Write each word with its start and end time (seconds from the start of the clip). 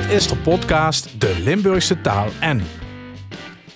Dit 0.00 0.10
is 0.10 0.26
de 0.26 0.36
podcast 0.36 1.20
De 1.20 1.40
Limburgse 1.44 2.00
Taal 2.00 2.28
en. 2.40 2.62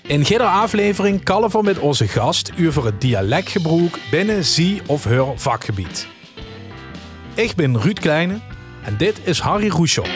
In 0.02 0.20
iedere 0.20 0.44
aflevering 0.44 1.22
kallen 1.22 1.50
we 1.50 1.62
met 1.62 1.78
onze 1.78 2.08
gast 2.08 2.52
over 2.66 2.84
het 2.84 3.00
dialectgebruik 3.00 3.98
binnen 4.10 4.44
zie 4.44 4.82
of 4.86 5.04
haar 5.04 5.38
vakgebied. 5.38 6.08
Ik 7.34 7.54
ben 7.54 7.80
Ruud 7.80 7.98
Kleine 7.98 8.38
en 8.84 8.96
dit 8.96 9.20
is 9.24 9.40
Harry 9.40 9.68
Roeschop. 9.68 10.08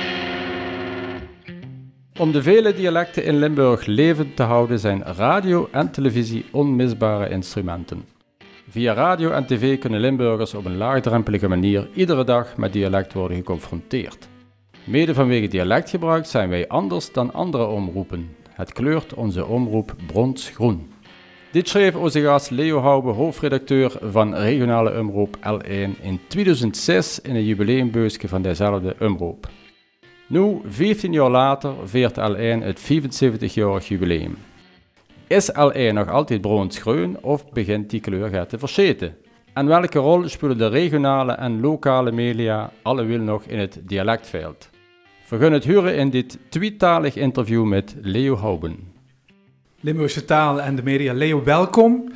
Om 2.18 2.32
de 2.32 2.42
vele 2.42 2.74
dialecten 2.74 3.24
in 3.24 3.38
Limburg 3.38 3.86
levend 3.86 4.36
te 4.36 4.42
houden 4.42 4.78
zijn 4.78 5.02
radio 5.02 5.68
en 5.72 5.90
televisie 5.90 6.44
onmisbare 6.52 7.28
instrumenten. 7.28 8.04
Via 8.70 8.92
radio 8.92 9.30
en 9.30 9.46
tv 9.46 9.78
kunnen 9.78 10.00
Limburgers 10.00 10.54
op 10.54 10.64
een 10.64 10.76
laagdrempelige 10.76 11.48
manier 11.48 11.88
iedere 11.94 12.24
dag 12.24 12.56
met 12.56 12.72
dialect 12.72 13.12
worden 13.12 13.36
geconfronteerd. 13.36 14.28
Mede 14.88 15.14
vanwege 15.14 15.48
dialectgebruik 15.48 16.26
zijn 16.26 16.48
wij 16.48 16.68
anders 16.68 17.12
dan 17.12 17.32
andere 17.32 17.66
omroepen. 17.66 18.36
Het 18.50 18.72
kleurt 18.72 19.14
onze 19.14 19.46
omroep 19.46 19.94
bronsgroen. 20.06 20.92
Dit 21.52 21.68
schreef 21.68 21.94
onze 21.94 22.20
gast 22.22 22.50
Leo 22.50 22.78
Hoube, 22.78 23.10
hoofdredacteur 23.10 23.92
van 24.02 24.34
regionale 24.34 24.98
omroep 25.00 25.36
L1 25.36 26.00
in 26.02 26.20
2006 26.28 27.20
in 27.20 27.34
een 27.34 27.44
jubileumbeusje 27.44 28.28
van 28.28 28.42
dezelfde 28.42 28.96
omroep. 29.00 29.48
Nu, 30.26 30.60
15 30.64 31.12
jaar 31.12 31.30
later, 31.30 31.74
viert 31.84 32.16
L1 32.16 32.62
het 32.62 32.80
75-jarig 32.80 33.88
jubileum. 33.88 34.36
Is 35.26 35.50
L1 35.50 35.92
nog 35.92 36.08
altijd 36.08 36.40
bronsgroen 36.40 37.18
of 37.22 37.52
begint 37.52 37.90
die 37.90 38.00
kleur 38.00 38.46
te 38.46 38.58
verscheten? 38.58 39.16
En 39.52 39.66
welke 39.66 39.98
rol 39.98 40.28
spelen 40.28 40.58
de 40.58 40.68
regionale 40.68 41.32
en 41.32 41.60
lokale 41.60 42.12
media 42.12 42.70
allewil 42.82 43.20
nog 43.20 43.42
in 43.44 43.58
het 43.58 43.80
dialectveld? 43.82 44.68
We 45.28 45.38
gaan 45.38 45.52
het 45.52 45.64
huren 45.64 45.96
in 45.96 46.10
dit 46.10 46.38
tweetalig 46.48 47.16
interview 47.16 47.64
met 47.64 47.94
Leo 48.00 48.36
Houben. 48.36 48.76
Limburgse 49.80 50.24
taal 50.24 50.60
en 50.60 50.76
de 50.76 50.82
media. 50.82 51.12
Leo, 51.12 51.44
welkom. 51.44 52.12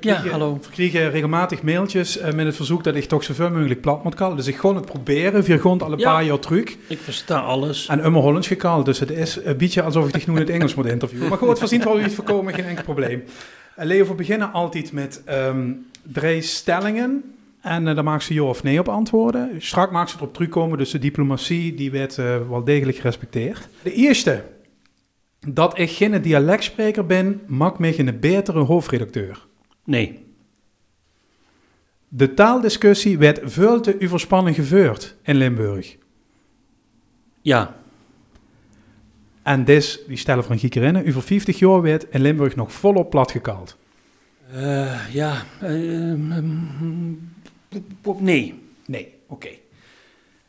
Ja, 0.00 0.26
hallo. 0.26 0.58
We 0.62 0.70
kregen 0.70 1.10
regelmatig 1.10 1.62
mailtjes 1.62 2.18
uh, 2.18 2.32
met 2.32 2.46
het 2.46 2.56
verzoek 2.56 2.84
dat 2.84 2.94
ik 2.94 3.04
toch 3.04 3.24
zoveel 3.24 3.50
mogelijk 3.50 3.80
plat 3.80 4.04
moet 4.04 4.14
kallen. 4.14 4.36
Dus 4.36 4.46
ik 4.46 4.56
gewoon 4.56 4.76
het 4.76 4.84
proberen. 4.84 5.42
We 5.42 5.58
gewoon 5.58 5.80
al 5.80 5.92
een 5.92 5.98
paar 5.98 6.24
jaar 6.24 6.38
terug. 6.38 6.76
Ik 6.86 6.98
versta 6.98 7.38
alles. 7.38 7.86
En 7.86 8.00
immer 8.00 8.22
Hollands 8.22 8.46
gekald. 8.46 8.84
Dus 8.84 8.98
het 8.98 9.10
is 9.10 9.38
een 9.44 9.56
beetje 9.56 9.82
alsof 9.82 10.06
ik 10.06 10.12
dich 10.12 10.26
nu 10.26 10.34
in 10.34 10.40
het 10.40 10.50
Engels 10.50 10.74
moet 10.74 10.86
interviewen. 10.86 11.28
Maar 11.28 11.38
goed, 11.38 11.58
voorzien 11.58 11.84
wel 11.84 12.00
iets 12.00 12.14
voorkomen, 12.14 12.54
geen 12.54 12.64
enkel 12.64 12.84
probleem. 12.84 13.22
Uh, 13.78 13.84
Leo, 13.84 14.06
we 14.06 14.14
beginnen 14.14 14.52
altijd 14.52 14.92
met 14.92 15.22
um, 15.28 15.86
drie 16.02 16.42
stellingen. 16.42 17.34
En 17.60 17.86
uh, 17.86 17.94
daar 17.94 18.04
maakt 18.04 18.22
ze 18.22 18.34
ja 18.34 18.42
of 18.42 18.62
nee 18.62 18.78
op 18.78 18.88
antwoorden. 18.88 19.50
Strak 19.58 19.90
maakt 19.90 20.10
ze 20.10 20.16
erop 20.16 20.34
terugkomen, 20.34 20.78
dus 20.78 20.90
de 20.90 20.98
diplomatie 20.98 21.74
die 21.74 21.90
werd 21.90 22.16
uh, 22.16 22.48
wel 22.48 22.64
degelijk 22.64 22.96
gerespecteerd. 22.96 23.68
De 23.82 23.92
eerste, 23.92 24.44
dat 25.48 25.78
ik 25.78 25.90
geen 25.90 26.22
dialectspreker 26.22 27.06
ben, 27.06 27.40
maakt 27.46 27.78
mij 27.78 27.98
een 27.98 28.20
betere 28.20 28.58
hoofdredacteur. 28.58 29.46
Nee. 29.84 30.24
De 32.08 32.34
taaldiscussie 32.34 33.18
werd 33.18 33.40
veel 33.44 33.80
te 33.80 33.96
overspannen 34.02 34.54
gevoerd 34.54 35.16
in 35.22 35.36
Limburg. 35.36 35.96
Ja. 37.42 37.76
En 39.42 39.64
des, 39.64 40.00
die 40.06 40.16
stellen 40.16 40.44
van 40.44 40.58
Giekerinnen, 40.58 41.06
over 41.06 41.22
50 41.22 41.58
jaar 41.58 41.82
werd 41.82 42.06
in 42.10 42.20
Limburg 42.20 42.56
nog 42.56 42.72
volop 42.72 43.10
platgekald. 43.10 43.76
Uh, 44.54 45.14
ja, 45.14 45.42
uh, 45.62 46.14
nee. 48.18 48.62
Nee, 48.86 49.14
oké. 49.26 49.46
Okay. 49.46 49.60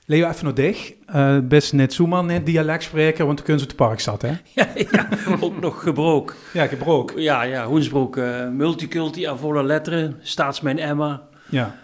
Leo, 0.06 0.30
even 0.30 0.46
nog 0.46 0.54
dicht. 0.54 0.94
Uh, 1.16 1.40
best 1.40 1.74
net 1.74 1.94
Soeman, 1.94 2.26
net 2.26 2.46
dialectspreker, 2.46 3.26
want 3.26 3.38
de 3.38 3.44
kunst 3.44 3.64
op 3.64 3.68
het 3.68 3.78
park 3.78 4.00
zat, 4.00 4.22
hè? 4.22 4.28
ja, 4.56 4.68
ja, 4.92 5.08
ook 5.40 5.62
nog 5.62 5.84
gebrook. 5.84 6.36
Ja, 6.54 6.68
gebrook. 6.68 7.14
Ja, 7.16 7.44
ja, 7.44 7.66
Hoensbroek. 7.66 8.18
Uh, 8.18 8.50
multiculti 8.50 9.28
volle 9.36 9.64
letteren. 9.64 10.18
Staatsmijn 10.22 10.80
Emma. 10.80 11.28
Ja. 11.50 11.76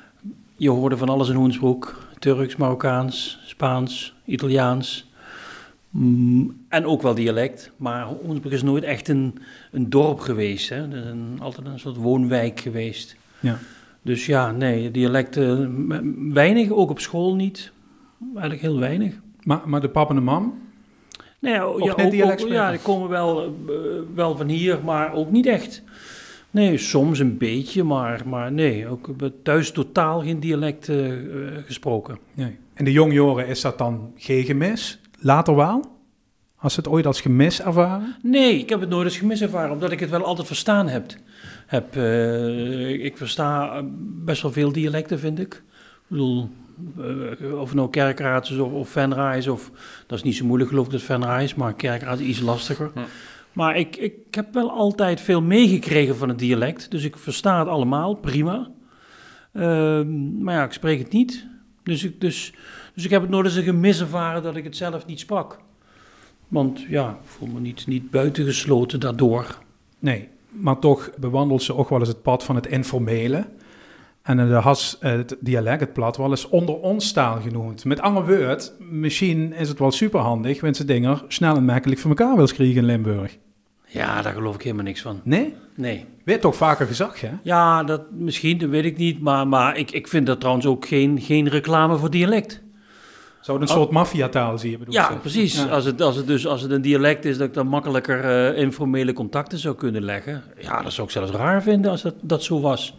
Je 0.55 0.69
hoorde 0.69 0.97
van 0.97 1.09
alles 1.09 1.29
in 1.29 1.35
Hoensbroek. 1.35 2.07
Turks, 2.19 2.55
Marokkaans, 2.55 3.39
Spaans, 3.45 4.13
Italiaans. 4.25 5.11
Mm, 5.89 6.65
en 6.69 6.85
ook 6.85 7.01
wel 7.01 7.15
dialect. 7.15 7.71
Maar 7.77 8.05
Hoensbroek 8.05 8.53
is 8.53 8.63
nooit 8.63 8.83
echt 8.83 9.07
een, 9.07 9.39
een 9.71 9.89
dorp 9.89 10.19
geweest. 10.19 10.69
Hè? 10.69 10.87
is 10.87 11.05
een, 11.05 11.37
altijd 11.41 11.67
een 11.67 11.79
soort 11.79 11.95
woonwijk 11.95 12.59
geweest. 12.59 13.15
Ja. 13.39 13.59
Dus 14.07 14.25
ja, 14.25 14.51
nee, 14.51 14.91
dialecten 14.91 16.33
weinig, 16.33 16.71
ook 16.71 16.89
op 16.89 16.99
school 16.99 17.35
niet. 17.35 17.71
Eigenlijk 18.31 18.61
heel 18.61 18.79
weinig. 18.79 19.13
Maar, 19.43 19.61
maar 19.65 19.81
de 19.81 19.89
pap 19.89 20.09
en 20.09 20.15
de 20.15 20.21
mam? 20.21 20.61
Nee, 21.39 21.53
ja, 21.53 21.61
ook, 21.61 21.81
ook, 21.81 22.39
ja, 22.49 22.71
die 22.71 22.79
komen 22.79 23.09
wel, 23.09 23.55
uh, 23.69 23.75
wel 24.15 24.37
van 24.37 24.47
hier, 24.47 24.79
maar 24.83 25.13
ook 25.13 25.31
niet 25.31 25.45
echt. 25.45 25.83
Nee, 26.51 26.77
soms 26.77 27.19
een 27.19 27.37
beetje, 27.37 27.83
maar, 27.83 28.21
maar 28.25 28.51
nee, 28.51 28.87
ook 28.87 29.09
thuis 29.43 29.71
totaal 29.71 30.21
geen 30.21 30.39
dialect 30.39 30.87
uh, 30.87 31.13
gesproken. 31.65 32.17
Nee. 32.33 32.57
En 32.73 32.85
de 32.85 32.91
jongjoren, 32.91 33.47
is 33.47 33.61
dat 33.61 33.77
dan 33.77 34.11
geen 34.15 34.43
gemis? 34.43 34.99
Later 35.19 35.55
wel? 35.55 35.85
Als 36.55 36.75
het 36.75 36.87
ooit 36.87 37.05
als 37.05 37.21
gemis 37.21 37.61
ervaren? 37.61 38.15
Nee, 38.21 38.59
ik 38.59 38.69
heb 38.69 38.79
het 38.79 38.89
nooit 38.89 39.05
als 39.05 39.17
gemis 39.17 39.41
ervaren, 39.41 39.71
omdat 39.71 39.91
ik 39.91 39.99
het 39.99 40.09
wel 40.09 40.23
altijd 40.23 40.47
verstaan 40.47 40.87
heb. 40.87 41.05
Heb 41.67 41.95
uh, 41.95 43.05
ik 43.05 43.17
versta 43.17 43.81
best 44.25 44.41
wel 44.41 44.51
veel 44.51 44.71
dialecten, 44.71 45.19
vind 45.19 45.39
ik. 45.39 45.53
Ik 45.53 46.03
bedoel, 46.07 46.49
uh, 46.97 47.59
of 47.59 47.73
nou 47.73 47.89
kerkraad 47.89 48.49
is 48.49 48.57
of, 48.57 48.71
of 48.71 48.95
of... 49.47 49.71
Dat 50.07 50.17
is 50.17 50.23
niet 50.23 50.35
zo 50.35 50.45
moeilijk 50.45 50.69
geloof 50.69 50.85
ik 50.85 50.91
dat 50.91 51.01
Venraai 51.01 51.43
is, 51.43 51.55
maar 51.55 51.73
kerkraad 51.73 52.19
is 52.19 52.27
iets 52.27 52.39
lastiger. 52.39 52.91
Ja. 52.95 53.05
Maar 53.53 53.77
ik, 53.77 53.95
ik 53.95 54.13
heb 54.31 54.53
wel 54.53 54.71
altijd 54.71 55.21
veel 55.21 55.41
meegekregen 55.41 56.15
van 56.15 56.29
het 56.29 56.39
dialect, 56.39 56.91
dus 56.91 57.03
ik 57.03 57.17
versta 57.17 57.59
het 57.59 57.67
allemaal, 57.67 58.13
prima. 58.13 58.69
Uh, 59.53 59.63
maar 60.39 60.55
ja, 60.55 60.63
ik 60.63 60.71
spreek 60.71 60.99
het 60.99 61.11
niet. 61.11 61.47
Dus 61.83 62.03
ik, 62.03 62.21
dus, 62.21 62.53
dus 62.93 63.03
ik 63.03 63.09
heb 63.09 63.21
het 63.21 63.29
nooit 63.29 63.45
eens 63.45 63.55
een 63.55 63.63
gemis 63.63 63.99
ervaren 63.99 64.43
dat 64.43 64.55
ik 64.55 64.63
het 64.63 64.75
zelf 64.75 65.05
niet 65.05 65.19
sprak. 65.19 65.59
Want 66.47 66.81
ja, 66.81 67.09
ik 67.09 67.27
voel 67.29 67.47
me 67.47 67.59
niet, 67.59 67.87
niet 67.87 68.11
buitengesloten 68.11 68.99
daardoor. 68.99 69.57
Nee, 69.99 70.29
maar 70.59 70.79
toch 70.79 71.09
bewandelt 71.17 71.63
ze 71.63 71.75
ook 71.75 71.89
wel 71.89 71.99
eens 71.99 72.07
het 72.07 72.21
pad 72.21 72.43
van 72.43 72.55
het 72.55 72.67
informele. 72.67 73.45
En 74.21 74.37
de 74.37 74.53
has, 74.53 74.97
het 74.99 75.37
dialect, 75.39 75.79
het 75.79 75.93
plat, 75.93 76.17
wel 76.17 76.29
eens 76.29 76.49
onder 76.49 76.75
ons 76.75 77.11
taal 77.11 77.41
genoemd. 77.41 77.85
Met 77.85 78.01
andere 78.01 78.37
woorden, 78.37 78.69
misschien 78.79 79.53
is 79.53 79.69
het 79.69 79.79
wel 79.79 79.91
superhandig, 79.91 80.61
wanneer 80.61 80.75
ze 80.75 80.85
dingen 80.85 81.21
snel 81.27 81.55
en 81.55 81.65
makkelijk 81.65 81.99
voor 81.99 82.09
elkaar 82.09 82.35
wil 82.35 82.45
krijgen 82.45 82.75
in 82.75 82.85
Limburg. 82.85 83.37
Ja, 83.87 84.21
daar 84.21 84.33
geloof 84.33 84.55
ik 84.55 84.61
helemaal 84.61 84.83
niks 84.83 85.01
van. 85.01 85.21
Nee? 85.23 85.53
Nee. 85.75 86.05
Weet 86.23 86.41
toch 86.41 86.55
vaker 86.55 86.87
gezag, 86.87 87.21
hè? 87.21 87.29
Ja, 87.43 87.83
dat, 87.83 88.01
misschien, 88.11 88.57
dat 88.57 88.69
weet 88.69 88.85
ik 88.85 88.97
niet. 88.97 89.21
Maar, 89.21 89.47
maar 89.47 89.77
ik, 89.77 89.91
ik 89.91 90.07
vind 90.07 90.25
dat 90.25 90.39
trouwens 90.39 90.65
ook 90.65 90.87
geen, 90.87 91.21
geen 91.21 91.47
reclame 91.47 91.97
voor 91.97 92.11
dialect. 92.11 92.61
Zou 93.47 93.61
een 93.61 93.67
soort 93.67 93.91
maffiataal 93.91 94.57
zie 94.57 94.71
je 94.71 94.77
bedoel 94.77 94.93
Ja, 94.93 95.17
precies. 95.21 95.55
Ja. 95.55 95.65
Als, 95.65 95.85
het, 95.85 96.01
als, 96.01 96.15
het 96.15 96.27
dus, 96.27 96.47
als 96.47 96.61
het 96.61 96.71
een 96.71 96.81
dialect 96.81 97.25
is, 97.25 97.37
dat 97.37 97.47
ik 97.47 97.53
dan 97.53 97.67
makkelijker 97.67 98.25
uh, 98.53 98.61
informele 98.61 99.13
contacten 99.13 99.57
zou 99.57 99.75
kunnen 99.75 100.03
leggen. 100.03 100.43
Ja, 100.59 100.81
dat 100.81 100.93
zou 100.93 101.07
ik 101.07 101.13
zelfs 101.13 101.31
raar 101.31 101.63
vinden 101.63 101.91
als 101.91 102.01
dat, 102.01 102.13
dat 102.21 102.43
zo 102.43 102.61
was. 102.61 102.97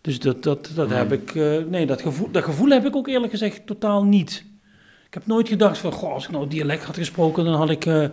Dus 0.00 0.18
dat, 0.18 0.42
dat, 0.42 0.70
dat 0.74 0.90
heb 0.90 1.12
ik, 1.12 1.34
uh, 1.34 1.64
nee, 1.68 1.86
dat 1.86 2.02
gevoel, 2.02 2.28
dat 2.30 2.44
gevoel 2.44 2.68
heb 2.68 2.86
ik 2.86 2.96
ook 2.96 3.08
eerlijk 3.08 3.32
gezegd 3.32 3.66
totaal 3.66 4.04
niet. 4.04 4.44
Ik 5.06 5.14
heb 5.14 5.26
nooit 5.26 5.48
gedacht 5.48 5.78
van, 5.78 5.92
goh, 5.92 6.12
als 6.12 6.24
ik 6.24 6.30
nou 6.30 6.48
dialect 6.48 6.84
had 6.84 6.96
gesproken, 6.96 7.44
dan 7.44 7.54
had 7.54 7.70
ik, 7.70 7.84
uh, 7.86 8.06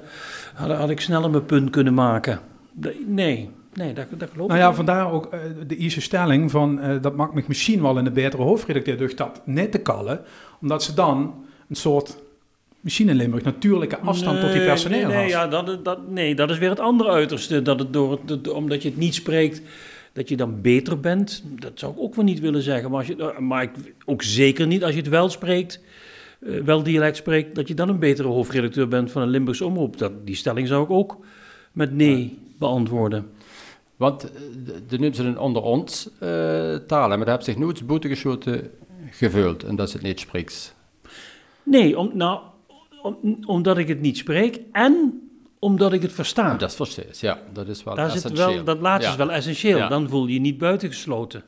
had, 0.53 0.71
had, 0.71 0.89
ik 0.89 1.01
sneller 1.01 1.29
mijn 1.29 1.45
punt 1.45 1.69
kunnen 1.69 1.93
maken. 1.93 2.39
Nee, 3.05 3.49
nee, 3.73 3.93
dat, 3.93 4.05
dat 4.17 4.29
geloof 4.31 4.47
nou 4.47 4.59
ja, 4.59 4.73
vandaar 4.73 5.11
ook 5.11 5.33
uh, 5.33 5.39
de 5.67 5.77
eerste 5.77 6.01
stelling 6.01 6.51
van, 6.51 6.79
dat 7.01 7.15
maakt 7.15 7.33
me 7.33 7.43
misschien 7.47 7.81
wel 7.81 7.97
in 7.97 8.03
de 8.03 8.11
betere 8.11 8.43
hoofdredacteur 8.43 8.97
door 8.97 9.15
dat 9.15 9.41
net 9.45 9.71
te 9.71 9.79
kallen, 9.79 10.21
omdat 10.59 10.83
ze 10.83 10.93
dan 10.93 11.33
een 11.71 11.77
soort 11.77 12.17
misschien 12.79 13.09
in 13.09 13.15
Limburg 13.15 13.43
natuurlijke 13.43 13.97
afstand 13.99 14.37
nee, 14.37 14.45
tot 14.45 14.53
die 14.53 14.65
personeel 14.65 15.07
nee, 15.07 15.17
nee, 15.17 15.27
ja, 15.27 15.47
dat, 15.47 15.85
dat, 15.85 16.09
nee, 16.09 16.35
dat 16.35 16.49
is 16.49 16.57
weer 16.57 16.69
het 16.69 16.79
andere 16.79 17.09
uiterste. 17.09 17.61
Dat 17.61 17.79
het 17.79 17.93
door, 17.93 18.19
omdat 18.53 18.81
je 18.81 18.89
het 18.89 18.97
niet 18.97 19.15
spreekt, 19.15 19.61
dat 20.13 20.29
je 20.29 20.37
dan 20.37 20.61
beter 20.61 20.99
bent. 20.99 21.43
Dat 21.59 21.71
zou 21.75 21.91
ik 21.91 21.99
ook 21.99 22.15
wel 22.15 22.25
niet 22.25 22.39
willen 22.39 22.61
zeggen. 22.61 22.89
Maar, 22.89 22.99
als 22.99 23.07
je, 23.07 23.33
maar 23.39 23.63
ik, 23.63 23.71
ook 24.05 24.23
zeker 24.23 24.67
niet 24.67 24.83
als 24.83 24.93
je 24.93 24.99
het 24.99 25.09
wel 25.09 25.29
spreekt, 25.29 25.79
uh, 26.39 26.63
wel 26.63 26.83
dialect 26.83 27.17
spreekt, 27.17 27.55
dat 27.55 27.67
je 27.67 27.73
dan 27.73 27.89
een 27.89 27.99
betere 27.99 28.27
hoofdredacteur 28.27 28.87
bent 28.87 29.11
van 29.11 29.21
een 29.21 29.29
Limburgs 29.29 29.61
omroep. 29.61 29.97
Dat, 29.97 30.11
die 30.25 30.35
stelling 30.35 30.67
zou 30.67 30.83
ik 30.83 30.89
ook 30.89 31.17
met 31.71 31.93
nee 31.93 32.37
beantwoorden. 32.57 33.29
Want 33.95 34.21
de 34.87 34.99
noemen 34.99 35.15
ze 35.15 35.23
een 35.23 35.39
onder 35.39 35.61
ons 35.61 36.09
uh, 36.13 36.19
taal, 36.75 37.07
maar 37.07 37.17
dat 37.17 37.27
heeft 37.27 37.45
zich 37.45 37.57
nooit 37.57 37.87
boete 37.87 38.07
geschoten 38.07 38.71
gevuld 39.11 39.63
en 39.63 39.75
dat 39.75 39.87
is 39.87 39.93
het 39.93 40.01
niet 40.01 40.19
spreekt. 40.19 40.75
Nee, 41.63 41.97
om, 41.99 42.11
nou, 42.13 42.39
om, 43.01 43.37
omdat 43.45 43.77
ik 43.77 43.87
het 43.87 44.01
niet 44.01 44.17
spreek 44.17 44.59
en 44.71 45.21
omdat 45.59 45.93
ik 45.93 46.01
het 46.01 46.11
versta. 46.13 46.51
Oh, 46.53 46.59
dat 46.59 46.69
is 46.69 46.75
precies, 46.75 47.19
ja. 47.19 47.37
Dat 47.53 47.67
is 47.67 47.83
wel 47.83 47.95
Daar 47.95 48.05
essentieel. 48.05 48.47
Zit 48.47 48.55
wel, 48.55 48.63
dat 48.63 48.79
laatste 48.79 49.05
ja. 49.05 49.11
is 49.11 49.17
wel 49.17 49.31
essentieel. 49.31 49.77
Ja. 49.77 49.87
Dan 49.87 50.09
voel 50.09 50.27
je 50.27 50.33
je 50.33 50.39
niet 50.39 50.57
buitengesloten. 50.57 51.43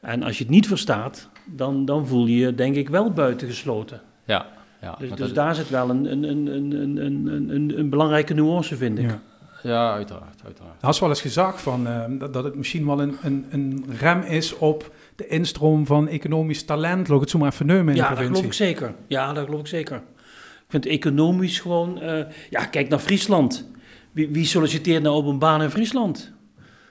En 0.00 0.22
als 0.22 0.38
je 0.38 0.44
het 0.44 0.52
niet 0.52 0.66
verstaat, 0.66 1.28
dan, 1.46 1.84
dan 1.84 2.06
voel 2.06 2.26
je 2.26 2.36
je 2.36 2.54
denk 2.54 2.76
ik 2.76 2.88
wel 2.88 3.10
buitengesloten. 3.10 4.00
Ja. 4.24 4.46
Ja, 4.80 4.94
Dus, 4.98 5.08
dus 5.08 5.18
dat- 5.18 5.34
daar 5.34 5.54
zit 5.54 5.68
wel 5.70 5.90
een, 5.90 6.04
een, 6.12 6.22
een, 6.22 6.46
een, 6.46 6.72
een, 6.76 7.26
een, 7.26 7.48
een, 7.54 7.78
een 7.78 7.88
belangrijke 7.90 8.34
nuance, 8.34 8.76
vind 8.76 8.98
ik. 8.98 9.04
Ja. 9.04 9.20
ja, 9.62 9.92
uiteraard, 9.92 10.40
uiteraard. 10.44 10.82
Is 10.88 11.00
wel 11.00 11.08
eens 11.08 11.20
gezegd 11.20 11.60
van, 11.60 11.86
eh, 11.86 12.04
dat, 12.08 12.32
dat 12.32 12.44
het 12.44 12.54
misschien 12.54 12.86
wel 12.86 13.00
een, 13.00 13.16
een, 13.22 13.46
een 13.50 13.84
rem 13.98 14.20
is 14.22 14.56
op 14.58 14.92
de 15.22 15.28
instroom 15.28 15.86
van 15.86 16.08
economisch 16.08 16.62
talent, 16.64 17.08
laat 17.08 17.16
ik 17.16 17.20
het 17.22 17.30
zo 17.30 17.38
maar 17.38 17.52
even 17.52 17.66
nemen 17.66 17.88
in 17.88 17.94
Ja, 17.94 18.08
de 18.08 18.14
dat 18.14 18.24
provincie. 18.24 18.34
geloof 18.52 18.70
ik 18.70 18.76
zeker. 18.78 18.94
Ja, 19.06 19.32
dat 19.32 19.44
geloof 19.44 19.60
ik 19.60 19.66
zeker. 19.66 19.96
Ik 19.96 20.68
vind 20.68 20.86
economisch 20.86 21.60
gewoon... 21.60 22.00
eh, 22.00 22.24
ja, 22.50 22.64
kijk 22.64 22.88
naar 22.88 22.98
Friesland. 22.98 23.70
Wie, 24.12 24.28
wie 24.28 24.44
solliciteert 24.44 25.02
nou 25.02 25.16
op 25.16 25.26
een 25.26 25.38
baan 25.38 25.62
in 25.62 25.70
Friesland? 25.70 26.32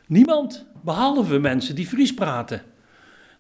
Niemand, 0.08 0.66
behalve 0.84 1.40
mensen 1.40 1.76
die 1.76 1.88
Fries 1.88 2.14
praten. 2.14 2.62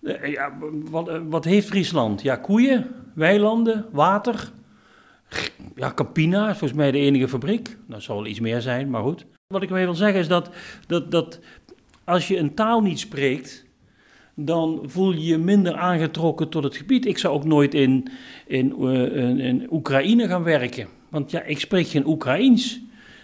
Eh, 0.03 0.31
ja, 0.31 0.53
wat, 0.89 1.07
eh, 1.07 1.19
wat 1.29 1.45
heeft 1.45 1.67
Friesland? 1.67 2.21
Ja, 2.21 2.35
koeien, 2.35 2.87
weilanden, 3.15 3.85
water. 3.91 4.51
Ja, 5.75 5.91
Campina 5.95 6.41
is 6.49 6.57
volgens 6.57 6.79
mij 6.79 6.91
de 6.91 6.97
enige 6.97 7.27
fabriek. 7.27 7.77
Dat 7.87 8.01
zal 8.01 8.15
wel 8.15 8.25
iets 8.25 8.39
meer 8.39 8.61
zijn, 8.61 8.89
maar 8.89 9.01
goed. 9.01 9.25
Wat 9.47 9.61
ik 9.61 9.69
mee 9.69 9.85
wil 9.85 9.95
zeggen 9.95 10.19
is 10.19 10.27
dat, 10.27 10.49
dat, 10.87 11.11
dat 11.11 11.39
als 12.03 12.27
je 12.27 12.37
een 12.37 12.53
taal 12.53 12.81
niet 12.81 12.99
spreekt, 12.99 13.65
dan 14.36 14.80
voel 14.86 15.12
je 15.12 15.25
je 15.25 15.38
minder 15.38 15.75
aangetrokken 15.75 16.50
tot 16.50 16.63
het 16.63 16.75
gebied. 16.75 17.06
Ik 17.06 17.18
zou 17.18 17.33
ook 17.33 17.45
nooit 17.45 17.74
in, 17.74 18.07
in, 18.48 18.75
eh, 18.80 19.16
in, 19.16 19.39
in 19.39 19.68
Oekraïne 19.72 20.28
gaan 20.28 20.44
werken, 20.44 20.88
want 21.10 21.31
ja, 21.31 21.44
ik 21.44 21.60
spreek 21.60 21.88
geen 21.88 22.07
Oekraïens. 22.07 22.81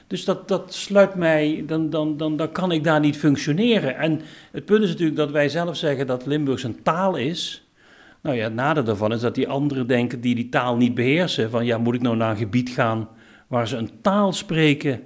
Dus 0.07 0.25
dat, 0.25 0.47
dat 0.47 0.73
sluit 0.73 1.15
mij, 1.15 1.63
dan, 1.67 1.89
dan, 1.89 2.17
dan, 2.17 2.37
dan 2.37 2.51
kan 2.51 2.71
ik 2.71 2.83
daar 2.83 2.99
niet 2.99 3.17
functioneren. 3.17 3.97
En 3.97 4.21
het 4.51 4.65
punt 4.65 4.83
is 4.83 4.89
natuurlijk 4.89 5.17
dat 5.17 5.31
wij 5.31 5.49
zelf 5.49 5.75
zeggen 5.75 6.07
dat 6.07 6.25
Limburgs 6.25 6.63
een 6.63 6.83
taal 6.83 7.15
is. 7.15 7.67
Nou 8.21 8.35
ja, 8.35 8.43
het 8.43 8.53
nadeel 8.53 8.83
daarvan 8.83 9.13
is 9.13 9.21
dat 9.21 9.35
die 9.35 9.47
anderen 9.47 9.87
denken 9.87 10.21
die 10.21 10.35
die 10.35 10.49
taal 10.49 10.77
niet 10.77 10.95
beheersen. 10.95 11.49
Van 11.49 11.65
ja, 11.65 11.77
moet 11.77 11.95
ik 11.95 12.01
nou 12.01 12.15
naar 12.15 12.29
een 12.29 12.37
gebied 12.37 12.69
gaan 12.69 13.09
waar 13.47 13.67
ze 13.67 13.77
een 13.77 14.01
taal 14.01 14.33
spreken 14.33 15.01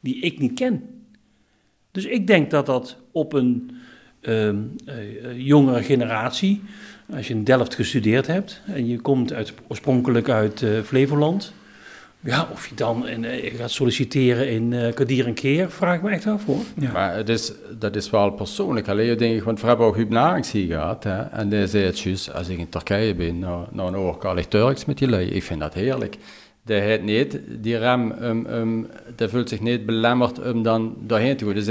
die 0.00 0.20
ik 0.20 0.38
niet 0.38 0.52
ken? 0.52 0.82
Dus 1.90 2.04
ik 2.04 2.26
denk 2.26 2.50
dat 2.50 2.66
dat 2.66 2.98
op 3.12 3.32
een 3.32 3.70
jongere 5.36 5.82
generatie, 5.82 6.62
als 7.14 7.28
je 7.28 7.34
in 7.34 7.44
Delft 7.44 7.74
gestudeerd 7.74 8.26
hebt 8.26 8.60
en 8.66 8.86
je 8.86 9.00
komt 9.00 9.32
uit, 9.32 9.52
oorspronkelijk 9.68 10.28
uit 10.28 10.62
eh, 10.62 10.70
Flevoland, 10.84 11.52
ja, 12.20 12.48
of 12.52 12.68
je 12.68 12.74
dan 12.74 13.08
in, 13.08 13.24
eh, 13.24 13.54
gaat 13.54 13.70
solliciteren 13.70 14.50
in 14.50 14.72
eh 14.72 14.94
Kadir 14.94 15.26
en 15.26 15.34
Keer, 15.34 15.70
vraag 15.70 15.96
ik 15.96 16.02
me 16.02 16.10
echt 16.10 16.26
af 16.26 16.44
hoor. 16.44 16.62
Ja. 16.78 16.92
Maar 16.92 17.16
het 17.16 17.28
is, 17.28 17.52
dat 17.78 17.96
is 17.96 18.10
wel 18.10 18.30
persoonlijk. 18.30 18.88
Alleen 18.88 19.18
denk 19.18 19.36
ik, 19.36 19.42
want 19.42 19.60
we 19.60 19.66
hebben 19.66 19.86
ook 19.86 19.96
Huub 19.96 20.10
Narings 20.10 20.52
hier 20.52 20.66
gehad. 20.66 21.04
Hè, 21.04 21.22
en 21.22 21.48
die 21.48 21.66
zei 21.66 21.84
het 21.84 22.00
juist, 22.00 22.32
als 22.32 22.48
ik 22.48 22.58
in 22.58 22.68
Turkije 22.68 23.14
ben, 23.14 23.38
nou, 23.38 23.66
nou 23.70 23.88
een 23.88 23.96
oorkalig 23.96 24.46
Turks 24.46 24.84
met 24.84 24.98
die 24.98 25.08
lui. 25.08 25.26
Ik 25.26 25.42
vind 25.42 25.60
dat 25.60 25.74
heerlijk. 25.74 26.16
Die 26.66 26.76
heeft 26.76 27.02
niet, 27.02 27.40
die 27.60 27.76
rem, 27.78 28.12
um, 28.22 28.46
um, 28.46 28.86
die 29.16 29.28
voelt 29.28 29.48
zich 29.48 29.60
niet 29.60 29.86
belemmerd 29.86 30.52
om 30.52 30.62
dan 30.62 30.94
daarheen 31.00 31.36
te 31.36 31.44
gaan. 31.44 31.54
Dus 31.54 31.64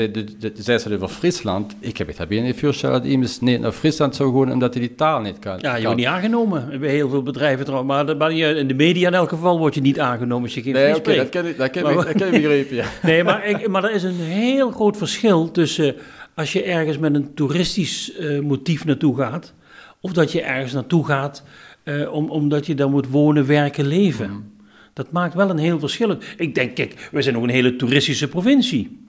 zei, 0.65 0.77
ze 0.77 0.93
over 0.95 1.07
Friesland. 1.07 1.75
Ik 1.79 1.97
heb 1.97 2.17
het 2.17 2.29
niet 2.29 2.59
voorgesteld 2.59 2.93
dat 2.93 3.05
iemand 3.05 3.41
niet 3.41 3.59
naar 3.61 3.71
Friesland 3.71 4.15
zou 4.15 4.39
gaan 4.39 4.51
omdat 4.53 4.73
hij 4.73 4.83
die 4.87 4.95
taal 4.95 5.21
niet 5.21 5.39
kan. 5.39 5.57
Ja, 5.61 5.75
je 5.75 5.81
wordt 5.83 5.97
niet 5.97 6.05
aangenomen 6.07 6.79
bij 6.79 6.89
heel 6.89 7.09
veel 7.09 7.23
bedrijven 7.23 7.65
trouwens, 7.65 7.91
maar, 7.93 8.05
de- 8.05 8.15
maar 8.15 8.33
je- 8.33 8.55
in 8.55 8.67
de 8.67 8.73
media 8.73 9.07
in 9.07 9.13
elk 9.13 9.29
geval 9.29 9.57
word 9.57 9.73
je 9.75 9.81
niet 9.81 9.99
aangenomen 9.99 10.43
als 10.43 10.53
je 10.53 10.61
geen 10.61 10.73
Nee, 10.73 10.83
Fries 10.93 10.95
dat 10.95 11.05
spreekt. 11.13 11.29
kan 11.29 11.45
ik, 11.45 11.57
dat 11.57 11.69
kan 11.69 11.89
ik, 11.91 11.95
dat 12.05 12.15
kan 12.15 12.33
ik 12.33 12.41
begrijpen, 12.41 12.75
ja. 12.75 12.85
Nee, 13.09 13.23
maar, 13.23 13.45
ik, 13.47 13.67
maar 13.67 13.83
er 13.83 13.91
is 13.91 14.03
een 14.03 14.19
heel 14.19 14.71
groot 14.71 14.97
verschil 14.97 15.51
tussen 15.51 15.95
als 16.35 16.53
je 16.53 16.63
ergens 16.63 16.97
met 16.97 17.15
een 17.15 17.33
toeristisch 17.33 18.15
eh, 18.15 18.39
motief 18.39 18.85
naartoe 18.85 19.17
gaat, 19.17 19.53
of 20.01 20.11
dat 20.13 20.31
je 20.31 20.41
ergens 20.41 20.73
naartoe 20.73 21.05
gaat 21.05 21.43
eh, 21.83 22.13
om, 22.13 22.29
omdat 22.29 22.65
je 22.65 22.75
dan 22.75 22.91
moet 22.91 23.09
wonen, 23.09 23.45
werken, 23.47 23.87
leven. 23.87 24.53
Dat 24.95 25.11
maakt 25.11 25.33
wel 25.33 25.49
een 25.49 25.57
heel 25.57 25.79
verschil. 25.79 26.17
Ik 26.37 26.55
denk, 26.55 26.75
kijk, 26.75 27.09
we 27.11 27.21
zijn 27.21 27.37
ook 27.37 27.43
een 27.43 27.49
hele 27.49 27.75
toeristische 27.75 28.27
provincie. 28.27 28.99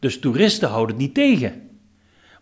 Dus 0.00 0.18
toeristen 0.18 0.68
houden 0.68 0.94
het 0.96 1.04
niet 1.04 1.14
tegen. 1.14 1.52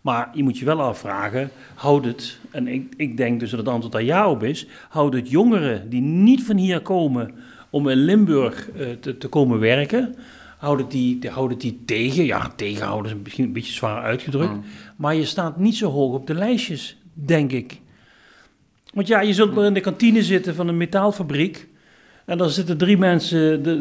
Maar 0.01 0.29
je 0.33 0.43
moet 0.43 0.57
je 0.57 0.65
wel 0.65 0.81
afvragen, 0.81 1.49
houdt 1.75 2.05
het, 2.05 2.37
en 2.51 2.67
ik, 2.67 2.93
ik 2.97 3.17
denk 3.17 3.39
dus 3.39 3.49
dat 3.49 3.59
het 3.59 3.67
antwoord 3.69 3.91
daar 3.93 4.03
ja 4.03 4.29
op 4.29 4.43
is, 4.43 4.67
houdt 4.89 5.15
het 5.15 5.29
jongeren 5.29 5.89
die 5.89 6.01
niet 6.01 6.43
van 6.43 6.57
hier 6.57 6.81
komen 6.81 7.31
om 7.69 7.89
in 7.89 7.97
Limburg 7.97 8.69
eh, 8.71 8.87
te, 8.99 9.17
te 9.17 9.27
komen 9.27 9.59
werken, 9.59 10.15
houdt 10.57 10.81
het, 10.81 10.91
die, 10.91 11.19
de- 11.19 11.29
houdt 11.29 11.51
het 11.51 11.61
die 11.61 11.81
tegen? 11.85 12.25
Ja, 12.25 12.51
tegenhouden 12.55 13.11
is 13.11 13.17
misschien 13.23 13.45
een 13.45 13.53
beetje 13.53 13.73
zwaar 13.73 14.03
uitgedrukt, 14.03 14.53
Mm. 14.53 14.63
maar 14.95 15.15
je 15.15 15.25
staat 15.25 15.57
niet 15.57 15.75
zo 15.75 15.89
hoog 15.91 16.13
op 16.13 16.27
de 16.27 16.33
lijstjes, 16.35 16.97
denk 17.13 17.51
ik. 17.51 17.79
Want 18.93 19.07
ja, 19.07 19.21
je 19.21 19.33
zult 19.33 19.53
maar 19.55 19.65
in 19.65 19.73
de 19.73 19.79
kantine 19.79 20.23
zitten 20.23 20.55
van 20.55 20.67
een 20.67 20.77
metaalfabriek. 20.77 21.67
En 22.25 22.37
dan 22.37 22.49
zitten 22.49 22.77
drie 22.77 22.97
mensen, 22.97 23.63
de, 23.63 23.79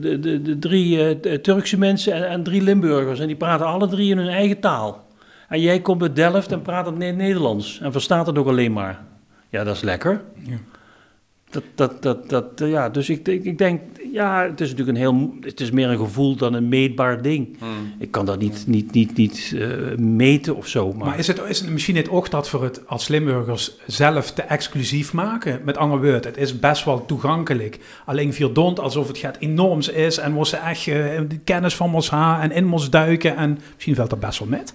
de, 0.00 0.18
de, 0.20 0.42
de, 0.42 0.58
drie 0.58 1.08
eh, 1.08 1.34
Turkse 1.38 1.78
mensen 1.78 2.12
en, 2.12 2.28
en 2.28 2.42
drie 2.42 2.62
Limburgers. 2.62 3.20
En 3.20 3.26
die 3.26 3.36
praten 3.36 3.66
alle 3.66 3.88
drie 3.88 4.10
in 4.10 4.18
hun 4.18 4.28
eigen 4.28 4.60
taal. 4.60 5.06
En 5.48 5.60
jij 5.60 5.80
komt 5.80 6.02
uit 6.02 6.16
Delft 6.16 6.52
en 6.52 6.62
praat 6.62 6.86
het 6.86 6.96
ne- 6.98 7.10
Nederlands. 7.10 7.80
En 7.80 7.92
verstaat 7.92 8.26
het 8.26 8.38
ook 8.38 8.46
alleen 8.46 8.72
maar. 8.72 9.00
Ja, 9.48 9.64
dat 9.64 9.76
is 9.76 9.82
lekker. 9.82 10.20
Ja. 10.34 10.56
Dat, 11.54 11.64
dat, 11.74 12.02
dat, 12.02 12.28
dat, 12.28 12.60
eh, 12.60 12.70
ja, 12.70 12.88
dus 12.88 13.08
ik, 13.08 13.28
ik, 13.28 13.44
ik 13.44 13.58
denk, 13.58 13.80
ja, 14.12 14.42
het 14.42 14.60
is 14.60 14.70
natuurlijk 14.70 14.98
een 14.98 15.02
heel, 15.02 15.34
het 15.40 15.60
is 15.60 15.70
meer 15.70 15.88
een 15.88 15.98
gevoel 15.98 16.36
dan 16.36 16.54
een 16.54 16.68
meetbaar 16.68 17.22
ding. 17.22 17.56
Ik 17.98 18.10
kan 18.10 18.26
dat 18.26 18.38
niet, 18.38 18.64
niet, 18.66 18.92
niet, 18.92 19.16
niet 19.16 19.54
eh, 19.58 19.96
meten 19.96 20.56
of 20.56 20.66
zo. 20.66 20.92
Maar, 20.92 21.06
Maar 21.06 21.18
is 21.18 21.26
het, 21.26 21.42
is 21.48 21.60
het 21.60 21.70
misschien 21.70 21.94
niet 21.94 22.08
ook 22.08 22.30
dat 22.30 22.50
we 22.50 22.58
het 22.58 22.88
als 22.88 23.08
Limburgers 23.08 23.76
zelf 23.86 24.30
te 24.30 24.42
exclusief 24.42 25.12
maken? 25.12 25.60
Met 25.64 25.76
andere 25.76 26.02
woorden, 26.02 26.30
het 26.30 26.36
is 26.36 26.58
best 26.58 26.84
wel 26.84 27.06
toegankelijk. 27.06 27.78
Alleen 28.04 28.32
viel 28.32 28.52
dont 28.52 28.80
alsof 28.80 29.08
het 29.08 29.18
gaat 29.18 29.36
enorms 29.38 29.88
is 29.88 30.18
en 30.18 30.32
moest 30.32 30.50
ze 30.50 30.56
echt 30.56 30.86
eh, 30.86 31.20
kennis 31.44 31.74
van 31.74 31.94
ons 31.94 32.10
ha 32.10 32.42
en 32.42 32.50
in 32.50 32.64
moest 32.64 32.92
duiken. 32.92 33.36
En 33.36 33.58
misschien 33.74 33.94
valt 33.94 34.10
dat 34.10 34.20
best 34.20 34.38
wel 34.38 34.48
met. 34.48 34.74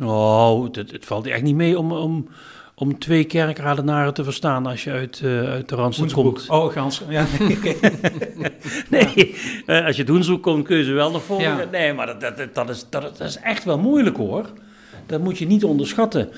Oh, 0.00 0.64
het, 0.64 0.76
het 0.76 1.04
valt 1.04 1.26
echt 1.26 1.42
niet 1.42 1.54
mee 1.54 1.78
om, 1.78 1.92
om, 1.92 2.28
om 2.74 2.98
twee 2.98 3.24
kerkradenaren 3.24 4.14
te 4.14 4.24
verstaan 4.24 4.66
als 4.66 4.84
je 4.84 4.90
uit, 4.90 5.20
eh, 5.24 5.50
uit 5.50 5.68
de 5.68 5.74
Randstad 5.74 6.12
komt. 6.12 6.48
Oh, 6.48 6.72
gans. 6.72 7.02
Ja, 7.08 7.26
nee, 8.90 9.36
eh, 9.66 9.86
als 9.86 9.96
je 9.96 10.02
het 10.02 10.10
Hoensbroek 10.10 10.42
komt 10.42 10.64
kun 10.64 10.76
je 10.76 10.84
ze 10.84 10.92
wel 10.92 11.10
nog 11.10 11.22
volgen. 11.22 11.56
Ja. 11.56 11.68
Nee, 11.70 11.92
maar 11.92 12.06
dat, 12.06 12.20
dat, 12.20 12.54
dat, 12.54 12.68
is, 12.68 12.86
dat, 12.90 13.02
dat 13.02 13.28
is 13.28 13.38
echt 13.38 13.64
wel 13.64 13.78
moeilijk 13.78 14.16
hoor. 14.16 14.46
Dat 15.06 15.20
moet 15.20 15.38
je 15.38 15.46
niet 15.46 15.64
onderschatten. 15.64 16.30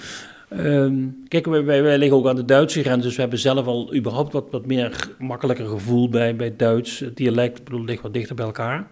Ehm, 0.48 0.94
kijk, 1.28 1.46
wij, 1.46 1.64
wij, 1.64 1.82
wij 1.82 1.98
liggen 1.98 2.16
ook 2.16 2.28
aan 2.28 2.36
de 2.36 2.44
Duitse 2.44 2.82
grens, 2.82 3.02
dus 3.02 3.14
we 3.14 3.20
hebben 3.20 3.38
zelf 3.38 3.66
al 3.66 3.94
überhaupt 3.94 4.32
wat, 4.32 4.44
wat 4.50 4.66
meer 4.66 5.08
makkelijker 5.18 5.66
gevoel 5.66 6.08
bij, 6.08 6.36
bij 6.36 6.56
Duits. 6.56 6.98
Het 6.98 7.16
dialect 7.16 7.58
ik 7.58 7.64
bedoel, 7.64 7.84
ligt 7.84 8.02
wat 8.02 8.12
dichter 8.12 8.34
bij 8.34 8.44
elkaar. 8.44 8.86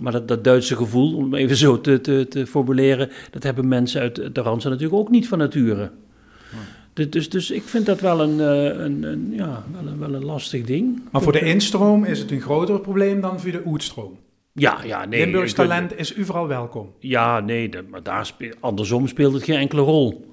Maar 0.00 0.12
dat, 0.12 0.28
dat 0.28 0.44
Duitse 0.44 0.76
gevoel, 0.76 1.16
om 1.16 1.32
het 1.32 1.40
even 1.40 1.56
zo 1.56 1.80
te, 1.80 2.00
te, 2.00 2.26
te 2.28 2.46
formuleren, 2.46 3.10
dat 3.30 3.42
hebben 3.42 3.68
mensen 3.68 4.00
uit 4.00 4.34
de 4.34 4.40
Randstad 4.40 4.72
natuurlijk 4.72 5.00
ook 5.00 5.10
niet 5.10 5.28
van 5.28 5.38
nature. 5.38 5.90
Dus, 6.92 7.10
dus, 7.10 7.30
dus 7.30 7.50
ik 7.50 7.62
vind 7.62 7.86
dat 7.86 8.00
wel 8.00 8.20
een, 8.20 8.40
eh, 8.40 8.84
een, 8.84 9.02
een, 9.02 9.32
ja, 9.32 9.64
wel 9.72 9.92
een, 9.92 9.98
wel 9.98 10.14
een 10.14 10.24
lastig 10.24 10.64
ding. 10.64 11.02
Maar 11.10 11.22
voor 11.22 11.32
de 11.32 11.40
instroom 11.40 12.04
is 12.04 12.18
het 12.18 12.30
een 12.30 12.40
groter 12.40 12.80
probleem 12.80 13.20
dan 13.20 13.40
voor 13.40 13.50
de 13.50 13.62
oetstroom. 13.64 14.18
Ja, 14.52 14.78
ja, 14.84 15.04
nee. 15.04 15.20
Limburgs 15.20 15.52
talent 15.52 15.98
is 15.98 16.18
overal 16.18 16.48
welkom. 16.48 16.92
Ja, 16.98 17.40
nee, 17.40 17.70
maar 17.90 18.02
daar 18.02 18.26
speel, 18.26 18.52
andersom 18.60 19.06
speelt 19.06 19.32
het 19.32 19.42
geen 19.42 19.58
enkele 19.58 19.82
rol. 19.82 20.28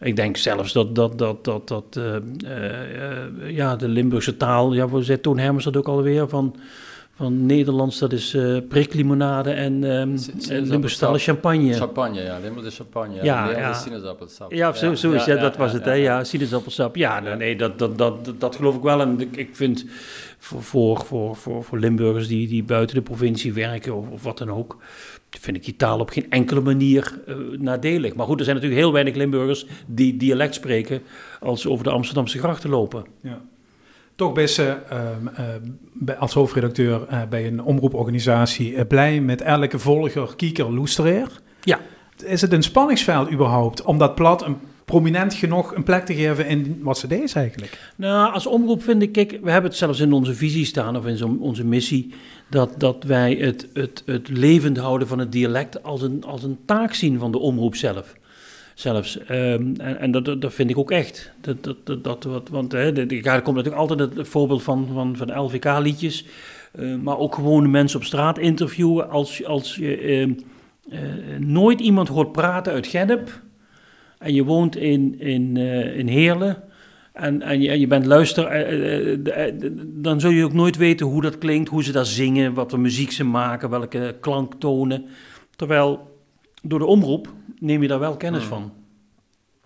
Ik 0.00 0.16
denk 0.16 0.36
zelfs 0.36 0.72
dat, 0.72 0.94
dat, 0.94 1.18
dat, 1.18 1.44
dat, 1.44 1.68
dat 1.68 1.96
eh, 1.96 2.16
eh, 2.16 3.50
ja, 3.50 3.76
de 3.76 3.88
Limburgse 3.88 4.36
taal, 4.36 4.74
ja, 4.74 5.00
zei 5.00 5.20
Toon 5.20 5.38
Hermers 5.38 5.64
dat 5.64 5.76
ook 5.76 5.88
alweer, 5.88 6.28
van, 6.28 6.56
van 7.18 7.46
Nederlands, 7.46 7.98
dat 7.98 8.12
is 8.12 8.34
eh 8.34 8.56
priklimonade 8.68 9.50
en 9.50 9.78
Limburgse 10.48 11.12
is 11.14 11.24
champagne. 11.24 11.72
Champagne, 11.72 12.22
ja. 12.22 12.38
Limburg 12.38 12.66
is 12.66 12.76
champagne. 12.76 13.22
Ja, 13.22 13.74
sinaasappelsap. 13.74 14.52
Ja, 14.52 14.72
zo, 14.72 14.94
zo 14.94 15.10
is 15.12 15.24
ja, 15.24 15.36
dat 15.36 15.56
was 15.56 15.72
het, 15.72 15.84
hè? 15.84 15.92
Ja, 15.92 16.24
sinaasappelsap. 16.24 16.96
Ja, 16.96 17.20
nee, 17.20 17.34
nee, 17.34 17.56
dat, 17.56 17.78
dat, 17.78 17.98
dat, 17.98 18.24
dat, 18.24 18.40
dat 18.40 18.56
geloof 18.56 18.76
ik 18.76 18.82
wel. 18.82 19.00
En 19.00 19.20
ik, 19.20 19.36
ik 19.36 19.56
vind 19.56 19.84
voor, 20.38 20.62
voor, 20.62 21.04
voor, 21.04 21.36
voor, 21.36 21.64
voor 21.64 21.78
Limburgers 21.78 22.28
die, 22.28 22.48
die 22.48 22.64
buiten 22.64 22.96
de 22.96 23.02
provincie 23.02 23.52
werken 23.52 23.94
of, 23.94 24.10
of 24.10 24.22
wat 24.22 24.38
dan 24.38 24.50
ook, 24.50 24.76
vind 25.30 25.56
ik 25.56 25.64
die 25.64 25.76
taal 25.76 26.00
op 26.00 26.10
geen 26.10 26.30
enkele 26.30 26.60
manier 26.60 27.20
eh, 27.26 27.36
nadelig. 27.58 28.14
Maar 28.14 28.26
goed, 28.26 28.38
er 28.38 28.44
zijn 28.44 28.56
natuurlijk 28.56 28.82
heel 28.82 28.92
weinig 28.92 29.14
Limburgers 29.14 29.66
die 29.86 30.16
dialect 30.16 30.54
spreken 30.54 31.02
als 31.40 31.60
ze 31.60 31.70
over 31.70 31.84
de 31.84 31.90
Amsterdamse 31.90 32.38
grachten 32.38 32.70
lopen. 32.70 33.04
Ja. 33.22 33.40
Toch 34.18 34.32
eh, 34.38 35.44
bij- 35.92 36.16
als 36.16 36.32
hoofdredacteur 36.32 37.06
eh, 37.08 37.22
bij 37.30 37.46
een 37.46 37.62
omroeporganisatie 37.62 38.84
blij 38.84 39.20
met 39.20 39.40
elke 39.40 39.78
volger, 39.78 40.36
kieker, 40.36 40.72
loestereer. 40.72 41.28
Ja. 41.60 41.80
Is 42.24 42.40
het 42.40 42.52
een 42.52 42.62
spanningsveld 42.62 43.30
überhaupt 43.30 43.82
om 43.82 43.98
dat 43.98 44.14
plat 44.14 44.44
een 44.44 44.56
prominent 44.84 45.34
genoeg 45.34 45.74
een 45.74 45.82
plek 45.82 46.04
te 46.04 46.14
geven 46.14 46.46
in 46.46 46.78
wat 46.82 46.98
ze 46.98 47.06
deed 47.06 47.34
eigenlijk? 47.34 47.92
Nou, 47.96 48.32
als 48.32 48.46
omroep 48.46 48.82
vind 48.82 49.02
ik, 49.02 49.12
kijk, 49.12 49.30
we 49.42 49.50
hebben 49.50 49.70
het 49.70 49.78
zelfs 49.78 50.00
in 50.00 50.12
onze 50.12 50.34
visie 50.34 50.64
staan 50.64 50.96
of 50.96 51.06
in 51.06 51.16
zo- 51.16 51.36
onze 51.40 51.64
missie, 51.64 52.14
dat, 52.50 52.74
dat 52.80 53.04
wij 53.04 53.34
het, 53.34 53.68
het, 53.72 54.02
het 54.06 54.28
levend 54.28 54.76
houden 54.76 55.08
van 55.08 55.18
het 55.18 55.32
dialect 55.32 55.82
als 55.82 56.02
een, 56.02 56.24
als 56.24 56.42
een 56.42 56.58
taak 56.64 56.94
zien 56.94 57.18
van 57.18 57.30
de 57.32 57.38
omroep 57.38 57.74
zelf. 57.76 58.14
Zelfs. 58.78 59.18
Ehm, 59.18 59.74
en 59.76 59.98
en 59.98 60.10
dat, 60.10 60.42
dat, 60.42 60.54
vind 60.54 60.70
ik 60.70 60.78
ook 60.78 60.90
echt. 60.90 61.32
Dat, 61.40 61.76
dat, 61.84 62.04
dat, 62.04 62.24
wat, 62.24 62.48
want 62.48 62.72
hè, 62.72 62.92
er 62.92 63.42
komt 63.42 63.56
natuurlijk 63.56 63.76
altijd 63.76 64.16
het 64.16 64.28
voorbeeld 64.28 64.62
van, 64.62 64.88
van, 64.92 65.16
van 65.16 65.40
LVK-liedjes. 65.40 66.26
eh, 66.72 66.94
maar 66.94 67.18
ook 67.18 67.34
gewoon 67.34 67.70
mensen 67.70 67.98
op 67.98 68.04
straat 68.04 68.38
interviewen. 68.38 69.10
Als, 69.10 69.44
als 69.44 69.76
je 69.76 69.96
ehm, 69.96 70.32
eh, 70.90 71.38
nooit 71.38 71.80
iemand 71.80 72.08
hoort 72.08 72.32
praten 72.32 72.72
uit 72.72 72.86
Gennep. 72.86 73.40
En 74.18 74.34
je 74.34 74.44
woont 74.44 74.76
in, 74.76 75.20
in, 75.20 75.56
eh, 75.56 75.98
in 75.98 76.06
Heerlen. 76.06 76.62
En, 77.12 77.42
en, 77.42 77.60
je, 77.60 77.80
je 77.80 77.86
bent 77.86 78.06
luister, 78.06 78.44
dan 79.86 80.20
zul 80.20 80.30
je 80.30 80.44
ook 80.44 80.52
nooit 80.52 80.76
weten 80.76 81.06
hoe 81.06 81.22
dat 81.22 81.38
klinkt, 81.38 81.68
hoe 81.68 81.84
ze 81.84 81.92
dat 81.92 82.06
zingen, 82.06 82.54
wat 82.54 82.70
voor 82.70 82.80
muziek 82.80 83.10
ze 83.10 83.24
maken, 83.24 83.70
welke 83.70 84.16
klanktonen. 84.20 85.04
Terwijl 85.56 86.16
door 86.62 86.78
de 86.78 86.84
omroep 86.84 87.36
neem 87.60 87.82
je 87.82 87.88
daar 87.88 87.98
wel 87.98 88.16
kennis 88.16 88.42
van. 88.44 88.72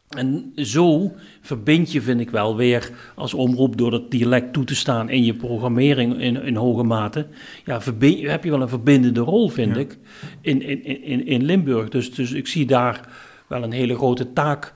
En 0.08 0.52
zo 0.56 1.12
verbind 1.40 1.92
je, 1.92 2.00
vind 2.02 2.20
ik 2.20 2.30
wel, 2.30 2.56
weer 2.56 2.90
als 3.14 3.34
omroep 3.34 3.76
door 3.76 3.90
dat 3.90 4.10
dialect 4.10 4.52
toe 4.52 4.64
te 4.64 4.74
staan 4.74 5.08
in 5.08 5.24
je 5.24 5.34
programmering 5.34 6.20
in, 6.20 6.42
in 6.42 6.56
hoge 6.56 6.82
mate. 6.82 7.26
Ja, 7.64 7.80
verbind, 7.80 8.26
heb 8.26 8.44
je 8.44 8.50
wel 8.50 8.62
een 8.62 8.68
verbindende 8.68 9.20
rol, 9.20 9.48
vind 9.48 9.74
Ja. 9.74 9.80
ik, 9.80 9.98
in, 10.40 10.62
in, 10.62 11.02
in, 11.02 11.26
in 11.26 11.42
Limburg. 11.44 11.88
Dus, 11.88 12.14
dus 12.14 12.32
ik 12.32 12.46
zie 12.46 12.66
daar 12.66 13.08
wel 13.46 13.62
een 13.62 13.72
hele 13.72 13.94
grote 13.96 14.32
taak 14.32 14.74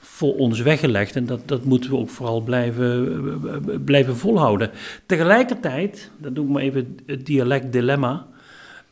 voor 0.00 0.34
ons 0.36 0.60
weggelegd. 0.60 1.16
En 1.16 1.26
dat, 1.26 1.48
dat 1.48 1.64
moeten 1.64 1.90
we 1.90 1.96
ook 1.96 2.10
vooral 2.10 2.40
blijven, 2.40 3.14
eh, 3.46 3.76
blijven 3.84 4.16
volhouden. 4.16 4.70
Tegelijkertijd, 5.06 6.10
dat 6.18 6.34
doe 6.34 6.44
ik 6.44 6.50
maar 6.50 6.62
even 6.62 6.96
het 7.06 7.26
dialect 7.26 7.72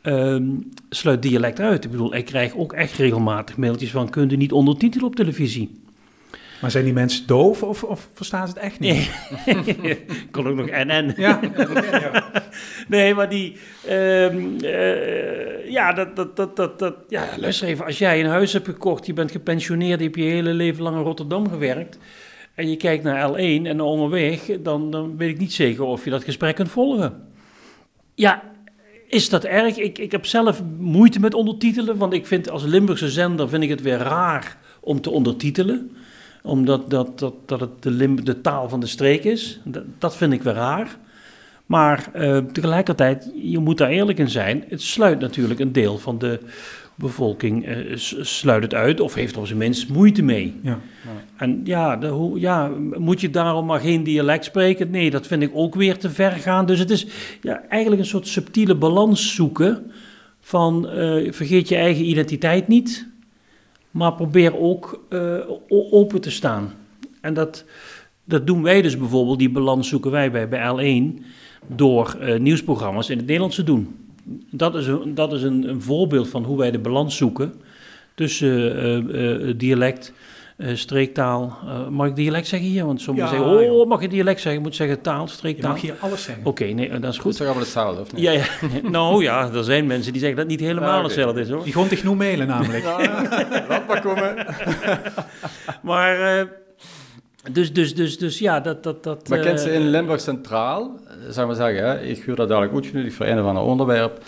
ehm, 0.02 0.48
sluit 0.88 1.22
dialect 1.22 1.60
uit. 1.60 1.84
Ik 1.84 1.90
bedoel, 1.90 2.14
ik 2.14 2.24
krijg 2.24 2.56
ook 2.56 2.72
echt 2.72 2.96
regelmatig 2.96 3.56
mailtjes 3.56 3.90
van... 3.90 4.10
kunt 4.10 4.32
u 4.32 4.36
niet 4.36 4.52
ondertitelen 4.52 5.06
op 5.06 5.16
televisie? 5.16 5.80
Maar 6.60 6.70
zijn 6.70 6.84
die 6.84 6.92
mensen 6.92 7.26
doof 7.26 7.62
of, 7.62 7.84
of 7.84 8.08
verstaan 8.12 8.48
ze 8.48 8.54
het 8.54 8.62
echt 8.62 8.80
niet? 8.80 9.10
Nee. 9.82 10.04
Kon 10.30 10.46
ook 10.46 10.56
nog 10.56 10.66
NN. 10.66 11.12
Ja, 11.16 11.40
ja. 11.56 12.24
Nee, 12.88 13.14
maar 13.14 13.28
die... 13.28 13.56
ehm, 13.86 14.56
eh, 14.60 15.70
ja, 15.70 15.92
dat, 15.92 16.16
dat, 16.16 16.36
dat, 16.36 16.56
dat, 16.56 16.78
dat... 16.78 16.94
Ja, 17.08 17.28
luister 17.36 17.68
even. 17.68 17.84
Als 17.84 17.98
jij 17.98 18.20
een 18.20 18.30
huis 18.30 18.52
hebt 18.52 18.64
gekocht, 18.64 19.06
je 19.06 19.12
bent 19.12 19.30
gepensioneerd... 19.30 19.98
je 19.98 20.04
hebt 20.04 20.16
je 20.16 20.22
hele 20.22 20.52
leven 20.52 20.82
lang 20.82 20.96
in 20.96 21.02
Rotterdam 21.02 21.48
gewerkt... 21.48 21.98
en 22.54 22.70
je 22.70 22.76
kijkt 22.76 23.04
naar 23.04 23.30
L1 23.30 23.62
en 23.62 23.80
onderweg... 23.80 24.40
Dan, 24.60 24.90
dan 24.90 25.16
weet 25.16 25.30
ik 25.30 25.38
niet 25.38 25.52
zeker 25.52 25.84
of 25.84 26.04
je 26.04 26.10
dat 26.10 26.24
gesprek 26.24 26.54
kunt 26.54 26.70
volgen. 26.70 27.28
Ja, 28.14 28.49
is 29.10 29.28
dat 29.28 29.44
erg? 29.44 29.76
Ik, 29.76 29.98
ik 29.98 30.12
heb 30.12 30.26
zelf 30.26 30.62
moeite 30.78 31.20
met 31.20 31.34
ondertitelen... 31.34 31.96
want 31.96 32.12
ik 32.12 32.26
vind 32.26 32.50
als 32.50 32.64
Limburgse 32.64 33.10
zender 33.10 33.48
vind 33.48 33.62
ik 33.62 33.68
het 33.68 33.82
weer 33.82 33.98
raar 33.98 34.56
om 34.80 35.00
te 35.00 35.10
ondertitelen 35.10 35.90
omdat 36.42 36.90
dat, 36.90 37.18
dat, 37.18 37.34
dat 37.46 37.60
het 37.60 37.82
de, 37.82 37.90
Lim- 37.90 38.24
de 38.24 38.40
taal 38.40 38.68
van 38.68 38.80
de 38.80 38.86
streek 38.86 39.24
is. 39.24 39.60
Dat, 39.98 40.16
vind 40.16 40.32
ik 40.32 40.42
weer 40.42 40.54
raar. 40.54 40.96
Maar 41.66 42.08
eh, 42.12 42.38
tegelijkertijd, 42.38 43.30
je 43.34 43.58
moet 43.58 43.78
daar 43.78 43.88
eerlijk 43.88 44.18
in 44.18 44.30
zijn. 44.30 44.64
Het 44.68 44.82
sluit 44.82 45.20
natuurlijk 45.20 45.60
een 45.60 45.72
deel 45.72 45.98
van 45.98 46.18
de 46.18 46.40
bevolking 47.00 47.66
eh, 47.66 47.76
sluit 48.20 48.62
het 48.62 48.74
uit 48.74 49.00
of 49.00 49.14
heeft 49.14 49.34
er 49.34 49.40
op 49.40 49.46
zijn 49.46 49.58
minst 49.58 49.88
moeite 49.88 50.22
mee. 50.22 50.54
Ja. 50.62 50.80
En 51.36 51.60
ja, 51.64 51.96
de, 51.96 52.06
hoe, 52.06 52.40
ja, 52.40 52.70
moet 52.98 53.20
je 53.20 53.30
daarom 53.30 53.66
maar 53.66 53.80
geen 53.80 54.02
dialect 54.02 54.44
spreken? 54.44 54.90
Nee, 54.90 55.10
dat 55.10 55.26
vind 55.26 55.42
ik 55.42 55.50
ook 55.54 55.74
weer 55.74 55.98
te 55.98 56.10
ver 56.10 56.30
gaan. 56.30 56.66
Dus 56.66 56.78
het 56.78 56.90
is 56.90 57.06
ja, 57.42 57.62
eigenlijk 57.68 58.02
een 58.02 58.08
soort 58.08 58.26
subtiele 58.26 58.74
balans 58.74 59.34
zoeken 59.34 59.90
van 60.40 60.88
eh, 60.88 61.32
vergeet 61.32 61.68
je 61.68 61.76
eigen 61.76 62.04
identiteit 62.04 62.68
niet, 62.68 63.08
maar 63.90 64.12
probeer 64.12 64.58
ook 64.58 65.04
eh, 65.08 65.38
open 65.68 66.20
te 66.20 66.30
staan. 66.30 66.72
En 67.20 67.34
dat, 67.34 67.64
dat 68.24 68.46
doen 68.46 68.62
wij 68.62 68.82
dus 68.82 68.98
bijvoorbeeld, 68.98 69.38
die 69.38 69.50
balans 69.50 69.88
zoeken 69.88 70.10
wij 70.10 70.30
bij, 70.30 70.48
bij 70.48 71.10
L1 71.12 71.24
door 71.66 72.18
nieuwsprogramma's 72.38 73.08
in 73.08 73.16
het 73.16 73.26
Nederlands 73.26 73.56
te 73.56 73.64
doen. 73.64 73.94
Dat 74.50 74.74
is, 74.74 74.86
een, 74.86 75.14
dat 75.14 75.32
is 75.32 75.42
een, 75.42 75.68
een 75.68 75.82
voorbeeld 75.82 76.28
van 76.28 76.44
hoe 76.44 76.58
wij 76.58 76.70
de 76.70 76.78
balans 76.78 77.16
zoeken 77.16 77.52
tussen 78.14 78.76
eh, 79.08 79.48
eh, 79.48 79.54
dialect, 79.58 80.12
eh, 80.56 80.74
streektaal. 80.74 81.58
Eh, 81.66 81.88
mag 81.88 82.06
ik 82.06 82.16
dialect 82.16 82.46
zeggen 82.46 82.68
hier? 82.68 82.86
Want 82.86 83.00
sommigen 83.00 83.30
Ja, 83.30 83.36
zeggen, 83.36 83.56
oh, 83.58 83.62
joh. 83.64 83.88
mag 83.88 84.00
je 84.00 84.08
dialect 84.08 84.40
zeggen? 84.40 84.60
Je 84.60 84.66
moet 84.66 84.76
zeggen 84.76 85.00
taal, 85.00 85.24
Je 85.24 85.30
streektaal. 85.30 85.70
mag 85.70 85.80
hier 85.80 85.94
alles 86.00 86.22
zeggen. 86.22 86.46
Oké, 86.46 86.64
nee, 86.64 86.88
dat 86.88 87.02
is 87.02 87.08
Goed, 87.08 87.16
goed. 87.20 87.30
is 87.32 87.36
toch 87.36 87.46
allemaal 87.46 87.64
hetzelfde, 87.64 88.00
of 88.00 88.12
niet? 88.12 88.22
Ja, 88.22 88.30
ja. 88.32 88.44
nou 88.90 89.22
ja, 89.22 89.50
er 89.52 89.64
zijn 89.64 89.86
mensen 89.86 90.12
die 90.12 90.20
zeggen 90.20 90.38
dat 90.40 90.50
het 90.50 90.58
niet 90.60 90.68
helemaal 90.68 90.96
Ja, 90.98 91.02
hetzelfde 91.02 91.40
is 91.40 91.48
hoor. 91.50 91.64
Die 91.64 91.72
gewoon 91.72 91.88
tegen 91.88 92.08
nu 92.08 92.14
mailen 92.14 92.46
namelijk. 92.46 92.84
Laat 93.68 93.86
maar 93.88 94.00
komen. 94.02 94.34
Maar, 95.82 96.38
eh, 96.38 96.46
dus, 97.52 97.72
dus, 97.72 97.94
dus, 97.94 98.18
dus 98.18 98.38
ja, 98.38 98.60
dat... 98.60 98.82
dat, 98.82 99.04
dat 99.04 99.28
Maar 99.28 99.38
eh, 99.38 99.44
kent 99.44 99.60
ze 99.60 99.72
in 99.72 99.88
Limburg 99.88 100.20
Centraal, 100.20 101.00
eh, 101.06 101.14
zou 101.30 101.46
maar 101.46 101.56
zeggen, 101.56 101.84
hè, 101.84 102.00
ik 102.00 102.22
huur 102.22 102.36
dat 102.36 102.48
dadelijk 102.48 102.74
uitgenodigd 102.74 103.14
voor 103.14 103.26
een 103.26 103.40
of 103.40 103.46
ander 103.46 103.62
onderwerp, 103.62 104.22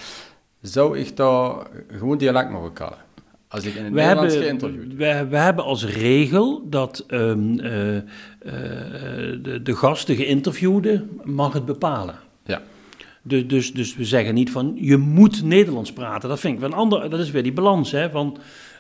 zou 0.61 0.99
ik 0.99 1.17
daar 1.17 1.67
gewoon 1.91 2.19
dialect 2.19 2.51
mogen 2.51 2.73
kallen? 2.73 2.99
Als 3.53 3.65
ik 3.65 3.75
in 3.75 3.85
het 3.85 3.93
we 3.93 4.01
Nederlands 4.01 4.35
hebben, 4.35 4.47
geïnterviewd 4.47 4.95
we, 4.95 5.27
we 5.31 5.37
hebben 5.37 5.65
als 5.65 5.85
regel 5.87 6.63
dat 6.69 7.05
ehm, 7.07 7.59
eh, 7.59 7.97
eh, 7.97 8.03
de, 9.43 9.61
de 9.63 9.77
gast, 9.77 10.07
de 10.07 10.17
geïnterviewde, 10.17 11.05
mag 11.23 11.53
het 11.53 11.65
bepalen. 11.65 12.15
Ja. 12.45 12.63
Dus, 13.23 13.47
dus, 13.47 13.73
dus 13.73 13.97
we 13.97 14.05
zeggen 14.05 14.35
niet 14.35 14.51
van 14.51 14.73
je 14.77 14.97
moet 14.97 15.43
Nederlands 15.43 15.93
praten. 15.93 16.29
Dat 16.29 16.41
vind 16.41 16.55
ik 16.55 16.61
wel 16.61 16.69
een 16.69 16.77
ander. 16.77 17.11
Dat 17.11 17.21
is 17.21 17.31
weer 17.31 17.43
die 17.43 17.53
balans. 17.53 17.91
Hè, 17.91 18.11
van, 18.11 18.37
eh, 18.37 18.41
eh, 18.41 18.72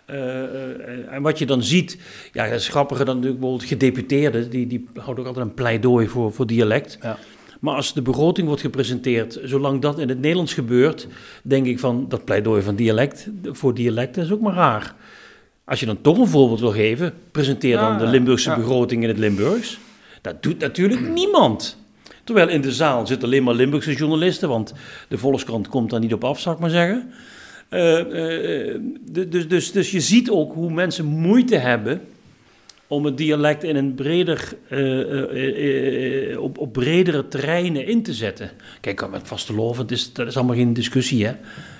en 1.10 1.22
wat 1.22 1.38
je 1.38 1.46
dan 1.46 1.62
ziet, 1.62 1.98
ja, 2.32 2.44
dat 2.48 2.60
is 2.60 2.68
grappiger 2.68 3.04
dan 3.04 3.14
natuurlijk 3.14 3.40
bijvoorbeeld 3.40 3.70
gedeputeerden. 3.70 4.50
Die, 4.50 4.66
die 4.66 4.84
houden 4.94 5.24
ook 5.24 5.28
altijd 5.28 5.46
een 5.46 5.54
pleidooi 5.54 6.08
voor, 6.08 6.32
voor 6.32 6.46
dialect. 6.46 6.98
Ja. 7.02 7.18
Maar 7.60 7.74
als 7.74 7.94
de 7.94 8.02
begroting 8.02 8.46
wordt 8.46 8.62
gepresenteerd, 8.62 9.40
zolang 9.44 9.80
dat 9.80 9.98
in 9.98 10.08
het 10.08 10.20
Nederlands 10.20 10.54
gebeurt, 10.54 11.06
denk 11.42 11.66
ik 11.66 11.78
van 11.78 12.06
dat 12.08 12.24
pleidooi 12.24 12.62
van 12.62 12.76
dialect 12.76 13.28
voor 13.44 13.74
dialect 13.74 14.16
is 14.16 14.32
ook 14.32 14.40
maar 14.40 14.54
raar. 14.54 14.94
Als 15.64 15.80
je 15.80 15.86
dan 15.86 16.00
toch 16.00 16.18
een 16.18 16.26
voorbeeld 16.28 16.60
wil 16.60 16.70
geven, 16.72 17.14
presenteer 17.30 17.76
dan 17.76 17.92
Ja, 17.92 17.98
de. 17.98 18.06
Limburgse 18.06 18.50
Ja. 18.50 18.56
begroting 18.56 19.02
in 19.02 19.08
het 19.08 19.18
Limburgs. 19.18 19.78
Dat 20.20 20.42
doet 20.42 20.58
natuurlijk 20.58 21.00
niemand. 21.20 21.76
Terwijl 22.24 22.48
in 22.48 22.60
de 22.60 22.72
zaal 22.72 23.06
zitten 23.06 23.28
alleen 23.28 23.42
maar 23.42 23.54
Limburgse 23.54 23.94
journalisten, 23.94 24.48
want 24.48 24.72
de 25.08 25.18
Volkskrant 25.18 25.68
komt 25.68 25.90
daar 25.90 26.00
niet 26.00 26.12
op 26.12 26.24
af, 26.24 26.40
zou 26.40 26.54
ik 26.54 26.60
maar 26.60 26.70
zeggen. 26.70 27.12
Eh, 27.72 27.98
eh, 28.00 28.78
de- 29.10 29.28
dus, 29.28 29.48
dus, 29.48 29.72
dus 29.72 29.90
je 29.90 30.00
ziet 30.00 30.30
ook 30.30 30.52
hoe 30.54 30.70
mensen 30.72 31.04
moeite 31.04 31.56
hebben 31.56 32.00
om 32.86 33.04
het 33.04 33.16
dialect 33.16 33.64
in 33.64 33.76
een 33.76 33.94
breder, 33.94 34.52
eh, 34.68 35.00
eh, 35.00 36.32
eh, 36.32 36.40
op, 36.42 36.58
op 36.58 36.72
bredere 36.72 37.28
terreinen 37.28 37.86
in 37.86 38.02
te 38.02 38.12
zetten. 38.12 38.50
Kijk, 38.80 39.10
met 39.10 39.20
vastelovend 39.24 39.90
is 39.90 40.12
dat 40.12 40.26
is 40.26 40.36
allemaal 40.36 40.56
geen 40.56 40.72
discussie, 40.72 41.26
hè? 41.26 41.32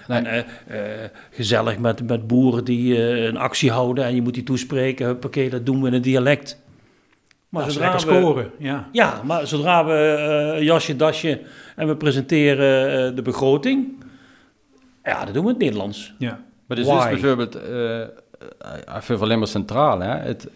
Nee. 0.08 0.18
En, 0.18 0.26
eh, 0.26 0.38
eh, 1.04 1.11
gezellig 1.30 1.78
met, 1.78 2.06
met 2.08 2.26
boeren 2.26 2.64
die 2.64 2.96
eh, 2.96 3.25
een 3.25 3.37
actie 3.37 3.70
houden 3.70 4.04
en 4.04 4.14
je 4.14 4.22
moet 4.22 4.34
die 4.34 4.42
toespreken, 4.42 5.06
huppakee, 5.06 5.50
dat 5.50 5.66
doen 5.66 5.80
we 5.80 5.87
in 5.87 5.92
het 5.92 6.02
dialect. 6.04 6.61
Maar 7.49 7.64
Dat 7.64 7.72
zodra 7.72 7.92
we- 7.92 7.99
scoren. 7.99 8.50
Ja. 8.58 8.88
ja, 8.92 9.20
maar 9.25 9.46
zodra 9.46 9.84
we 9.84 9.92
eh, 10.56 10.62
jasje, 10.62 10.96
dasje 10.96 11.40
en 11.76 11.87
we 11.88 11.96
presenteren 11.96 13.06
eh, 13.11 13.16
de 13.16 13.22
begroting, 13.22 14.01
ja, 15.04 15.25
dat 15.25 15.35
doen 15.35 15.42
we 15.44 15.49
in 15.50 15.54
het 15.56 15.64
Nederlands. 15.64 16.14
Ja. 16.18 16.40
Maar 16.66 16.76
dus 16.76 16.87
Why? 16.87 16.97
is 16.97 17.21
bijvoorbeeld, 17.21 17.54
eh, 17.54 18.00
eh, 18.02 18.09
even 18.97 19.18
voor 19.18 19.26
Limburg 19.26 19.50
Centraal, 19.50 20.00
hè, 20.00 20.09
het, 20.16 20.49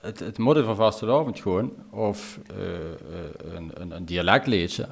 het, 0.00 0.18
het 0.18 0.38
model 0.38 0.64
van 0.64 0.76
vastelavond 0.76 1.40
gewoon, 1.40 1.72
of 1.90 2.38
eh, 2.56 2.64
eh, 2.64 3.56
een, 3.56 3.70
een, 3.74 3.90
een 3.96 4.04
dialectleedje, 4.04 4.86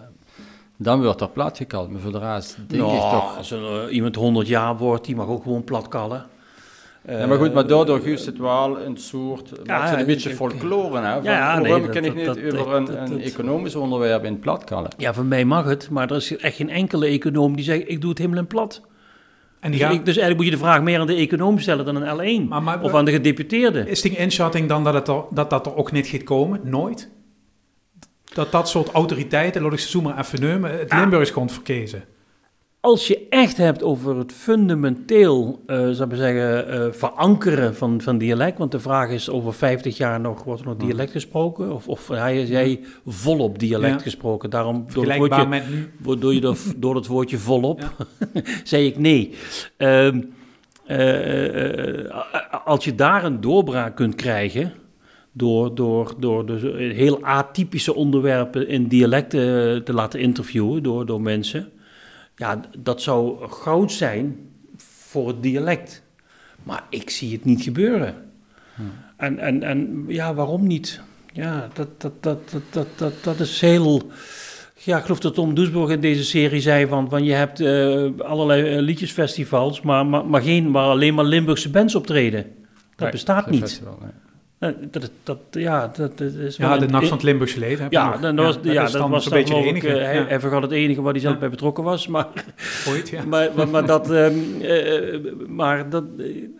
dan 0.76 1.02
wordt 1.02 1.20
er 1.20 1.28
plat 1.28 1.56
gekald. 1.56 1.90
Maar 1.90 2.00
voor 2.00 2.12
de 2.12 2.18
rest 2.18 2.56
denk 2.56 2.70
ik 2.70 2.78
Nou, 2.78 3.10
toch... 3.10 3.36
Als 3.36 3.50
er, 3.50 3.82
eh, 3.86 3.94
iemand 3.94 4.14
100 4.16 4.48
jaar 4.48 4.76
wordt, 4.76 5.04
die 5.04 5.16
mag 5.16 5.26
ook 5.26 5.42
gewoon 5.42 5.64
plat 5.64 5.88
kallen. 5.88 6.26
Ja, 7.08 7.26
maar 7.26 7.38
goed, 7.38 7.54
maar 7.54 7.66
daardoor 7.66 8.00
geeft 8.00 8.26
het 8.26 8.38
wel 8.38 8.78
een 8.80 8.96
soort, 8.96 9.50
Ja, 9.64 9.98
een 9.98 10.06
beetje 10.06 10.30
folklore, 10.34 11.00
hè? 11.00 11.14
Van, 11.14 11.22
Ja, 11.24 11.54
nee, 11.58 11.62
waarom 11.70 11.86
dat- 11.86 11.94
kan 11.94 12.04
ik 12.04 12.24
dat- 12.24 12.36
niet 12.36 12.50
dat- 12.50 12.60
over 12.60 12.74
een, 12.74 12.84
dat- 12.84 13.10
een 13.10 13.22
economisch 13.22 13.74
onderwerp 13.74 14.24
in 14.24 14.38
plat 14.38 14.64
kallen? 14.64 14.90
Ja, 14.96 15.14
voor 15.14 15.24
mij 15.24 15.44
mag 15.44 15.64
het, 15.64 15.90
maar 15.90 16.10
er 16.10 16.16
is 16.16 16.36
echt 16.36 16.56
geen 16.56 16.70
enkele 16.70 17.06
econoom 17.06 17.56
die 17.56 17.64
zegt, 17.64 17.82
ik 17.88 18.00
doe 18.00 18.10
het 18.10 18.18
helemaal 18.18 18.40
in 18.40 18.46
plat. 18.46 18.80
En 19.60 19.70
die 19.70 19.80
Dus, 19.80 19.88
gaan, 19.88 19.98
ik- 19.98 20.04
dus 20.04 20.16
eigenlijk 20.16 20.36
moet 20.36 20.44
je 20.44 20.50
de 20.50 20.70
vraag 20.70 20.82
meer 20.82 21.00
aan 21.00 21.06
de 21.06 21.14
econoom 21.14 21.58
stellen 21.58 21.84
dan 21.84 22.04
aan 22.06 22.18
L1. 22.18 22.48
Maar- 22.48 22.62
maar- 22.62 22.82
of 22.82 22.94
aan 22.94 23.04
de 23.04 23.10
gedeputeerde. 23.12 23.88
is 23.90 24.00
die 24.00 24.16
inschatting 24.16 24.68
dan 24.68 24.84
dat, 24.84 24.94
het 24.94 25.08
er, 25.08 25.22
dat 25.30 25.50
dat 25.50 25.66
er 25.66 25.76
ook 25.76 25.92
niet 25.92 26.06
gaat 26.06 26.22
komen? 26.22 26.60
Nooit? 26.64 27.10
Dat 28.34 28.52
dat 28.52 28.68
soort 28.68 28.88
autoriteiten, 28.90 29.62
laat 29.62 29.72
ik 29.72 29.78
ze 29.78 29.88
zo 29.88 30.00
maar 30.02 30.18
even 30.18 30.40
nemen, 30.40 30.78
het 30.78 30.90
Ja. 30.90 31.00
Limburgs 31.00 31.32
komt 31.32 31.52
verkezen. 31.52 32.04
Als 32.86 33.06
je 33.06 33.26
echt 33.30 33.56
hebt 33.56 33.82
over 33.82 34.16
het 34.18 34.32
fundamenteel, 34.32 35.62
eh 35.66 35.90
zou 35.90 36.10
ik 36.10 36.16
zeggen, 36.16 36.68
eh, 36.68 36.92
verankeren 36.92 37.74
van, 37.74 38.00
van 38.00 38.18
dialect, 38.18 38.58
want 38.58 38.72
de 38.72 38.80
vraag 38.80 39.10
is 39.10 39.30
over 39.30 39.54
50 39.54 39.96
jaar 39.96 40.20
nog, 40.20 40.44
wordt 40.44 40.60
er 40.60 40.66
nog 40.66 40.76
dialect 40.76 41.10
gesproken? 41.10 41.72
Of, 41.72 41.88
of 41.88 42.08
hij 42.08 42.42
is 42.42 42.48
jij 42.48 42.80
volop 43.06 43.58
dialect 43.58 43.94
Ja. 43.94 43.98
gesproken? 43.98 44.50
Daarom, 44.50 44.74
door 44.74 44.84
het 44.84 44.92
Vergelijkbaar 44.92 45.28
woordje, 45.28 45.60
met 45.60 45.70
nu. 45.70 46.18
Door, 46.18 46.34
je, 46.34 46.40
door, 46.40 46.56
door 46.76 46.94
het 46.94 47.06
woordje 47.06 47.38
volop, 47.38 48.06
zei 48.64 48.86
ik 48.86 48.98
nee. 48.98 49.34
Ehm, 49.76 50.20
eh, 50.86 52.00
eh, 52.00 52.12
als 52.64 52.84
je 52.84 52.94
daar 52.94 53.24
een 53.24 53.40
doorbraak 53.40 53.96
kunt 53.96 54.14
krijgen 54.14 54.72
door, 55.32 55.74
door, 55.74 56.14
door 56.18 56.46
dus 56.46 56.62
heel 56.96 57.24
atypische 57.24 57.94
onderwerpen 57.94 58.68
in 58.68 58.86
dialecten 58.86 59.84
te 59.84 59.92
laten 59.92 60.20
interviewen 60.20 60.82
door, 60.82 61.06
door 61.06 61.20
mensen. 61.20 61.70
Ja, 62.36 62.60
dat 62.78 63.02
zou 63.02 63.48
goud 63.48 63.92
zijn 63.92 64.50
voor 64.76 65.28
het 65.28 65.42
dialect. 65.42 66.02
Maar 66.62 66.84
ik 66.90 67.10
zie 67.10 67.32
het 67.32 67.44
niet 67.44 67.62
gebeuren. 67.62 68.14
En, 69.16 69.38
en, 69.38 69.62
en 69.62 70.04
ja, 70.08 70.34
waarom 70.34 70.66
niet? 70.66 71.00
Ja, 71.32 71.68
dat, 71.72 72.00
dat, 72.00 72.22
dat, 72.22 72.50
dat, 72.50 72.62
dat, 72.70 72.86
dat, 72.96 73.12
dat 73.22 73.40
is 73.40 73.60
heel... 73.60 74.10
Ja, 74.74 74.96
ik 74.96 75.02
geloof 75.02 75.20
dat 75.20 75.34
Tom 75.34 75.54
Doesburg 75.54 75.90
in 75.90 76.00
deze 76.00 76.24
serie 76.24 76.60
zei 76.60 76.86
van, 76.86 77.08
van 77.08 77.24
je 77.24 77.32
hebt 77.32 77.60
uh, 77.60 78.10
allerlei 78.18 78.80
liedjesfestivals, 78.80 79.80
maar, 79.80 80.06
maar, 80.06 80.26
maar 80.26 80.42
geen 80.42 80.72
waar 80.72 80.88
alleen 80.88 81.14
maar 81.14 81.24
Limburgse 81.24 81.70
bands 81.70 81.94
optreden. 81.94 82.42
Dat 82.42 82.98
nee, 82.98 83.10
bestaat 83.10 83.50
niet. 83.50 83.60
Festival, 83.60 83.98
nee. 84.00 84.10
Dat, 84.58 85.10
dat, 85.22 85.38
ja, 85.50 85.92
dat, 85.96 86.20
is 86.20 86.56
ja, 86.56 86.78
de 86.78 86.86
Nacht 86.86 87.08
van 87.08 87.16
het 87.16 87.26
Limburgse 87.26 87.58
Leven. 87.58 87.86
Ja, 87.90 88.16
dat 88.16 88.34
was, 88.34 88.58
ja, 88.62 88.88
dat, 88.88 89.08
was 89.08 89.24
een 89.24 89.32
beetje 89.32 89.54
de 89.54 89.68
enige. 89.68 89.88
hij, 89.88 90.14
ja. 90.14 90.26
hij 90.26 90.40
vergat 90.40 90.62
het 90.62 90.70
enige 90.70 91.02
waar 91.02 91.12
hij 91.12 91.20
zelf 91.20 91.38
bij 91.38 91.50
betrokken 91.50 91.84
was. 91.84 92.06
Maar, 92.06 92.28
Ooit, 92.88 93.08
ja. 93.08 93.24
maar, 93.24 93.50
maar, 93.56 93.68
maar, 93.68 93.86
dat, 93.86 94.10
um, 94.10 94.34
uh, 94.62 95.18
maar 95.48 95.90
dat, 95.90 96.04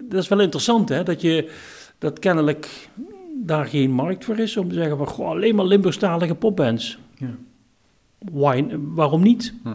dat 0.01 0.23
is 0.23 0.29
wel 0.29 0.41
interessant, 0.41 0.89
hè? 0.89 1.03
Dat, 1.03 1.21
je, 1.21 1.51
dat 1.99 2.19
kennelijk 2.19 2.89
daar 3.35 3.67
geen 3.67 3.91
markt 3.91 4.25
voor 4.25 4.39
is 4.39 4.57
om 4.57 4.69
te 4.69 4.75
zeggen 4.75 4.97
van 4.97 5.07
goh, 5.07 5.29
alleen 5.29 5.55
maar 5.55 5.67
Limburgstalige 5.67 6.35
popbands. 6.35 6.99
Ja. 7.15 7.35
Why, 8.19 8.65
waarom 8.79 9.23
niet? 9.23 9.55
Hm. 9.63 9.69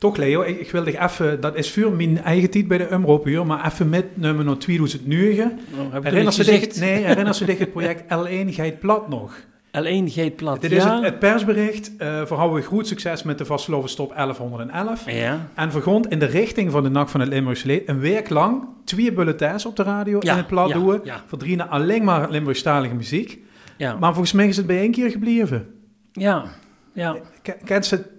Toch 0.00 0.16
Leo, 0.16 0.42
ik, 0.42 0.60
ik 0.60 0.70
wil 0.70 0.84
dich 0.84 1.00
even, 1.00 1.40
dat 1.40 1.56
is 1.56 1.72
voor 1.72 1.92
mijn 1.92 2.22
eigen 2.22 2.50
tijd 2.50 2.68
bij 2.68 2.78
de 2.78 2.92
Umroop 2.92 3.44
maar 3.44 3.66
even 3.66 3.88
met 3.88 4.16
nummer 4.16 4.44
no 4.44 4.56
2009. 4.56 5.58
Oh, 5.78 6.02
herinner 6.02 6.32
ze 6.32 6.44
dich, 6.44 6.80
nee, 6.80 7.04
herinner 7.04 7.34
ze 7.34 7.44
dich 7.44 7.58
het 7.58 7.72
project 7.72 8.02
L1 8.16 8.54
Geit 8.54 8.78
Plat 8.78 9.08
nog? 9.08 9.34
L1 9.68 10.04
Geit 10.04 10.36
Plat, 10.36 10.60
Dit 10.60 10.72
is 10.72 10.84
het, 10.84 11.02
het, 11.02 11.18
persbericht. 11.18 11.92
Uh, 11.98 12.52
we 12.52 12.62
goed 12.62 12.86
succes 12.86 13.22
met 13.22 13.38
de 13.38 13.44
vastgelopen 13.44 13.88
stop 13.88 14.12
1111. 14.14 15.10
Ja. 15.10 15.48
En 15.54 15.70
vergrond 15.70 16.08
in 16.08 16.18
de 16.18 16.26
richting 16.26 16.70
van 16.70 16.82
de 16.82 16.90
Nacht 16.90 17.10
van 17.10 17.20
het 17.20 17.28
Limburgse 17.28 17.66
Leed 17.66 17.88
een 17.88 18.00
week 18.00 18.28
lang 18.28 18.64
twee 18.84 19.12
bulletins 19.12 19.66
op 19.66 19.76
de 19.76 19.82
radio 19.82 20.18
in 20.18 20.28
het 20.28 20.46
plat 20.46 20.72
doen. 20.72 21.00
Verdrienen 21.26 21.68
alleen 21.68 22.04
maar 22.04 22.30
Limburgstalige 22.30 22.94
muziek. 22.94 23.38
Ja. 23.76 23.96
Maar 23.96 24.10
volgens 24.10 24.32
mij 24.32 24.48
is 24.48 24.56
het 24.56 24.66
bij 24.66 24.78
één 24.78 24.92
keer 24.92 25.10
gebleven. 25.10 25.66
Ja, 26.12 26.44
ja. 26.92 27.16
Kent 27.64 27.86
ze 27.86 28.18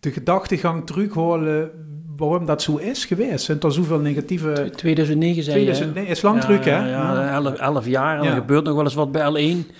de 0.00 0.10
gedachtegang 0.10 0.86
terugholen 0.86 1.70
waarom 2.16 2.46
dat 2.46 2.62
zo 2.62 2.76
is 2.76 3.04
geweest? 3.04 3.44
Zijn 3.44 3.60
er 3.60 3.72
zoveel 3.72 3.98
negatieve... 3.98 4.70
2009 4.76 5.42
zei 5.42 5.56
2009, 5.56 6.10
is 6.10 6.22
lang 6.22 6.40
terug, 6.40 6.64
hè? 6.64 6.90
Ja, 6.90 7.34
11, 7.34 7.54
11 7.54 7.86
jaar 7.86 8.18
en 8.18 8.24
er 8.24 8.34
gebeurt 8.34 8.64
nog 8.64 8.74
wel 8.74 8.84
eens 8.84 8.94
wat 8.94 9.12
bij 9.12 9.22
L1. 9.22 9.72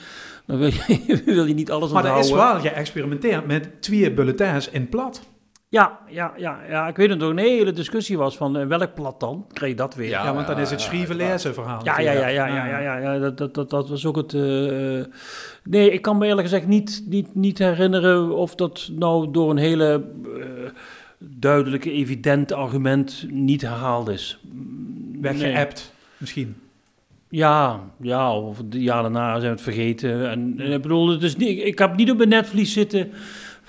Dan 0.46 0.58
wil 0.58 0.66
je, 0.68 1.22
wil 1.24 1.44
je 1.44 1.54
niet 1.54 1.70
alles 1.70 1.92
maar 1.92 2.02
onthouden. 2.02 2.36
Maar 2.36 2.50
er 2.50 2.56
is 2.56 2.62
wel 2.62 2.72
geëxperimenteerd 2.72 3.46
met 3.46 3.82
twee 3.82 4.12
bulletins 4.12 4.70
in 4.70 4.88
plat. 4.88 5.22
Ja, 5.68 5.98
ja, 6.08 6.32
ja, 6.36 6.58
ja, 6.68 6.88
ik 6.88 6.96
weet 6.96 7.08
dat 7.08 7.22
er 7.22 7.28
een 7.28 7.38
hele 7.38 7.72
discussie 7.72 8.18
was 8.18 8.36
van 8.36 8.56
uh, 8.56 8.66
welk 8.66 8.94
plat 8.94 9.20
dan? 9.20 9.46
Kreeg 9.52 9.70
je 9.70 9.76
dat 9.76 9.94
weer? 9.94 10.08
Ja, 10.08 10.34
want 10.34 10.46
dan 10.46 10.58
is 10.58 10.70
het 10.70 10.80
schrijven 10.80 11.16
lezen 11.16 11.54
verhaal. 11.54 11.84
Ja, 11.84 12.00
ja, 12.00 12.12
ja, 12.12 12.26
ja, 12.26 12.46
ja, 12.46 12.80
ja, 12.80 12.96
ja, 12.96 13.18
dat, 13.18 13.38
dat, 13.38 13.54
dat, 13.54 13.70
dat 13.70 13.88
was 13.88 14.06
ook 14.06 14.16
het... 14.16 14.32
Uh, 14.32 15.04
nee, 15.64 15.90
ik 15.90 16.02
kan 16.02 16.18
me 16.18 16.26
eerlijk 16.26 16.48
gezegd 16.48 16.66
niet, 16.66 17.04
niet, 17.08 17.34
niet 17.34 17.58
herinneren 17.58 18.36
of 18.36 18.54
dat 18.54 18.90
nou 18.92 19.30
door 19.30 19.50
een 19.50 19.56
hele 19.56 20.04
uh, 20.36 20.44
duidelijke, 21.18 21.90
evident 21.90 22.52
argument 22.52 23.26
niet 23.30 23.62
herhaald 23.62 24.08
is. 24.08 24.38
Weggeappt, 25.20 25.92
nee. 25.92 26.16
misschien. 26.16 26.56
Ja, 27.28 27.80
ja, 28.00 28.38
of 28.38 28.62
de 28.64 28.82
jaar 28.82 29.02
daarna 29.02 29.30
zijn 29.30 29.42
we 29.42 29.48
het 29.48 29.60
vergeten. 29.60 30.30
En, 30.30 30.54
en 30.58 30.72
ik 30.72 30.82
bedoel, 30.82 31.08
het 31.08 31.22
is 31.22 31.36
niet, 31.36 31.58
ik 31.58 31.78
heb 31.78 31.96
niet 31.96 32.10
op 32.10 32.16
mijn 32.16 32.28
netvlies 32.28 32.72
zitten 32.72 33.10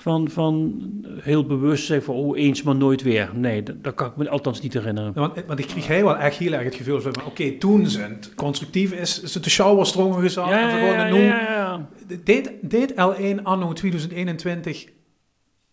van, 0.00 0.30
van 0.30 0.82
heel 1.20 1.46
bewust 1.46 1.86
zeggen 1.86 2.06
van, 2.06 2.14
oh, 2.14 2.38
eens 2.38 2.62
maar 2.62 2.76
nooit 2.76 3.02
weer. 3.02 3.30
Nee, 3.34 3.62
dat, 3.62 3.84
dat 3.84 3.94
kan 3.94 4.06
ik 4.06 4.16
me 4.16 4.28
althans 4.28 4.60
niet 4.60 4.72
herinneren. 4.72 5.12
Ja, 5.14 5.20
want, 5.20 5.46
want 5.46 5.58
ik 5.58 5.66
kreeg 5.66 5.86
heel 5.86 6.04
wel 6.04 6.16
echt 6.16 6.36
heel 6.36 6.52
erg 6.52 6.64
het 6.64 6.74
gevoel 6.74 7.00
van, 7.00 7.14
oké, 7.26 7.50
toen 7.50 7.86
zijn 7.86 8.10
het 8.10 8.34
constructief 8.34 8.92
is, 8.92 9.20
is 9.20 9.34
het 9.34 9.44
de 9.44 9.50
shower 9.50 9.86
stronger 9.86 10.20
gezakt. 10.20 10.48
Ja, 10.48 10.76
ja, 10.76 10.76
ja, 10.76 11.06
ja, 11.06 11.40
ja, 11.40 11.88
Deed, 12.24 12.52
deed 12.60 12.92
L1 12.92 13.42
anno 13.42 13.72
2021 13.72 14.86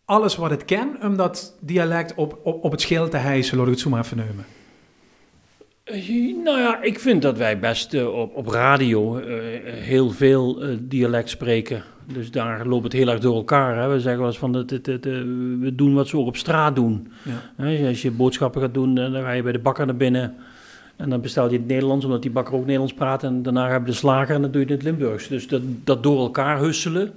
alles 0.06 0.36
wat 0.36 0.50
het 0.50 0.66
kan 0.66 0.98
om 1.04 1.18
dat 1.18 1.58
dialect 1.62 2.16
op, 2.16 2.40
op, 2.44 2.64
op 2.64 2.72
het 2.72 2.82
schil 2.82 3.10
te 3.10 3.18
hijsen, 3.18 3.58
laat 3.58 3.66
ik 3.66 3.72
het 3.72 3.82
zo 3.82 3.90
maar 3.90 4.04
even 4.04 4.18
nemen? 4.18 4.46
Eh, 5.84 6.36
nou 6.44 6.60
ja, 6.60 6.82
ik 6.82 7.00
vind 7.00 7.22
dat 7.22 7.38
wij 7.38 7.60
best 7.60 7.94
uh, 7.94 8.20
op, 8.20 8.36
op 8.36 8.48
radio 8.48 9.20
uh, 9.20 9.26
heel 9.66 10.10
veel 10.10 10.64
uh, 10.64 10.78
dialect 10.82 11.30
spreken. 11.30 11.84
Dus 12.14 12.32
daar 12.32 12.68
loopt 12.68 12.84
het 12.84 12.94
heel 12.94 13.08
erg 13.08 13.20
door 13.20 13.36
elkaar. 13.36 13.78
Hè. 13.78 13.90
We 13.90 14.00
zeggen 14.00 14.20
wel 14.20 14.30
eens 14.30 14.40
van, 14.40 14.54
het, 14.54 14.70
het, 14.70 14.86
het, 14.86 15.06
we 15.60 15.72
doen 15.76 15.94
wat 15.94 16.08
ze 16.08 16.18
ook 16.18 16.28
op 16.28 16.38
straat 16.38 16.76
doen. 16.76 17.08
Ja. 17.58 17.88
Als 17.88 18.02
je 18.02 18.12
boodschappen 18.12 18.62
gaat 18.62 18.74
doen, 18.74 18.96
dan 18.96 19.14
ga 19.14 19.32
je 19.32 19.44
bij 19.44 19.52
de 19.52 19.60
bakker 19.60 19.86
naar 19.86 19.96
binnen. 19.96 20.36
En 20.96 21.10
dan 21.10 21.22
bestel 21.22 21.52
je 21.52 21.58
het 21.58 21.68
Nederlands, 21.68 22.06
omdat 22.06 22.22
die 22.22 22.32
bakker 22.32 22.54
ook 22.54 22.62
Nederlands 22.62 22.94
praat. 22.94 23.24
En 23.24 23.44
daarna 23.44 23.70
heb 23.70 23.80
je 23.80 23.86
de 23.86 23.98
slager 23.98 24.36
en 24.36 24.42
dan 24.42 24.52
doe 24.52 24.66
je 24.66 24.74
het 24.74 24.84
in 24.84 24.90
het 24.90 25.00
Limburgs. 25.00 25.28
Dus 25.28 25.48
dat, 25.48 25.62
dat 25.84 26.04
door 26.04 26.20
elkaar 26.20 26.60
husselen 26.60 27.12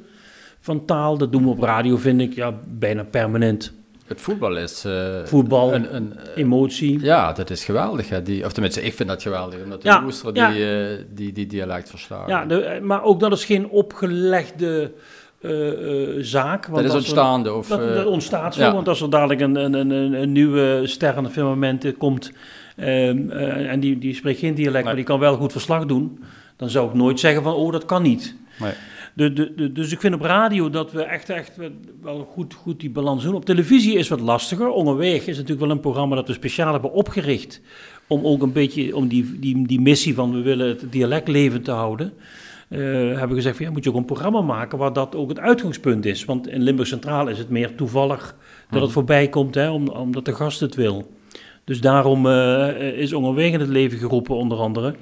van 0.61 0.85
taal, 0.85 1.18
dat 1.18 1.33
doen 1.33 1.42
we 1.42 1.48
op 1.48 1.62
radio, 1.62 1.96
vind 1.96 2.20
ik, 2.20 2.33
ja, 2.33 2.55
bijna 2.79 3.05
permanent. 3.05 3.72
Het 4.08 4.20
voetbal 4.20 4.56
is... 4.56 4.84
Uh, 4.86 5.24
voetbal, 5.24 5.74
een, 5.74 5.94
een, 5.94 6.12
emotie. 6.34 7.00
Ja, 7.00 7.32
dat 7.32 7.50
is 7.50 7.64
geweldig. 7.64 8.08
Hè? 8.08 8.22
Die, 8.22 8.44
of 8.44 8.52
tenminste, 8.52 8.82
ik 8.82 8.94
vind 8.94 9.08
dat 9.08 9.22
geweldig. 9.22 9.62
Omdat 9.62 9.82
de 9.82 9.88
ja, 10.32 10.50
die, 10.50 10.60
uh, 10.60 11.04
die, 11.14 11.32
die 11.32 11.46
dialect 11.46 11.90
verstaat. 11.90 12.28
Ja, 12.28 12.44
de, 12.44 12.78
maar 12.82 13.02
ook 13.02 13.20
dat 13.20 13.32
is 13.32 13.44
geen 13.44 13.68
opgelegde 13.68 14.92
uh, 15.40 16.08
zaak. 16.18 16.66
Want 16.66 16.76
dat 16.76 16.90
is 16.90 16.94
ontstaande? 16.94 17.52
Of, 17.52 17.68
dat, 17.68 17.94
dat 17.94 18.06
ontstaat 18.06 18.54
zo, 18.54 18.62
ja. 18.62 18.72
want 18.72 18.88
als 18.88 19.00
er 19.00 19.10
dadelijk 19.10 19.40
een, 19.40 19.56
een, 19.56 19.74
een, 19.74 20.12
een 20.12 20.32
nieuwe 20.32 20.82
ster 20.84 21.16
aan 21.16 21.24
de 21.24 21.30
firmament 21.30 21.96
komt... 21.96 22.32
Um, 22.80 23.30
en 23.30 23.80
die, 23.80 23.98
die 23.98 24.14
spreekt 24.14 24.38
geen 24.38 24.54
dialect, 24.54 24.74
nee. 24.74 24.84
maar 24.84 24.94
die 24.94 25.04
kan 25.04 25.18
wel 25.18 25.36
goed 25.36 25.52
verslag 25.52 25.86
doen... 25.86 26.24
dan 26.56 26.70
zou 26.70 26.88
ik 26.88 26.94
nooit 26.94 27.20
zeggen 27.20 27.42
van, 27.42 27.54
oh, 27.54 27.72
dat 27.72 27.84
kan 27.84 28.02
niet. 28.02 28.36
Nee. 28.58 28.72
De, 29.18 29.33
de, 29.33 29.54
de, 29.54 29.72
dus 29.72 29.92
ik 29.92 30.00
vind 30.00 30.14
op 30.14 30.20
radio 30.20 30.70
dat 30.70 30.92
we 30.92 31.02
echt, 31.02 31.31
echt 31.31 31.57
wel 32.02 32.28
goed, 32.33 32.54
goed 32.54 32.81
die 32.81 32.90
balans 32.90 33.22
doen. 33.22 33.35
Op 33.35 33.44
televisie 33.44 33.96
is 33.96 34.09
wat 34.09 34.20
lastiger. 34.20 34.68
Onderweg 34.68 35.26
is 35.26 35.37
natuurlijk 35.37 35.61
wel 35.61 35.70
een 35.70 35.81
programma 35.81 36.14
dat 36.14 36.26
we 36.26 36.33
speciaal 36.33 36.72
hebben 36.72 36.92
opgericht. 36.92 37.61
Om 38.07 38.26
ook 38.26 38.42
een 38.42 38.52
beetje 38.52 38.96
om 38.96 39.09
die, 39.09 39.38
die, 39.38 39.66
die 39.66 39.81
missie 39.81 40.14
van 40.14 40.33
we 40.33 40.42
willen 40.42 40.68
het 40.68 40.92
dialect 40.92 41.28
levend 41.28 41.64
te 41.64 41.70
houden. 41.70 42.12
Uh, 42.68 42.78
hebben 43.09 43.28
we 43.28 43.35
gezegd, 43.35 43.57
van, 43.57 43.66
ja, 43.66 43.72
moet 43.72 43.85
je 43.85 43.90
ook 43.90 43.96
een 43.96 44.04
programma 44.04 44.40
maken 44.40 44.78
waar 44.78 44.92
dat 44.92 45.14
ook 45.14 45.28
het 45.28 45.38
uitgangspunt 45.38 46.04
is. 46.04 46.24
Want 46.24 46.48
in 46.48 46.62
Limburg 46.62 46.88
Centraal 46.88 47.28
is 47.28 47.38
het 47.38 47.48
meer 47.48 47.74
toevallig 47.74 48.37
dat 48.70 48.83
het 48.83 48.92
voorbij 48.92 49.28
komt, 49.28 49.54
hè, 49.54 49.70
om, 49.70 49.88
omdat 49.88 50.24
de 50.24 50.35
gast 50.35 50.61
het 50.61 50.74
wil. 50.74 51.16
Dus 51.64 51.81
daarom 51.81 52.26
uh, 52.26 52.98
is 52.98 53.12
onderweg 53.12 53.52
in 53.52 53.61
het 53.61 53.68
leven 53.68 53.98
geroepen, 53.98 54.37
onder 54.37 54.59
andere 54.59 54.94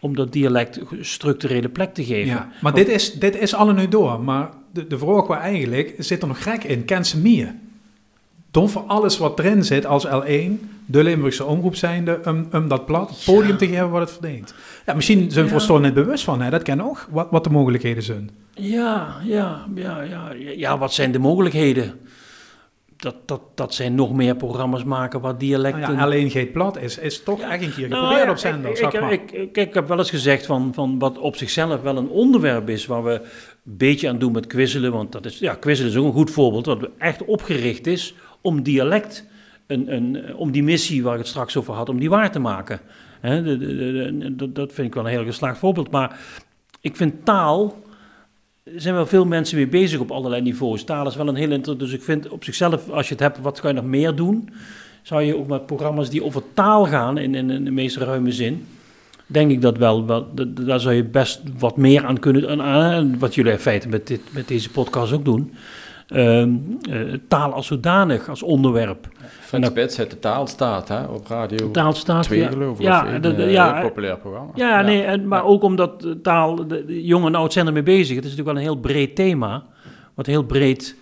om 0.00 0.16
dat 0.16 0.32
dialect 0.32 0.80
structurele 1.00 1.68
plek 1.68 1.94
te 1.94 2.04
geven. 2.04 2.26
Ja, 2.26 2.48
maar 2.60 2.74
dit 2.74 2.88
is, 2.88 3.12
dit 3.12 3.38
is 3.38 3.54
alle 3.54 3.72
nu 3.72 3.88
door. 3.88 4.20
Maar 4.20 4.50
de, 4.72 4.86
de 4.86 4.98
vraag 4.98 5.26
was 5.26 5.38
eigenlijk, 5.38 5.94
zit 5.98 6.22
er 6.22 6.28
nog 6.28 6.42
gek 6.42 6.64
in? 6.64 6.84
Ken 6.84 7.04
ze 7.04 7.18
meer? 7.18 7.54
Dan 8.50 8.70
voor 8.70 8.82
alles 8.82 9.18
wat 9.18 9.38
erin 9.38 9.64
zit 9.64 9.86
als 9.86 10.06
L1, 10.06 10.66
de 10.86 11.02
Limburgse 11.02 11.44
omroep 11.44 11.74
zijnde, 11.74 12.20
om, 12.24 12.48
om 12.52 12.68
dat 12.68 12.86
plat 12.86 13.22
podium 13.24 13.56
te 13.56 13.66
geven 13.66 13.90
wat 13.90 14.00
het 14.00 14.10
verdient. 14.10 14.54
Ja, 14.86 14.94
misschien 14.94 15.30
zijn 15.30 15.48
we 15.48 15.72
ja. 15.72 15.78
net 15.78 15.94
bewust 15.94 16.24
van, 16.24 16.40
hè? 16.42 16.50
dat 16.50 16.62
ken 16.62 16.80
ook, 16.80 17.06
wat, 17.10 17.28
wat 17.30 17.44
de 17.44 17.50
mogelijkheden 17.50 18.02
zijn. 18.02 18.30
Ja, 18.54 19.16
ja, 19.24 19.66
ja, 19.74 20.02
ja, 20.02 20.32
ja, 20.56 20.78
wat 20.78 20.92
zijn 20.92 21.12
de 21.12 21.18
mogelijkheden? 21.18 21.94
Dat, 22.98 23.14
dat, 23.24 23.40
dat 23.54 23.74
zij 23.74 23.88
nog 23.88 24.12
meer 24.12 24.36
programma's 24.36 24.84
maken 24.84 25.20
waar 25.20 25.38
dialecten... 25.38 25.80
Nou 25.80 25.94
ja, 25.94 26.02
alleen 26.02 26.30
Geet 26.30 26.52
Plat 26.52 26.78
is, 26.78 26.98
is 26.98 27.22
toch 27.22 27.40
ja. 27.40 27.50
echt 27.50 27.62
een 27.62 27.74
keer 27.74 27.86
geprobeerd 27.86 28.18
nou, 28.18 28.30
op 28.30 28.36
zender, 28.36 28.70
ik, 28.70 28.78
ik, 28.78 29.10
ik, 29.10 29.30
ik, 29.30 29.56
ik, 29.56 29.74
heb 29.74 29.88
wel 29.88 29.98
eens 29.98 30.10
gezegd 30.10 30.46
van, 30.46 30.74
van 30.74 30.98
wat 30.98 31.18
op 31.18 31.36
zichzelf 31.36 31.80
wel 31.82 31.96
een 31.96 32.08
onderwerp 32.08 32.68
is... 32.68 32.86
waar 32.86 33.04
we 33.04 33.12
een 33.12 33.22
beetje 33.62 34.08
aan 34.08 34.18
doen 34.18 34.32
met 34.32 34.46
quizzelen. 34.46 34.92
Want 34.92 35.12
dat 35.12 35.26
is, 35.26 35.38
ja, 35.38 35.54
quizzelen 35.54 35.90
is 35.90 35.98
ook 35.98 36.06
een 36.06 36.12
goed 36.12 36.30
voorbeeld... 36.30 36.66
wat 36.66 36.88
echt 36.98 37.24
opgericht 37.24 37.86
is 37.86 38.14
om 38.40 38.62
dialect... 38.62 39.26
Een, 39.66 39.94
een, 39.94 40.34
om 40.34 40.50
die 40.50 40.62
missie 40.62 41.02
waar 41.02 41.12
ik 41.12 41.18
het 41.18 41.28
straks 41.28 41.56
over 41.56 41.74
had, 41.74 41.88
om 41.88 41.98
die 41.98 42.10
waar 42.10 42.30
te 42.30 42.38
maken. 42.38 42.80
He, 43.20 43.42
de, 43.42 43.58
de, 43.58 44.34
de, 44.36 44.52
dat 44.52 44.72
vind 44.72 44.86
ik 44.86 44.94
wel 44.94 45.04
een 45.04 45.10
heel 45.10 45.24
geslaagd 45.24 45.58
voorbeeld. 45.58 45.90
Maar 45.90 46.18
ik 46.80 46.96
vind 46.96 47.24
taal 47.24 47.82
zijn 48.76 48.94
wel 48.94 49.06
veel 49.06 49.24
mensen 49.24 49.56
mee 49.56 49.68
bezig 49.68 50.00
op 50.00 50.10
allerlei 50.10 50.42
niveaus. 50.42 50.84
Taal 50.84 51.06
is 51.06 51.16
wel 51.16 51.28
een 51.28 51.34
heel 51.34 51.50
interessant. 51.50 51.80
Dus 51.80 51.92
ik 51.92 52.02
vind 52.02 52.28
op 52.28 52.44
zichzelf, 52.44 52.90
als 52.90 53.08
je 53.08 53.14
het 53.14 53.22
hebt, 53.22 53.40
wat 53.40 53.60
kan 53.60 53.70
je 53.74 53.80
nog 53.80 53.90
meer 53.90 54.14
doen? 54.14 54.48
Zou 55.02 55.22
je 55.22 55.36
ook 55.36 55.46
met 55.46 55.66
programma's 55.66 56.10
die 56.10 56.24
over 56.24 56.42
taal 56.54 56.86
gaan, 56.86 57.18
in, 57.18 57.34
in, 57.34 57.50
in 57.50 57.64
de 57.64 57.70
meest 57.70 57.96
ruime 57.96 58.32
zin, 58.32 58.66
denk 59.26 59.50
ik 59.50 59.62
dat 59.62 59.76
wel, 59.76 60.06
wel 60.06 60.28
daar 60.48 60.80
zou 60.80 60.94
je 60.94 61.04
best 61.04 61.42
wat 61.58 61.76
meer 61.76 62.04
aan 62.04 62.18
kunnen, 62.18 62.62
aan, 62.62 63.18
wat 63.18 63.34
jullie 63.34 63.52
in 63.52 63.58
feite 63.58 63.88
met, 63.88 64.06
dit, 64.06 64.20
met 64.30 64.48
deze 64.48 64.70
podcast 64.70 65.12
ook 65.12 65.24
doen. 65.24 65.52
Ehm, 66.08 66.50
eh, 66.90 67.00
taal 67.28 67.52
als 67.52 67.66
zodanig, 67.66 68.28
als 68.28 68.42
onderwerp. 68.42 69.08
Frans 69.40 69.66
Spits 69.66 69.98
uit 69.98 70.10
de 70.10 70.18
taalstaat, 70.18 70.88
hè, 70.88 71.04
op 71.04 71.26
radio 71.26 71.70
Taal 71.70 71.92
staat 71.92 72.22
2 72.22 72.40
ja. 72.40 72.48
geloof 72.50 72.78
ik. 72.78 72.84
Ja, 72.84 73.18
dat- 73.18 73.34
eh, 73.38 73.52
ja, 73.52 73.72
heel 73.74 73.88
populair 73.88 74.16
programma. 74.18 74.50
Ja, 74.54 74.80
nee, 74.82 75.02
en, 75.02 75.28
maar 75.28 75.44
ook 75.44 75.62
omdat 75.62 76.06
taal, 76.22 76.54
de, 76.68 76.84
de 76.84 77.04
jong 77.04 77.26
en 77.26 77.34
oud 77.34 77.52
zijn 77.52 77.66
ermee 77.66 77.82
bezig. 77.82 78.16
Het 78.16 78.24
is 78.24 78.30
natuurlijk 78.30 78.46
wel 78.46 78.56
een 78.56 78.72
heel 78.72 78.80
breed 78.80 79.14
thema, 79.16 79.64
wat 80.14 80.26
heel 80.26 80.42
breed 80.42 80.96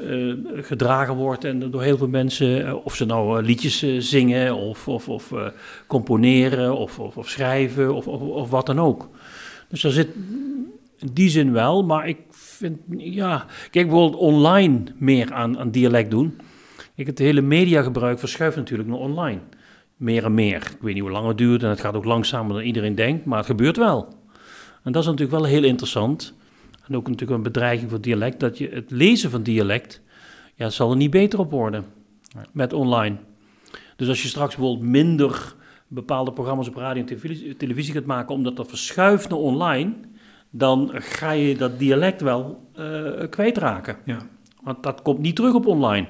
eh, 0.00 0.32
gedragen 0.54 1.14
wordt 1.14 1.44
en 1.44 1.70
door 1.70 1.82
heel 1.82 1.96
veel 1.96 2.08
mensen, 2.08 2.66
eh, 2.66 2.74
of 2.84 2.94
ze 2.94 3.04
nou 3.04 3.38
eh, 3.38 3.44
liedjes 3.46 3.82
eh, 3.82 3.90
zingen 3.98 4.54
of, 4.54 4.88
of, 4.88 5.08
of 5.08 5.32
eh, 5.32 5.46
componeren 5.86 6.76
of, 6.76 6.98
of, 6.98 7.16
of 7.16 7.28
schrijven 7.28 7.94
of, 7.94 8.06
of, 8.06 8.20
of 8.20 8.50
wat 8.50 8.66
dan 8.66 8.80
ook. 8.80 9.08
Dus 9.68 9.84
er 9.84 9.92
zit 9.92 10.08
in 10.98 11.08
die 11.12 11.28
zin 11.28 11.52
wel, 11.52 11.84
maar 11.84 12.08
ik 12.08 12.16
vind, 12.56 12.78
ja, 12.96 13.46
kijk 13.70 13.86
bijvoorbeeld 13.86 14.20
online 14.20 14.82
meer 14.96 15.32
aan, 15.32 15.58
aan 15.58 15.70
dialect 15.70 16.10
doen. 16.10 16.40
Kijk, 16.94 17.08
het 17.08 17.18
hele 17.18 17.40
mediagebruik 17.40 18.18
verschuift 18.18 18.56
natuurlijk 18.56 18.88
naar 18.88 18.98
online. 18.98 19.40
Meer 19.96 20.24
en 20.24 20.34
meer. 20.34 20.56
Ik 20.56 20.78
weet 20.80 20.94
niet 20.94 21.02
hoe 21.02 21.12
lang 21.12 21.28
het 21.28 21.38
duurt 21.38 21.62
en 21.62 21.68
het 21.68 21.80
gaat 21.80 21.94
ook 21.94 22.04
langzamer 22.04 22.54
dan 22.54 22.62
iedereen 22.62 22.94
denkt, 22.94 23.24
maar 23.24 23.38
het 23.38 23.46
gebeurt 23.46 23.76
wel. 23.76 24.08
En 24.82 24.92
dat 24.92 25.02
is 25.02 25.08
natuurlijk 25.08 25.38
wel 25.38 25.44
heel 25.44 25.64
interessant. 25.64 26.34
En 26.86 26.96
ook 26.96 27.08
natuurlijk 27.08 27.38
een 27.38 27.42
bedreiging 27.42 27.90
voor 27.90 28.00
dialect, 28.00 28.40
dat 28.40 28.58
je 28.58 28.68
het 28.68 28.90
lezen 28.90 29.30
van 29.30 29.42
dialect, 29.42 30.00
ja, 30.54 30.70
zal 30.70 30.90
er 30.90 30.96
niet 30.96 31.10
beter 31.10 31.38
op 31.38 31.50
worden 31.50 31.84
met 32.52 32.72
online. 32.72 33.16
Dus 33.96 34.08
als 34.08 34.22
je 34.22 34.28
straks 34.28 34.56
bijvoorbeeld 34.56 34.88
minder 34.88 35.54
bepaalde 35.88 36.32
programma's 36.32 36.68
op 36.68 36.76
radio 36.76 37.00
en 37.00 37.06
televisie, 37.06 37.56
televisie 37.56 37.94
gaat 37.94 38.04
maken, 38.04 38.34
omdat 38.34 38.56
dat 38.56 38.68
verschuift 38.68 39.28
naar 39.28 39.38
online, 39.38 39.94
dan 40.50 40.90
ga 40.94 41.30
je 41.30 41.56
dat 41.56 41.78
dialect 41.78 42.20
wel 42.20 42.68
eh, 42.74 42.84
kwijtraken. 43.30 43.96
Ja. 44.04 44.18
Want 44.62 44.82
dat 44.82 45.02
komt 45.02 45.18
niet 45.18 45.36
terug 45.36 45.54
op 45.54 45.66
online. 45.66 46.06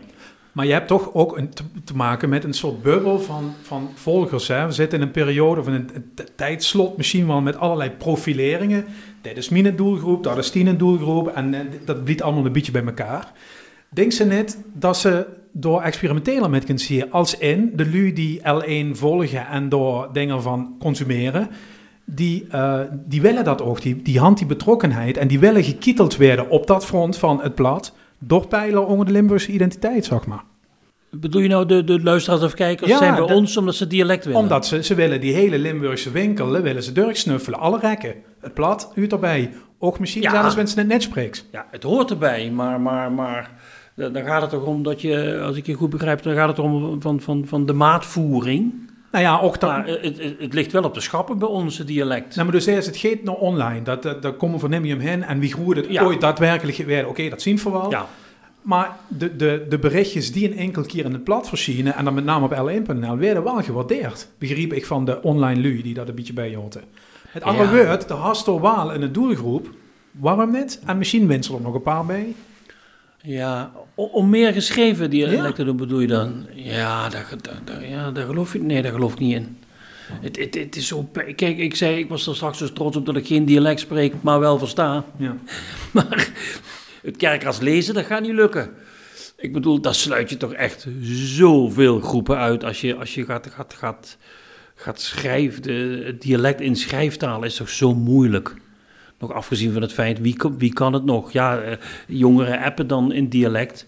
Maar 0.53 0.67
je 0.67 0.73
hebt 0.73 0.89
toch 0.89 1.15
ook 1.15 1.37
een, 1.37 1.51
te, 1.51 1.63
te 1.85 1.97
maken 1.97 2.29
met 2.29 2.45
een 2.45 2.55
soort 2.55 2.83
bubbel 2.83 3.21
van, 3.21 3.53
van 3.63 3.91
volgers. 3.95 4.49
Hè? 4.49 4.67
We 4.67 4.73
zitten 4.73 5.01
in 5.01 5.07
een 5.07 5.13
periode 5.13 5.61
of 5.61 5.67
in 5.67 5.73
een, 5.73 5.91
tijdslot 6.35 6.97
misschien 6.97 7.27
wel 7.27 7.41
met 7.41 7.57
allerlei 7.57 7.91
profileringen. 7.91 8.85
Dit 9.21 9.37
is 9.37 9.49
mijn 9.49 9.77
doelgroep, 9.77 10.23
dat 10.23 10.39
is 10.39 10.51
die 10.51 10.77
doelgroep 10.77 11.29
en 11.29 11.55
eh, 11.55 11.61
dat 11.85 12.05
blijft 12.05 12.23
allemaal 12.23 12.47
een 12.47 12.53
beetje 12.53 12.73
bij 12.73 12.85
elkaar. 12.85 13.33
Denk 13.89 14.13
ze 14.13 14.25
net 14.25 14.59
dat 14.73 14.97
ze 14.97 15.27
door 15.53 15.83
experimenteren 15.83 16.51
met 16.51 16.65
kunnen 16.65 16.83
zien, 16.83 17.13
als 17.13 17.39
in 17.39 17.73
de 17.75 17.91
lui 17.91 18.13
die 18.13 18.41
L1 18.41 18.97
volgen 18.97 19.47
en 19.47 19.69
door 19.69 20.09
dingen 20.13 20.43
van 20.43 20.77
consumeren, 20.79 21.49
die, 22.07 22.47
eh, 22.51 22.81
die 22.93 23.21
willen 23.23 23.45
dat 23.45 23.63
ook, 23.63 23.83
die, 23.83 24.03
die 24.03 24.19
hand 24.19 24.39
die 24.39 24.47
betrokkenheid 24.47 25.17
en 25.17 25.29
die 25.29 25.39
willen 25.39 25.65
gekieteld 25.65 26.17
worden 26.17 26.49
op 26.51 26.67
dat 26.67 26.85
front 26.87 27.19
van 27.19 27.41
het 27.43 27.55
blad, 27.55 27.95
door 28.19 28.47
pijlen 28.47 28.87
onder 28.87 29.07
de 29.07 29.13
Limburgse 29.13 29.53
identiteit, 29.53 30.05
zeg 30.05 30.27
maar. 30.27 30.45
Bedoel 31.11 31.41
je 31.43 31.49
nou 31.49 31.67
de, 31.67 31.85
de 31.85 32.03
luisteraars 32.03 32.43
of 32.43 32.55
kijkers 32.55 32.91
Ja, 32.91 32.99
zijn 32.99 33.11
bij 33.15 33.21
dat- 33.27 33.37
ons 33.37 33.57
omdat 33.57 33.75
ze 33.75 33.87
dialect 33.87 34.25
willen? 34.25 34.41
Omdat 34.41 34.67
ze, 34.67 34.83
ze 34.83 34.95
willen 34.95 35.21
die 35.21 35.35
hele 35.35 35.59
Limburgse 35.59 36.11
winkel, 36.11 36.51
willen 36.63 36.83
ze 36.83 36.93
durksnuffelen, 36.93 37.59
alle 37.59 37.79
rekken. 37.79 38.15
Het 38.41 38.55
plat, 38.55 38.93
u 38.95 39.07
erbij. 39.07 39.51
Ook 39.79 39.99
misschien 39.99 40.23
Ja. 40.23 40.31
zelfs 40.31 40.57
mensen 40.57 40.79
het 40.79 40.89
net 40.89 41.03
spreekt. 41.03 41.47
Ja, 41.53 41.67
het 41.71 41.83
hoort 41.83 42.11
erbij, 42.11 42.51
maar, 42.51 42.81
maar, 42.81 43.13
maar 43.13 43.51
dan 43.95 44.25
gaat 44.25 44.41
het 44.41 44.51
toch 44.51 44.65
om 44.65 44.83
dat 44.83 45.01
je, 45.01 45.41
als 45.43 45.57
ik 45.57 45.67
je 45.67 45.75
goed 45.75 45.91
begrijp, 45.91 46.23
dan 46.23 46.35
gaat 46.35 46.49
het 46.49 46.59
om 46.59 47.01
van, 47.03 47.21
van, 47.21 47.45
van 47.47 47.67
de 47.67 47.73
maatvoering. 47.73 48.86
Nou 49.17 49.29
ja, 49.29 49.41
ook 49.41 49.61
dat... 49.61 49.71
Maar 49.71 49.87
het, 49.87 50.03
het, 50.23 50.35
het 50.39 50.55
ligt 50.55 50.73
wel 50.73 50.83
op 50.83 50.95
de 50.95 51.01
schappen 51.01 51.39
bij 51.39 51.49
ons, 51.49 51.79
het 51.79 51.87
dialect. 51.87 52.35
Nou, 52.35 52.47
maar 52.47 52.57
dus 52.57 52.67
eerst, 52.67 52.87
het 52.87 52.97
gaat 52.97 53.23
nou 53.23 53.39
online. 53.39 53.83
Dat, 53.83 54.03
dat, 54.03 54.23
daar 54.23 54.33
komen 54.33 54.61
van 54.61 54.71
Nimium 54.71 54.99
heen. 54.99 55.23
En 55.23 55.39
wie 55.39 55.53
groeit 55.53 55.77
het 55.77 55.87
Ja. 55.89 56.03
ooit 56.05 56.21
daadwerkelijk 56.21 56.77
weer? 56.77 57.09
Oké, 57.09 57.29
dat 57.29 57.43
zien 57.43 57.57
we 57.57 57.71
wel. 57.71 57.91
ja, 57.91 58.07
Maar 58.63 58.97
de, 59.09 59.37
de, 59.37 59.67
de 59.69 59.79
berichtjes 59.79 60.33
die 60.33 60.51
een 60.51 60.59
enkel 60.59 60.83
keer 60.83 61.05
in 61.05 61.13
het 61.13 61.25
blad 61.25 61.49
verschijnen, 61.49 61.95
en 61.95 62.05
dan 62.05 62.15
met 62.15 62.25
name 62.25 62.45
op 62.45 62.53
L1.nl, 62.55 63.17
werden 63.17 63.45
wel 63.45 63.63
gewaardeerd. 63.63 64.29
Begreep 64.39 64.73
ik 64.73 64.87
van 64.87 65.05
de 65.05 65.23
online 65.23 65.61
lui 65.61 65.83
die 65.83 65.95
dat 65.95 66.09
een 66.09 66.15
beetje 66.15 66.33
bij 66.33 66.55
hoorden. 66.55 66.83
Het 67.29 67.43
andere 67.43 67.77
Ja. 67.77 67.87
woord, 67.87 68.09
de 68.09 68.15
Hastor 68.15 68.61
Waal 68.61 68.93
in 68.93 69.01
de 69.01 69.11
doelgroep, 69.11 69.69
waarom 70.11 70.53
niet? 70.53 70.81
En 70.87 70.99
misschien 70.99 71.27
wensen 71.27 71.55
er 71.55 71.61
nog 71.61 71.75
een 71.75 71.83
paar 71.83 72.07
bij. 72.07 72.35
Ja. 73.27 73.73
Om 73.95 74.31
meer 74.31 74.53
geschreven 74.53 75.11
dialect 75.11 75.55
te 75.55 75.65
doen, 75.65 75.77
bedoel 75.77 76.01
je 76.01 76.07
dan? 76.07 76.47
Ja, 76.55 77.09
daar, 77.09 77.27
ja, 77.89 78.11
daar 78.11 78.27
geloof 78.27 78.55
ik, 78.55 78.63
nee, 78.63 78.83
daar 78.83 78.93
geloof 78.93 79.13
ik 79.13 79.19
niet 79.19 79.35
in. 79.35 79.59
Het, 80.21 80.39
het, 80.39 80.55
het 80.55 80.77
is 80.77 80.87
zo... 80.87 81.09
Kijk, 81.13 81.59
ik 81.59 81.75
zei, 81.75 81.99
ik 81.99 82.09
was 82.09 82.27
er 82.27 82.35
straks 82.35 82.59
dus 82.59 82.71
trots 82.71 82.97
op 82.97 83.07
dat 83.07 83.17
ik 83.17 83.27
geen 83.27 83.45
dialect 83.45 83.81
spreek, 83.81 84.15
maar 84.21 84.41
wel 84.41 84.59
versta. 84.59 85.05
Ja. 85.19 85.37
Maar 85.93 86.31
het 87.03 87.17
kerkras 87.17 87.61
lezen, 87.61 87.95
dat 87.95 88.05
gaat 88.05 88.21
niet 88.23 88.33
lukken. 88.33 88.71
Ik 89.37 89.53
bedoel, 89.53 89.81
daar 89.81 89.95
sluit 89.95 90.31
je 90.31 90.37
toch 90.37 90.53
echt 90.53 90.87
zoveel 91.03 92.01
groepen 92.01 92.37
uit 92.37 92.65
als 92.65 92.81
je, 92.81 92.95
als 92.95 93.15
je 93.15 93.25
gaat, 93.25 93.49
gaat, 93.53 93.75
gaat, 93.75 94.17
gaat 94.75 95.01
schrijven. 95.01 95.63
De, 95.63 96.03
het 96.05 96.23
dialect 96.23 96.61
in 96.61 96.77
schrijftaal 96.77 97.45
is 97.45 97.57
toch 97.57 97.69
zo 97.69 97.95
moeilijk. 97.95 98.55
Nog 99.19 99.33
afgezien 99.33 99.73
van 99.73 99.83
het 99.83 99.93
feit, 99.93 100.21
wie, 100.21 100.37
kan- 100.37 100.59
wie 100.59 100.73
kan 100.73 100.93
het 100.93 101.05
nog? 101.05 101.33
Ja, 101.33 101.59
eh, 101.59 101.77
jongeren 102.07 102.59
appen 102.63 102.87
dan 102.87 103.13
in 103.13 103.29
dialect. 103.29 103.87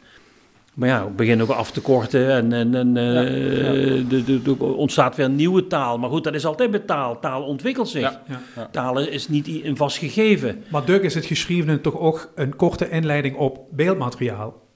Maar 0.74 0.88
ja, 0.88 1.04
we 1.04 1.10
beginnen 1.10 1.46
ook 1.48 1.56
af 1.56 1.70
te 1.70 1.80
korten 1.80 2.30
en, 2.30 2.52
en, 2.52 2.74
en 2.74 2.96
eh, 2.96 4.46
er 4.46 4.62
ontstaat 4.74 5.16
weer 5.16 5.26
een 5.26 5.34
nieuwe 5.36 5.66
taal. 5.66 5.98
Maar 5.98 6.10
goed, 6.10 6.24
dat 6.24 6.34
is 6.34 6.46
altijd 6.46 6.70
met 6.70 6.86
taal. 6.86 7.18
Taal 7.20 7.42
ontwikkelt 7.42 7.88
zich. 7.88 8.18
Ja. 8.56 8.68
Taal 8.70 8.98
is 8.98 9.28
niet 9.28 9.46
i- 9.46 9.64
een 9.64 9.76
vast 9.76 9.96
gegeven. 9.98 10.62
Maar 10.68 10.84
Duk 10.84 11.02
is 11.02 11.14
het 11.14 11.24
geschreven 11.26 11.80
toch 11.80 11.98
ook 11.98 12.32
een 12.34 12.56
korte 12.56 12.88
inleiding 12.90 13.36
op 13.36 13.58
beeldmateriaal. 13.70 14.66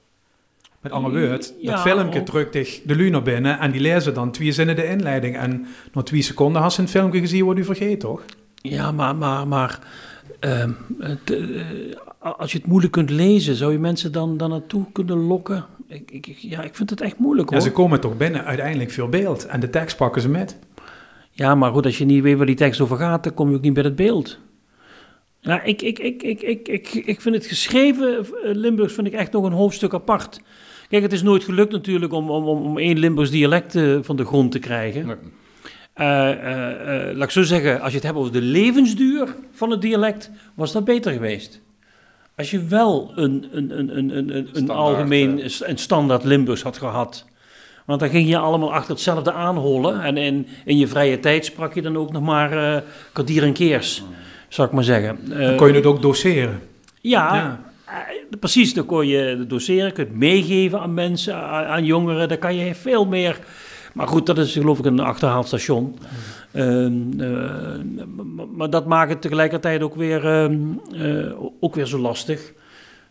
Met 0.81 0.91
andere 0.91 1.27
woord, 1.27 1.53
Ja, 1.61 1.71
dat 1.71 1.81
filmpje 1.81 2.19
ook. 2.19 2.25
drukt 2.25 2.53
zich 2.55 2.81
de 2.85 2.95
lui 2.95 3.09
naar 3.09 3.21
binnen 3.23 3.59
en 3.59 3.71
die 3.71 3.81
lezen 3.81 4.13
dan 4.13 4.31
twee 4.31 4.51
zinnen 4.51 4.75
de 4.75 4.87
inleiding. 4.87 5.37
En 5.37 5.65
na 5.93 6.01
twee 6.01 6.21
seconden 6.21 6.61
had 6.61 6.73
ze 6.73 6.81
een 6.81 6.87
filmpje 6.87 7.19
gezien, 7.19 7.43
wordt 7.43 7.59
u 7.59 7.63
vergeten, 7.63 7.99
toch? 7.99 8.21
Ja, 8.55 8.91
maar, 8.91 9.15
maar, 9.15 9.47
maar 9.47 9.79
ehm, 10.39 10.71
eh, 10.99 11.11
als 12.19 12.51
je 12.51 12.57
het 12.57 12.67
moeilijk 12.67 12.93
kunt 12.93 13.09
lezen, 13.09 13.55
zou 13.55 13.71
je 13.71 13.79
mensen 13.79 14.11
dan, 14.11 14.37
dan 14.37 14.49
naartoe 14.49 14.85
kunnen 14.91 15.17
lokken? 15.17 15.65
Ik, 15.87 16.11
ik, 16.11 16.25
ja, 16.25 16.61
ik 16.61 16.75
vind 16.75 16.89
het 16.89 17.01
echt 17.01 17.17
moeilijk 17.17 17.49
Ja, 17.49 17.55
hoor. 17.55 17.65
ze 17.65 17.71
komen 17.71 17.99
toch 17.99 18.17
binnen 18.17 18.45
uiteindelijk 18.45 18.91
veel 18.91 19.09
beeld 19.09 19.45
en 19.45 19.59
de 19.59 19.69
tekst 19.69 19.97
pakken 19.97 20.21
ze 20.21 20.29
met. 20.29 20.57
Ja, 21.31 21.55
maar 21.55 21.71
goed, 21.71 21.85
als 21.85 21.97
je 21.97 22.05
niet 22.05 22.23
weet 22.23 22.37
waar 22.37 22.45
die 22.45 22.55
tekst 22.55 22.81
over 22.81 22.97
gaat, 22.97 23.23
dan 23.23 23.33
kom 23.33 23.49
je 23.49 23.55
ook 23.55 23.61
niet 23.61 23.73
bij 23.73 23.83
het 23.83 23.95
beeld. 23.95 24.39
Ja, 25.39 25.63
ik, 25.63 25.81
ik, 25.81 25.99
ik, 25.99 26.23
ik, 26.23 26.41
ik, 26.41 26.67
ik, 26.67 26.93
ik 26.93 27.21
vind 27.21 27.35
het 27.35 27.45
geschreven 27.45 28.17
eh, 28.17 28.25
Limburgs 28.55 28.93
vind 28.93 29.07
ik 29.07 29.13
echt 29.13 29.31
nog 29.31 29.43
een 29.43 29.51
hoofdstuk 29.51 29.93
apart. 29.93 30.41
Kijk, 30.89 31.03
het 31.03 31.13
is 31.13 31.21
nooit 31.21 31.43
gelukt 31.43 31.71
natuurlijk 31.71 32.13
om, 32.13 32.29
om, 32.29 32.45
om 32.45 32.61
om 32.61 32.77
één 32.77 32.99
Limburgs 32.99 33.31
dialect 33.31 33.75
eh, 33.75 33.97
van 34.01 34.15
de 34.15 34.25
grond 34.25 34.51
te 34.51 34.59
krijgen. 34.59 35.05
Nee. 35.05 35.15
Eh, 35.93 36.31
eh, 36.31 37.09
eh, 37.09 37.15
laat 37.15 37.23
ik 37.23 37.31
zo 37.31 37.41
zeggen, 37.43 37.81
als 37.81 37.89
je 37.89 37.95
het 37.97 38.05
hebt 38.05 38.17
over 38.17 38.31
de 38.31 38.41
levensduur 38.41 39.35
van 39.51 39.71
het 39.71 39.81
dialect, 39.81 40.31
was 40.53 40.71
dat 40.71 40.85
beter 40.85 41.11
geweest. 41.11 41.61
Als 42.37 42.51
je 42.51 42.63
wel 42.65 43.11
een, 43.15 43.47
een, 43.51 43.79
een, 43.79 43.97
een, 43.97 44.17
een, 44.17 44.35
een, 44.35 44.47
Standaard, 44.51 44.79
algemeen, 44.79 45.43
een 45.59 45.77
standaard 45.77 46.23
Limburgs 46.23 46.61
had 46.61 46.77
gehad. 46.77 47.25
Want 47.85 47.99
dan 47.99 48.09
ging 48.09 48.29
je 48.29 48.37
allemaal 48.37 48.73
achter 48.73 48.91
hetzelfde 48.93 49.31
aanhollen. 49.33 50.01
En 50.01 50.17
in, 50.17 50.47
in 50.65 50.77
je 50.77 50.87
vrije 50.87 51.19
tijd 51.19 51.45
sprak 51.45 51.73
je 51.73 51.81
dan 51.81 51.97
ook 51.97 52.11
nog 52.11 52.23
maar 52.23 52.75
eh 52.75 52.81
kwartier 53.11 53.43
en 53.43 53.53
keers, 53.53 54.03
zou 54.47 54.67
ik 54.67 54.73
maar 54.73 54.83
zeggen. 54.83 55.19
Dan 55.29 55.55
kon 55.55 55.67
je 55.67 55.73
het 55.73 55.85
ook 55.85 56.01
doseren. 56.01 56.59
ja, 57.01 57.35
Ja. 57.35 57.59
precies. 58.39 58.73
Dan 58.73 58.85
kon 58.85 59.07
je 59.07 59.17
het 59.17 59.49
doseren, 59.49 59.93
kun 59.93 60.03
je 60.03 60.09
het 60.09 60.19
meegeven 60.19 60.79
aan 60.79 60.93
mensen, 60.93 61.35
aan, 61.35 61.65
aan 61.65 61.85
jongeren. 61.85 62.27
Dan 62.27 62.37
kan 62.37 62.55
je 62.55 62.75
veel 62.75 63.05
meer... 63.05 63.39
Maar 63.93 64.07
goed, 64.07 64.25
dat 64.25 64.37
is 64.37 64.53
geloof 64.53 64.79
ik 64.79 64.85
een 64.85 64.99
achterhaald 64.99 65.47
station. 65.47 65.97
Ehm, 66.51 67.19
eh, 67.19 68.05
maar, 68.55 68.69
dat 68.69 68.85
maakt 68.85 69.09
het 69.09 69.21
tegelijkertijd 69.21 69.81
ook 69.81 69.95
weer, 69.95 70.25
ehm, 70.25 70.57
eh, 70.95 71.31
ook 71.59 71.75
weer 71.75 71.85
zo 71.85 71.97
lastig 71.99 72.53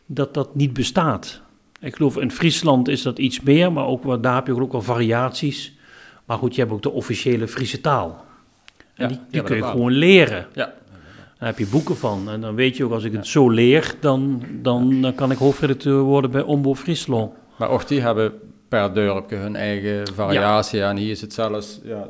dat 0.06 0.34
dat 0.34 0.54
niet 0.54 0.72
bestaat. 0.72 1.40
Ik 1.80 1.96
geloof 1.96 2.16
in 2.16 2.30
Friesland 2.30 2.88
is 2.88 3.02
dat 3.02 3.18
iets 3.18 3.40
meer, 3.40 3.72
maar 3.72 3.86
ook, 3.86 4.22
daar 4.22 4.34
heb 4.34 4.46
je 4.46 4.60
ook 4.60 4.72
wel 4.72 4.82
variaties. 4.82 5.76
Maar 6.24 6.38
goed, 6.38 6.54
je 6.54 6.60
hebt 6.60 6.72
ook 6.72 6.82
de 6.82 6.90
officiële 6.90 7.48
Friese 7.48 7.80
taal. 7.80 8.24
En 8.94 9.08
Ja, 9.08 9.18
die, 9.30 9.42
kun 9.42 9.56
je 9.56 9.62
wel. 9.62 9.70
gewoon 9.70 9.92
leren. 9.92 10.46
Ja. 10.54 10.72
Daar 11.38 11.48
heb 11.48 11.58
je 11.58 11.66
boeken 11.66 11.96
van. 11.96 12.30
En 12.30 12.40
dan 12.40 12.54
weet 12.54 12.76
je 12.76 12.84
ook, 12.84 12.92
als 12.92 13.04
ik 13.04 13.12
het 13.12 13.26
zo 13.26 13.50
leer, 13.50 13.94
dan, 14.00 14.42
dan, 14.62 15.00
dan 15.00 15.14
kan 15.14 15.30
ik 15.30 15.38
hoofdredacteur 15.38 16.00
worden 16.00 16.30
bij 16.30 16.42
Ombo 16.42 16.74
Friesland. 16.74 17.32
Maar 17.56 17.68
ook 17.68 17.88
die 17.88 18.00
hebben 18.00 18.32
per 18.72 18.92
dorpje 18.92 19.36
hun 19.36 19.56
eigen 19.56 20.14
variatie. 20.14 20.82
En 20.82 20.96
hier 20.96 21.10
is 21.10 21.20
het 21.20 21.32
zelfs, 21.32 21.80
ja, 21.84 22.08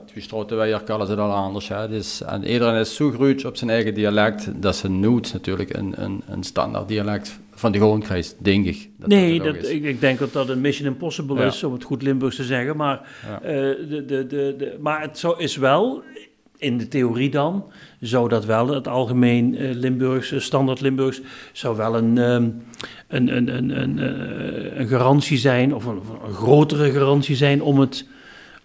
hier 0.65 0.83
kallen 0.83 1.07
ze 1.07 1.13
het 1.13 1.21
al 1.21 1.31
anders. 1.33 1.69
Hè. 1.69 1.89
Dus, 1.89 2.23
en 2.23 2.45
iedereen 2.45 2.81
is 2.81 2.95
zo 2.95 3.11
groot 3.11 3.45
op 3.45 3.57
zijn 3.57 3.71
eigen 3.71 3.95
dialect, 3.95 4.63
dat 4.63 4.77
ze 4.77 4.89
nooit 4.89 5.33
natuurlijk 5.33 5.75
een, 5.77 5.95
een, 5.97 6.23
een 6.27 6.43
standaard 6.43 6.89
dialect 6.89 7.41
van 7.51 7.73
de 7.73 7.99
krijgt, 8.03 8.37
denk 8.39 8.67
ik. 8.67 8.89
Dat 8.97 9.09
nee, 9.09 9.41
dat 9.41 9.69
ik, 9.69 9.85
ik 9.85 10.01
denk 10.01 10.19
dat 10.19 10.33
dat 10.33 10.49
een 10.49 10.61
mission 10.61 10.89
impossible 10.89 11.37
Ja. 11.37 11.45
is, 11.47 11.65
om 11.65 11.73
het 11.73 11.85
goed 11.85 12.03
Limburgs 12.03 12.37
te 12.37 12.45
zeggen. 12.45 12.77
Maar, 12.77 13.01
Ja. 13.27 13.41
eh, 13.43 13.53
de, 13.89 14.05
de, 14.07 14.27
de, 14.27 14.55
de, 14.59 14.77
maar 14.81 15.01
het 15.01 15.19
zo 15.19 15.33
is 15.33 15.57
wel... 15.57 16.03
in 16.63 16.79
de 16.79 16.89
theorie 16.89 17.31
dan 17.31 17.65
zou 18.01 18.29
dat 18.29 18.45
wel 18.45 18.69
het 18.69 18.89
algemeen 18.89 19.55
uh, 19.55 19.75
Limburgs, 19.75 20.45
standaard 20.45 20.81
Limburgs, 20.81 21.21
zou 21.53 21.77
wel 21.77 21.97
een, 21.97 22.19
um, 22.19 22.63
een, 23.09 23.37
een, 23.37 23.57
een, 23.57 23.83
een, 23.83 23.99
uh, 23.99 24.79
een, 24.79 24.87
garantie 24.87 25.39
zijn, 25.39 25.75
of 25.75 25.85
een, 25.85 26.01
een, 26.27 26.33
grotere 26.33 26.93
garantie 26.93 27.37
zijn 27.37 27.63
om 27.63 27.79
het, 27.81 28.07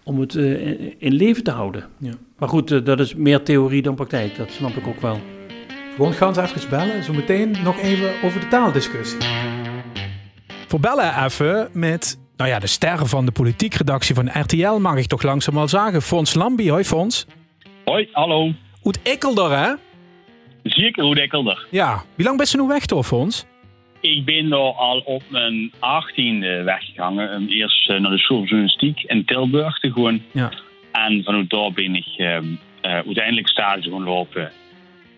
om 0.02 0.20
het 0.20 0.34
uh, 0.34 0.80
in 0.98 1.12
leven 1.12 1.44
te 1.44 1.50
houden. 1.50 1.84
Ja. 1.98 2.12
Maar 2.38 2.48
goed, 2.48 2.86
dat 2.86 3.00
is 3.00 3.14
meer 3.14 3.42
theorie 3.42 3.82
dan 3.82 3.94
praktijk, 3.94 4.36
dat 4.36 4.50
snap 4.50 4.76
ik 4.76 4.86
ook 4.86 5.00
wel. 5.00 5.20
Gewoon 5.94 6.12
gaan 6.12 6.34
ze 6.34 6.42
even 6.42 6.70
bellen, 6.70 7.04
zo 7.04 7.12
meteen 7.12 7.56
nog 7.62 7.80
even 7.80 8.10
over 8.24 8.40
de 8.40 8.48
taaldiscussie. 8.48 9.18
Voor 10.66 10.80
bellen 10.80 11.24
even 11.24 11.68
met 11.72 12.18
nou 12.36 12.50
ja, 12.50 12.58
de 12.58 12.66
sterren 12.66 13.08
van 13.08 13.24
de 13.24 13.32
politiekredactie 13.32 14.14
van 14.14 14.40
RTL, 14.40 14.78
mag 14.78 14.96
ik 14.96 15.06
toch 15.06 15.22
langzaam 15.22 15.54
wel 15.54 15.68
zeggen. 15.68 16.02
Fons 16.02 16.34
Lambi, 16.34 16.70
hoi 16.70 16.84
Fons. 16.84 17.26
Hoi, 17.88 18.08
hallo. 18.12 18.52
Oet 18.84 19.00
Ikkelder, 19.02 19.58
hè? 19.58 19.72
Zeker, 20.62 21.04
Oet 21.04 21.18
Ikkelder. 21.18 21.66
Ja. 21.70 22.02
Wie 22.14 22.24
lang 22.24 22.36
bent 22.36 22.50
je 22.50 22.58
nu 22.58 22.66
weg, 22.66 22.86
toch, 22.86 23.06
Fons? 23.06 23.46
Ik 24.00 24.24
ben 24.24 24.52
er 24.52 24.58
al 24.58 24.98
op 24.98 25.22
mijn 25.28 25.72
achttiende 25.78 26.62
weggegaan. 26.62 27.46
Eerst 27.48 27.90
eh, 27.90 28.00
naar 28.00 28.10
de 28.10 28.18
school 28.18 28.42
journalistiek 28.42 29.02
in 29.02 29.24
Tilburg 29.24 29.78
te 29.78 29.92
gaan. 29.92 30.22
Ja. 30.32 30.52
En 30.92 31.24
vanuit 31.24 31.50
daar 31.50 31.72
ben 31.72 31.94
ik 31.94 32.06
uh, 32.16 32.26
uh, 32.26 32.40
uiteindelijk 32.82 33.48
stage 33.48 33.90
gaan 33.90 34.02
lopen 34.02 34.52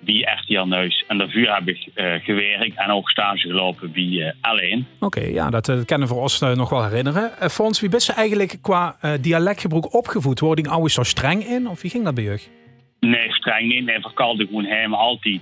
bij 0.00 0.38
RTL 0.40 0.64
Neus. 0.64 1.04
En 1.08 1.18
daarvoor 1.18 1.54
heb 1.54 1.68
ik 1.68 1.88
uh, 1.94 2.12
gewerkt 2.22 2.76
en 2.76 2.90
ook 2.90 3.10
stage 3.10 3.48
gelopen 3.48 3.92
bij 3.92 4.02
uh, 4.02 4.30
alleen. 4.40 4.86
Oké, 5.00 5.20
ja, 5.20 5.50
dat 5.50 5.66
kennen 5.84 6.08
we 6.08 6.14
voor 6.14 6.22
ons 6.22 6.40
nog 6.40 6.68
wel 6.68 6.84
herinneren. 6.84 7.50
Fons, 7.50 7.80
wie 7.80 7.90
bent 7.90 8.04
je 8.04 8.12
eigenlijk 8.12 8.58
qua 8.62 8.96
dialectgebruik 9.20 9.94
opgevoed? 9.94 10.40
Word 10.40 10.58
ik 10.58 10.66
oude 10.66 10.90
zo 10.90 11.02
streng 11.02 11.44
in 11.44 11.68
of 11.68 11.82
wie 11.82 11.90
ging 11.90 12.04
dat 12.04 12.14
bij 12.14 12.24
je? 12.24 12.59
Nee, 13.00 13.32
streng 13.32 13.68
niet. 13.68 13.84
Nee, 13.84 14.00
verkalde 14.00 14.46
gewoon 14.46 14.64
hem 14.64 14.94
altijd 14.94 15.40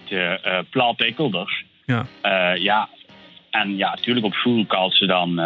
plat 0.70 1.04
ikkelders. 1.04 1.64
Ja. 1.86 2.06
ja. 2.54 2.88
En 3.50 3.76
ja, 3.76 3.90
natuurlijk 3.90 4.26
op 4.26 4.34
school 4.34 4.66
kalt 4.66 4.94
ze 4.94 5.06
dan 5.06 5.40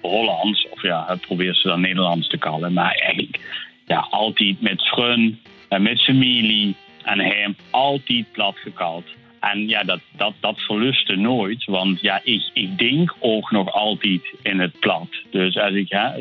Hollands. 0.00 0.68
Of 0.70 0.82
ja, 0.82 1.16
probeert 1.20 1.56
ze 1.56 1.68
dan 1.68 1.80
Nederlands 1.80 2.28
te 2.28 2.38
kallen. 2.38 2.72
Maar 2.72 2.94
eigenlijk 2.94 3.40
ja, 3.86 4.06
altijd 4.10 4.60
met 4.60 4.88
vrienden, 4.88 5.38
met 5.68 6.04
familie 6.04 6.74
en 7.02 7.18
hem 7.18 7.56
altijd 7.70 8.32
plat 8.32 8.56
gekald. 8.56 9.04
En 9.40 9.68
ja, 9.68 9.82
dat, 9.82 10.00
dat, 10.16 10.34
dat 10.40 10.60
verlustte 10.60 11.16
nooit. 11.16 11.64
Want 11.64 12.00
ja, 12.00 12.20
ik, 12.22 12.50
ik 12.52 12.78
denk 12.78 13.14
ook 13.18 13.50
nog 13.50 13.72
altijd 13.72 14.20
in 14.42 14.60
het 14.60 14.78
plat. 14.78 15.08
Dus 15.30 15.58
als 15.58 15.74
ik 15.74 15.88
hè, 15.88 16.16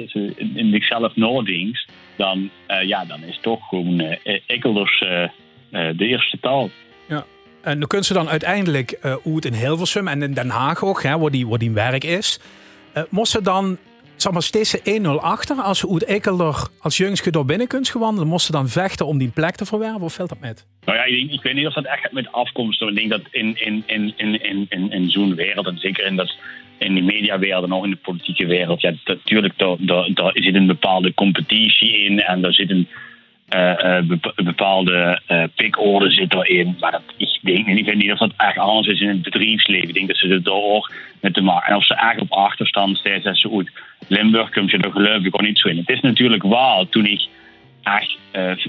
in 0.53 0.71
zichzelf 0.71 1.15
nadenk, 1.15 1.85
dan, 2.15 2.49
uh, 2.67 2.83
ja, 2.83 3.05
dan 3.05 3.23
is 3.23 3.39
toch 3.41 3.67
gewoon 3.67 3.99
uh, 4.01 4.39
Ekkelders 4.47 5.01
uh, 5.01 5.27
de 5.69 6.05
eerste 6.05 6.39
taal. 6.39 6.69
Ja. 7.07 7.25
En 7.61 7.79
dan 7.79 7.87
kunnen 7.87 8.07
ze 8.07 8.13
dan 8.13 8.29
uiteindelijk, 8.29 8.99
hoe 9.23 9.35
het 9.35 9.45
in 9.45 9.53
Hilversum 9.53 10.07
en 10.07 10.21
in 10.21 10.33
Den 10.33 10.49
Haag 10.49 10.83
ook, 10.83 11.03
hè, 11.03 11.17
waar, 11.17 11.31
die, 11.31 11.47
waar 11.47 11.59
die 11.59 11.71
werk 11.71 12.03
is, 12.03 12.39
moesten 13.09 13.43
dan 13.43 13.77
zeg 14.15 14.31
maar, 14.31 14.41
steeds 14.41 14.77
1-0 14.77 14.81
achter. 15.21 15.55
Als 15.55 15.83
Oet 15.83 16.05
Ekeler 16.05 16.67
als 16.79 16.97
jongske 16.97 17.31
door 17.31 17.45
binnen 17.45 17.67
kunt 17.67 17.89
gewandelen, 17.89 18.27
moest 18.29 18.51
dan 18.51 18.67
vechten 18.67 19.05
om 19.05 19.17
die 19.17 19.31
plek 19.31 19.55
te 19.55 19.65
verwerven? 19.65 20.01
Of 20.01 20.13
valt 20.13 20.29
dat 20.29 20.39
met? 20.39 20.67
Nou 20.85 20.97
ja, 20.97 21.03
ik, 21.03 21.31
ik 21.31 21.41
weet 21.41 21.53
niet 21.53 21.67
of 21.67 21.73
dat 21.73 21.85
echt 21.85 22.11
met 22.11 22.31
afkomst. 22.31 22.81
Ik 22.81 22.95
denk 22.95 23.09
dat 23.09 23.21
in, 23.31 23.55
in, 23.59 23.83
in, 23.85 24.13
in, 24.17 24.65
in, 24.69 24.91
in 24.91 25.09
zo'n 25.09 25.35
wereld, 25.35 25.67
en 25.67 25.77
zeker 25.77 26.05
in, 26.05 26.15
dat, 26.15 26.35
in 26.77 26.95
de 26.95 27.01
mediawereld 27.01 27.63
en 27.63 27.73
ook 27.73 27.83
in 27.83 27.89
de 27.89 27.95
politieke 27.95 28.45
wereld, 28.45 28.81
ja, 28.81 28.93
natuurlijk, 29.05 29.57
daar, 29.57 29.75
daar, 29.79 30.09
daar 30.13 30.31
zit 30.33 30.55
een 30.55 30.67
bepaalde 30.67 31.13
competitie 31.13 31.97
in 31.97 32.19
en 32.19 32.41
daar 32.41 32.53
zit 32.53 32.69
een 32.69 32.87
bepaalde 34.35 35.21
uh, 35.27 35.43
pikorde 35.55 36.11
zit 36.11 36.33
erin. 36.33 36.77
Maar 36.79 36.91
dat, 36.91 37.01
ik 37.17 37.39
denk 37.41 37.67
ik 37.67 37.85
weet 37.85 37.95
niet 37.95 38.11
of 38.11 38.17
dat 38.17 38.33
echt 38.37 38.57
anders 38.57 38.87
is 38.87 39.01
in 39.01 39.07
het 39.07 39.21
bedrijfsleven. 39.21 39.87
Ik 39.87 39.93
denk 39.93 40.07
dat 40.07 40.17
ze 40.17 40.27
er 40.27 40.43
door 40.43 40.91
met 41.21 41.33
te 41.33 41.41
maken. 41.41 41.69
En 41.69 41.75
of 41.75 41.85
ze 41.85 41.95
echt 41.95 42.19
op 42.19 42.31
achterstand 42.31 42.97
steeds 42.97 43.25
als 43.25 43.41
ze 43.41 43.47
goed 43.47 43.71
Limburg 44.07 44.49
komt 44.49 44.71
je 44.71 44.77
er 44.77 45.25
ik 45.25 45.35
ook 45.35 45.41
niet 45.41 45.59
zo 45.59 45.67
in. 45.67 45.77
Het 45.77 45.89
is 45.89 45.99
natuurlijk 45.99 46.43
wel 46.43 46.87
toen 46.89 47.05
ik 47.05 47.27
echt 47.83 48.17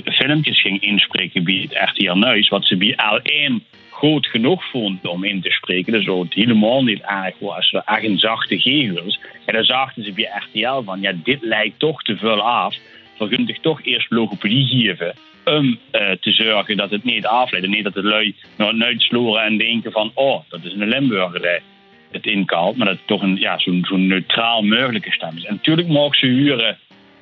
filmpjes 0.04 0.60
ging 0.60 0.80
inspreken 0.80 1.44
bij 1.44 1.68
het 1.68 1.90
RTL 1.90 2.12
Neus, 2.12 2.48
wat 2.48 2.66
ze 2.66 2.76
bij 2.76 2.96
L1 2.96 3.74
groot 3.90 4.26
genoeg 4.26 4.64
vond 4.70 5.06
om 5.06 5.24
in 5.24 5.40
te 5.40 5.50
spreken. 5.50 5.92
Dus 5.92 6.06
het 6.06 6.34
helemaal 6.34 6.82
niet 6.82 7.02
erg. 7.02 7.64
Ze 7.64 7.82
echt 7.84 8.04
een 8.04 8.18
zachte 8.18 8.60
gegevens. 8.60 9.20
En 9.44 9.54
dan 9.54 9.64
zagen 9.64 10.04
ze 10.04 10.12
bij 10.12 10.30
RTL 10.34 10.82
van, 10.84 11.00
ja, 11.00 11.12
dit 11.24 11.42
lijkt 11.42 11.78
toch 11.78 12.02
te 12.02 12.16
veel 12.16 12.40
af 12.42 12.76
vergundig 13.16 13.58
toch 13.60 13.84
eerst 13.84 14.10
logopedie 14.10 14.66
geven. 14.66 15.14
Om 15.44 15.66
uh, 15.66 16.10
te 16.10 16.32
zorgen 16.32 16.76
dat 16.76 16.90
het 16.90 17.04
niet 17.04 17.26
afleidt. 17.26 17.66
Niet 17.66 17.84
dat 17.84 17.94
de 17.94 18.02
lui 18.02 18.34
nou 18.56 18.82
uitsloren 18.82 19.42
en 19.42 19.58
denken 19.58 19.92
van, 19.92 20.10
oh, 20.14 20.40
dat 20.48 20.64
is 20.64 20.72
een 20.72 20.88
Limburger 20.88 21.40
die 21.40 21.60
het 22.10 22.26
inkalt. 22.26 22.76
Maar 22.76 22.86
dat 22.86 22.96
het 22.96 23.06
toch 23.06 23.22
een 23.22 23.36
ja, 23.36 23.58
zo'n 23.58 23.84
zo 23.88 23.96
neutraal 23.96 24.62
mogelijke 24.62 25.12
stem 25.12 25.36
is. 25.36 25.44
En 25.44 25.54
natuurlijk 25.54 25.88
mogen 25.88 26.18
ze 26.18 26.26
huren 26.26 26.78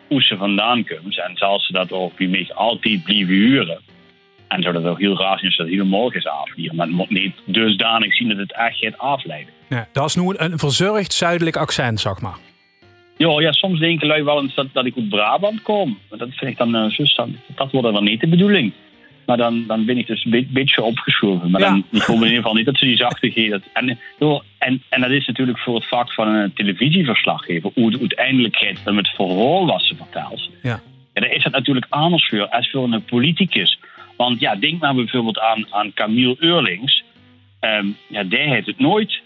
hoe 0.08 0.22
ze 0.22 0.36
vandaan 0.36 0.84
komen. 0.84 1.12
En 1.12 1.36
zal 1.36 1.60
ze 1.60 1.72
dat 1.72 1.92
ook 1.92 2.18
wie 2.18 2.54
altijd 2.54 3.02
blijven 3.02 3.34
huren. 3.34 3.80
En 4.48 4.62
zou 4.62 4.74
dat 4.74 4.84
ook 4.84 4.98
heel 4.98 5.18
raar 5.18 5.38
zijn 5.38 5.46
als 5.46 5.56
dat 5.56 5.66
helemaal 5.66 6.12
is 6.12 6.26
afvieren. 6.26 6.76
Maar 6.76 6.86
het 6.86 6.96
moet 6.96 7.10
niet 7.10 7.34
dusdanig 7.44 8.14
zien 8.14 8.28
dat 8.28 8.36
het 8.36 8.52
echt 8.52 8.78
gaat 8.78 8.98
afleiden. 8.98 9.52
Ja, 9.68 9.88
dat 9.92 10.06
is 10.06 10.14
nu 10.14 10.34
een 10.36 10.58
verzorgd 10.58 11.12
zuidelijk 11.12 11.56
accent, 11.56 12.00
zeg 12.00 12.20
maar. 12.20 12.36
Ja, 13.16 13.40
ja, 13.40 13.52
soms 13.52 13.78
denken 13.78 14.06
lui 14.06 14.22
wel 14.22 14.42
eens 14.42 14.54
dat, 14.54 14.66
dat 14.72 14.86
ik 14.86 14.96
uit 14.96 15.08
Brabant 15.08 15.62
kom. 15.62 15.98
Maar 16.08 16.18
dat 16.18 16.28
vind 16.34 16.50
ik 16.50 16.56
dan, 16.56 16.76
uh, 16.76 16.90
zus, 16.90 17.14
dat, 17.14 17.28
dat 17.54 17.70
wordt 17.70 17.92
dan 17.92 18.04
niet 18.04 18.20
de 18.20 18.26
bedoeling. 18.26 18.72
Maar 19.26 19.36
dan, 19.36 19.64
dan 19.66 19.84
ben 19.84 19.98
ik 19.98 20.06
dus 20.06 20.24
een 20.24 20.48
beetje 20.50 20.82
opgeschoven. 20.82 21.50
Maar 21.50 21.60
dan, 21.60 21.84
ik 21.90 22.02
hoop 22.02 22.16
in 22.16 22.22
ieder 22.22 22.36
geval 22.36 22.54
niet 22.54 22.66
dat 22.66 22.76
ze 22.76 22.84
die 22.84 22.96
zachtigheid... 22.96 23.62
En, 23.72 23.98
en, 24.58 24.82
en 24.88 25.00
dat 25.00 25.10
is 25.10 25.26
natuurlijk 25.26 25.58
voor 25.58 25.74
het 25.74 25.88
vak 25.88 26.12
van 26.12 26.28
een 26.28 26.52
televisieverslaggever... 26.52 27.70
hoe 27.74 27.90
het 27.90 28.00
uiteindelijk 28.00 28.56
gaat 28.56 28.94
met 28.94 29.06
het 29.06 29.16
verhaal 29.16 29.66
wat 29.66 29.82
ze 29.82 29.94
vertelt. 29.96 30.50
Ja. 30.62 30.80
Ja, 31.14 31.20
dan 31.20 31.30
is 31.30 31.44
het 31.44 31.52
natuurlijk 31.52 31.86
anders 31.88 32.28
voor 32.28 32.48
als 32.48 32.70
voor 32.70 32.92
een 32.92 33.04
politicus. 33.04 33.78
Want 34.16 34.40
ja, 34.40 34.56
denk 34.56 34.80
maar 34.80 34.94
bijvoorbeeld 34.94 35.38
aan, 35.38 35.66
aan 35.70 35.92
Camille 35.94 36.36
Eurlings. 36.38 37.02
Um, 37.60 37.96
ja, 38.08 38.22
die 38.22 38.38
heeft 38.38 38.66
het 38.66 38.78
nooit 38.78 39.20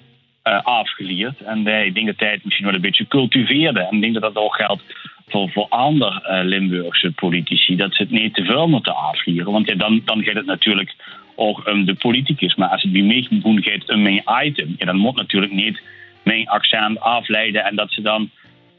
uh, 0.49 0.63
afgeleerd. 0.63 1.41
En 1.41 1.67
ik 1.67 1.95
denk 1.95 2.07
dat 2.07 2.19
hij 2.19 2.31
het 2.31 2.45
misschien 2.45 2.67
wel 2.67 2.75
een 2.75 2.81
beetje 2.81 3.09
cultiveerde. 3.09 3.81
En 3.81 3.95
ik 3.95 4.01
denk 4.01 4.15
dat 4.15 4.23
dat 4.23 4.45
ook 4.45 4.55
geldt 4.55 4.83
voor, 5.29 5.51
voor 5.51 5.67
andere 5.69 6.29
uh, 6.31 6.49
Limburgse 6.49 7.13
politici. 7.13 7.77
Dat 7.77 7.95
ze 7.95 8.03
het 8.03 8.11
niet 8.11 8.35
te 8.35 8.45
veel 8.45 8.69
moeten 8.69 8.97
afleren. 8.97 9.53
Want 9.53 9.69
ja, 9.69 9.75
dan, 9.75 10.03
dan 10.05 10.23
gaat 10.23 10.35
het 10.35 10.47
natuurlijk 10.47 10.95
ook 11.35 11.69
om 11.69 11.85
de 11.85 11.95
politicus. 11.95 12.55
Maar 12.55 12.69
als 12.69 12.83
het 12.83 12.93
bij 12.93 13.03
mij 13.03 13.27
gaat 13.61 13.91
om 13.91 14.03
mijn 14.03 14.23
item, 14.45 14.75
ja, 14.79 14.87
dan 14.87 14.97
moet 14.97 15.17
natuurlijk 15.17 15.53
niet 15.53 15.81
mijn 16.23 16.49
accent 16.49 17.01
afleiden. 17.01 17.65
En 17.65 17.77
dat 17.77 17.91
ze 17.91 18.03
dan 18.03 18.31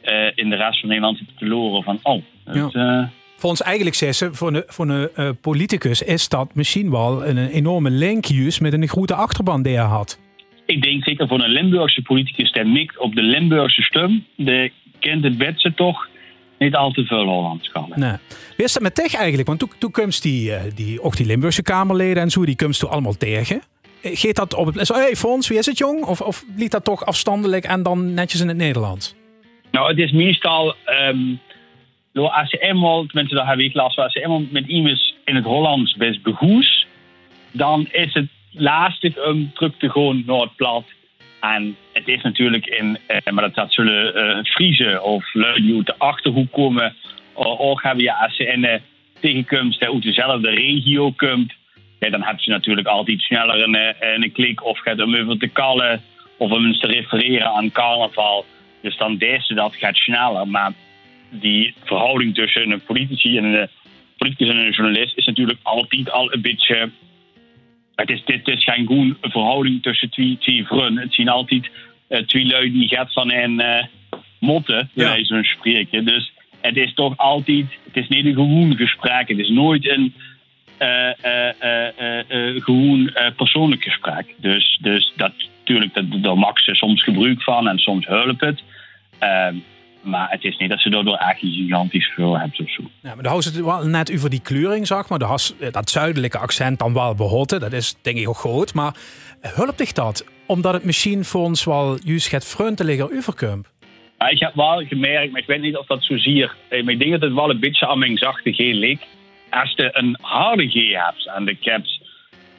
uh, 0.03 0.31
in 0.35 0.49
de 0.49 0.55
rest 0.55 0.79
van 0.79 0.89
Nederland 0.89 1.17
zitten 1.17 1.35
te 1.37 1.47
loren 1.47 1.83
van, 1.83 1.99
oh, 2.03 2.23
het, 2.45 2.71
ja. 2.71 3.09
Voor 3.35 3.49
ons 3.49 3.61
eigenlijk 3.61 3.95
zeggen 3.95 4.35
voor 4.35 4.53
een, 4.53 4.63
voor 4.67 4.89
een 4.89 5.09
uh, 5.15 5.29
politicus 5.41 6.01
is 6.01 6.29
dat 6.29 6.55
misschien 6.55 6.91
wel 6.91 7.25
een, 7.25 7.37
enorme 7.37 7.89
link 7.89 8.29
met 8.59 8.73
een 8.73 8.87
grote 8.87 9.13
achterban 9.13 9.61
die 9.61 9.75
hij 9.75 9.85
had 9.85 10.19
ik 10.67 10.81
denk 10.81 11.03
zeker 11.03 11.27
voor 11.27 11.39
een 11.39 11.49
Limburgse 11.49 12.01
politicus 12.01 12.51
die 12.51 12.63
mikt 12.63 12.97
op 12.97 13.15
de 13.15 13.21
Limburgse 13.21 13.81
stem, 13.81 14.25
de 14.35 14.71
kent 14.99 15.23
het 15.23 15.37
wetse 15.37 15.73
toch 15.73 16.07
niet 16.59 16.75
al 16.75 16.91
te 16.91 17.05
veel 17.05 17.25
Hollands 17.25 17.69
kan. 17.69 17.91
Nee. 17.95 18.15
Wie 18.55 18.65
is 18.65 18.73
dat 18.73 18.81
met 18.81 18.95
tech 18.95 19.13
eigenlijk? 19.13 19.47
Want 19.47 19.59
toen, 19.59 19.71
toen 19.79 19.91
komst 19.91 20.23
die, 20.23 20.53
eh, 20.53 20.61
die, 20.75 21.01
ook 21.01 21.15
die 21.15 21.25
Limburgse 21.25 21.63
Kamerleden 21.63 22.23
en 22.23 22.29
zo, 22.29 22.45
die 22.45 22.55
komst 22.55 22.79
toen 22.79 22.89
allemaal 22.89 23.17
tegen. 23.17 23.61
Eh, 24.01 24.17
geeft 24.17 24.35
dat 24.35 24.53
op 24.53 24.65
het... 24.65 24.87
Hé 24.87 24.95
hey 24.95 25.15
Fons, 25.15 25.47
wie 25.47 25.57
is 25.57 25.65
het 25.65 25.77
jong? 25.77 26.03
Of, 26.03 26.21
of 26.21 26.45
liet 26.55 26.71
dat 26.71 26.83
toch 26.83 27.05
afstandelijk 27.05 27.65
en 27.65 27.83
dan 27.83 28.13
netjes 28.13 28.41
in 28.41 28.47
het 28.47 28.57
Nederlands? 28.57 29.15
Nou, 29.71 29.89
het 29.89 29.97
is 29.97 30.11
meestal... 30.11 30.75
Um, 31.09 31.39
als 32.13 32.51
je 32.51 32.57
eenmaal, 32.57 33.05
tenminste 33.05 33.35
dat 33.35 33.45
heb 33.45 33.59
ik 33.59 33.73
last 33.73 33.97
als 33.97 34.13
je 34.13 34.21
eenmaal 34.23 34.43
met 34.49 34.67
iemand 34.67 35.13
in 35.25 35.35
het 35.35 35.43
Hollands 35.43 35.95
best 35.95 36.21
begoes, 36.23 36.87
dan 37.51 37.87
is 37.91 38.13
het 38.13 38.27
lastig 38.57 39.25
om 39.25 39.51
terug 39.53 39.73
te 39.77 39.89
gaan 39.89 40.23
naar. 40.25 40.83
En 41.39 41.75
het 41.93 42.07
is 42.07 42.21
natuurlijk 42.21 42.65
in, 42.65 42.97
eh, 43.07 43.33
maar 43.33 43.53
dat, 43.53 43.73
zullen 43.73 44.17
uh, 44.17 44.43
Friese 44.43 45.01
of 45.01 45.31
die 45.55 45.75
uit 45.75 45.85
de 45.85 45.97
achterhoek 45.97 46.51
komen, 46.51 46.95
ook 47.33 47.83
hebben 47.83 48.03
je 48.03 48.15
als 48.15 48.35
ze 48.35 48.45
in 48.45 48.61
de 48.61 48.81
tegenkomst 49.19 49.83
uit 49.83 50.01
dezelfde 50.01 50.49
regio 50.49 51.11
komt, 51.11 51.53
ja, 51.99 52.09
dan 52.09 52.23
heb 52.23 52.39
je 52.39 52.51
natuurlijk 52.51 52.87
altijd 52.87 53.21
sneller 53.21 53.63
een, 53.63 53.75
eh, 53.75 54.13
een 54.13 54.31
klik 54.31 54.65
of 54.65 54.79
gaat 54.79 55.01
om 55.01 55.15
even 55.15 55.39
te 55.39 55.47
kallen 55.47 56.01
of 56.37 56.51
om 56.51 56.65
eens 56.65 56.79
te 56.79 56.87
refereren 56.87 57.47
aan 57.47 57.71
carnaval. 57.71 58.45
Dus 58.81 58.97
dan 58.97 59.17
deze 59.17 59.53
dat 59.53 59.75
gaat 59.75 59.95
sneller. 59.95 60.47
Maar 60.47 60.73
die 61.29 61.73
verhouding 61.83 62.35
tussen 62.35 62.71
een 62.71 62.83
politici 62.83 63.37
en 63.37 63.43
een 63.43 63.69
politicus 64.17 64.49
en 64.49 64.57
een 64.57 64.71
journalist 64.71 65.17
is 65.17 65.25
natuurlijk 65.25 65.59
altijd 65.63 66.11
al 66.11 66.33
een 66.33 66.41
beetje 66.41 66.89
het 67.97 68.09
is, 68.09 68.21
dit 68.25 68.47
is 68.47 68.63
geen 68.63 68.85
goede 68.85 69.15
verhouding 69.21 69.81
tussen 69.81 70.09
twee, 70.09 70.37
twee 70.39 70.65
vrienden. 70.65 71.03
Het 71.03 71.13
zien 71.13 71.29
altijd 71.29 71.69
uh, 72.09 72.19
twee 72.19 72.45
lui 72.45 72.71
die 72.71 72.87
gaat 72.87 73.13
van 73.13 73.31
een 73.31 73.59
uh, 73.59 73.83
motten, 74.39 74.89
bij 74.93 75.17
ja. 75.17 75.23
zo'n 75.23 75.43
spreken. 75.43 76.05
Dus 76.05 76.31
het 76.61 76.77
is 76.77 76.93
toch 76.93 77.17
altijd, 77.17 77.65
het 77.83 77.97
is 77.97 78.07
niet 78.07 78.25
een 78.25 78.33
gewoon 78.33 78.75
gesprek. 78.75 79.27
Het 79.27 79.39
is 79.39 79.49
nooit 79.49 79.89
een 79.89 80.13
uh, 80.81 81.11
uh, 82.29 82.63
gewoon 82.63 83.11
persoonlijk 83.35 83.83
gesprek. 83.83 84.33
Dus, 84.37 84.79
dus 84.81 85.13
dat, 85.15 85.33
natuurlijk, 85.59 85.93
dat, 85.93 86.23
daar 86.23 86.37
maakt 86.37 86.63
ze 86.63 86.75
soms 86.75 87.03
gebruik 87.03 87.43
van 87.43 87.67
en 87.67 87.77
soms 87.77 88.05
hulp 88.05 88.39
het. 88.39 88.63
Maar 90.07 90.29
het 90.29 90.43
is 90.43 90.57
niet 90.57 90.69
dat 90.69 90.79
ze 90.79 90.89
daardoor 90.89 91.15
echt 91.15 91.43
een 91.43 91.51
gigantisch 91.51 92.05
veel 92.15 92.39
hebben 92.39 92.59
of 92.59 92.71
zo. 92.71 92.83
Ja, 93.01 93.13
maar 93.13 93.23
dan 93.23 93.31
houdt 93.31 93.45
het 93.45 93.61
wel 93.61 93.85
net 93.85 94.13
over 94.13 94.29
die 94.29 94.41
kleuring, 94.41 94.87
zeg 94.87 95.09
maar. 95.09 95.19
De 95.19 95.69
dat 95.71 95.89
zuidelijke 95.89 96.37
accent 96.37 96.79
dan 96.79 96.93
wel 96.93 97.15
behouden. 97.15 97.59
Dat 97.59 97.73
is 97.73 97.95
denk 98.01 98.17
ik 98.17 98.27
ook 98.27 98.37
groot. 98.37 98.73
Maar 98.73 98.95
hulpt 99.41 99.79
zich 99.79 99.91
dat? 99.91 100.25
Omdat 100.45 100.73
het 100.73 100.83
misschien 100.83 101.25
voor 101.25 101.41
ons 101.41 101.63
wel 101.63 101.97
juist 102.03 102.31
het 102.31 102.45
vriendelijker 102.45 103.17
overkomt? 103.17 103.67
Ja, 104.17 104.27
ik 104.27 104.39
heb 104.39 104.55
wel 104.55 104.85
gemerkt, 104.85 105.31
maar 105.31 105.41
ik 105.41 105.47
weet 105.47 105.61
niet 105.61 105.77
of 105.77 105.85
dat 105.85 106.03
zo 106.03 106.17
zie. 106.17 106.49
Eh, 106.69 106.87
ik 106.87 106.99
denk 106.99 107.11
dat 107.11 107.21
het 107.21 107.33
wel 107.33 107.49
een 107.49 107.59
beetje 107.59 107.87
aan 107.87 107.99
mijn 107.99 108.17
zachte 108.17 108.53
G 108.53 108.57
ligt. 108.57 109.05
Als 109.49 109.73
je 109.75 109.89
een 109.91 110.17
harde 110.21 110.67
G 110.69 110.73
hebt 110.73 111.31
en 111.35 111.45
de 111.45 111.57
caps, 111.59 112.01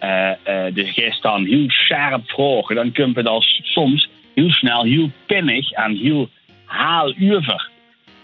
uh, 0.03 0.09
uh, 0.09 0.75
de 0.75 0.85
G 0.85 1.15
staan 1.15 1.45
heel 1.45 1.71
scherp 1.71 2.31
vroeg, 2.31 2.75
dan 2.75 2.93
komt 2.93 3.17
het 3.17 3.27
als 3.27 3.61
soms 3.63 4.09
heel 4.35 4.51
snel, 4.51 4.83
heel 4.83 5.11
pinnig 5.27 5.71
en 5.71 5.97
heel 5.97 6.29
haaluver. 6.69 7.71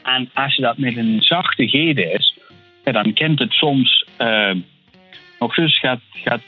En 0.02 0.30
als 0.34 0.54
je 0.54 0.62
dat 0.62 0.78
met 0.78 0.96
een 0.96 1.22
zachte 1.22 1.68
G 1.68 1.72
is, 1.72 2.38
dan 2.82 3.12
kent 3.12 3.38
het 3.38 3.52
soms 3.52 4.04
uh, 4.20 4.50
nog 5.38 5.56
eens 5.56 5.78
gaat, 5.78 6.00
gaat 6.12 6.42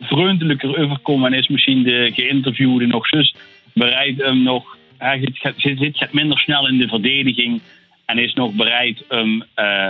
vriendelijker 0.00 0.78
overkomen 0.78 1.32
en 1.32 1.38
is 1.38 1.48
misschien 1.48 1.82
de 1.82 2.10
geïnterviewde 2.14 2.86
nog 2.86 3.12
eens 3.12 3.34
bereid 3.74 4.24
om 4.24 4.42
nog. 4.42 4.76
Hij 4.98 5.28
zit, 5.56 6.12
minder 6.12 6.38
snel 6.38 6.68
in 6.68 6.78
de 6.78 6.88
verdediging 6.88 7.60
en 8.06 8.18
is 8.18 8.34
nog 8.34 8.52
bereid 8.52 9.04
om 9.08 9.44
uh, 9.56 9.88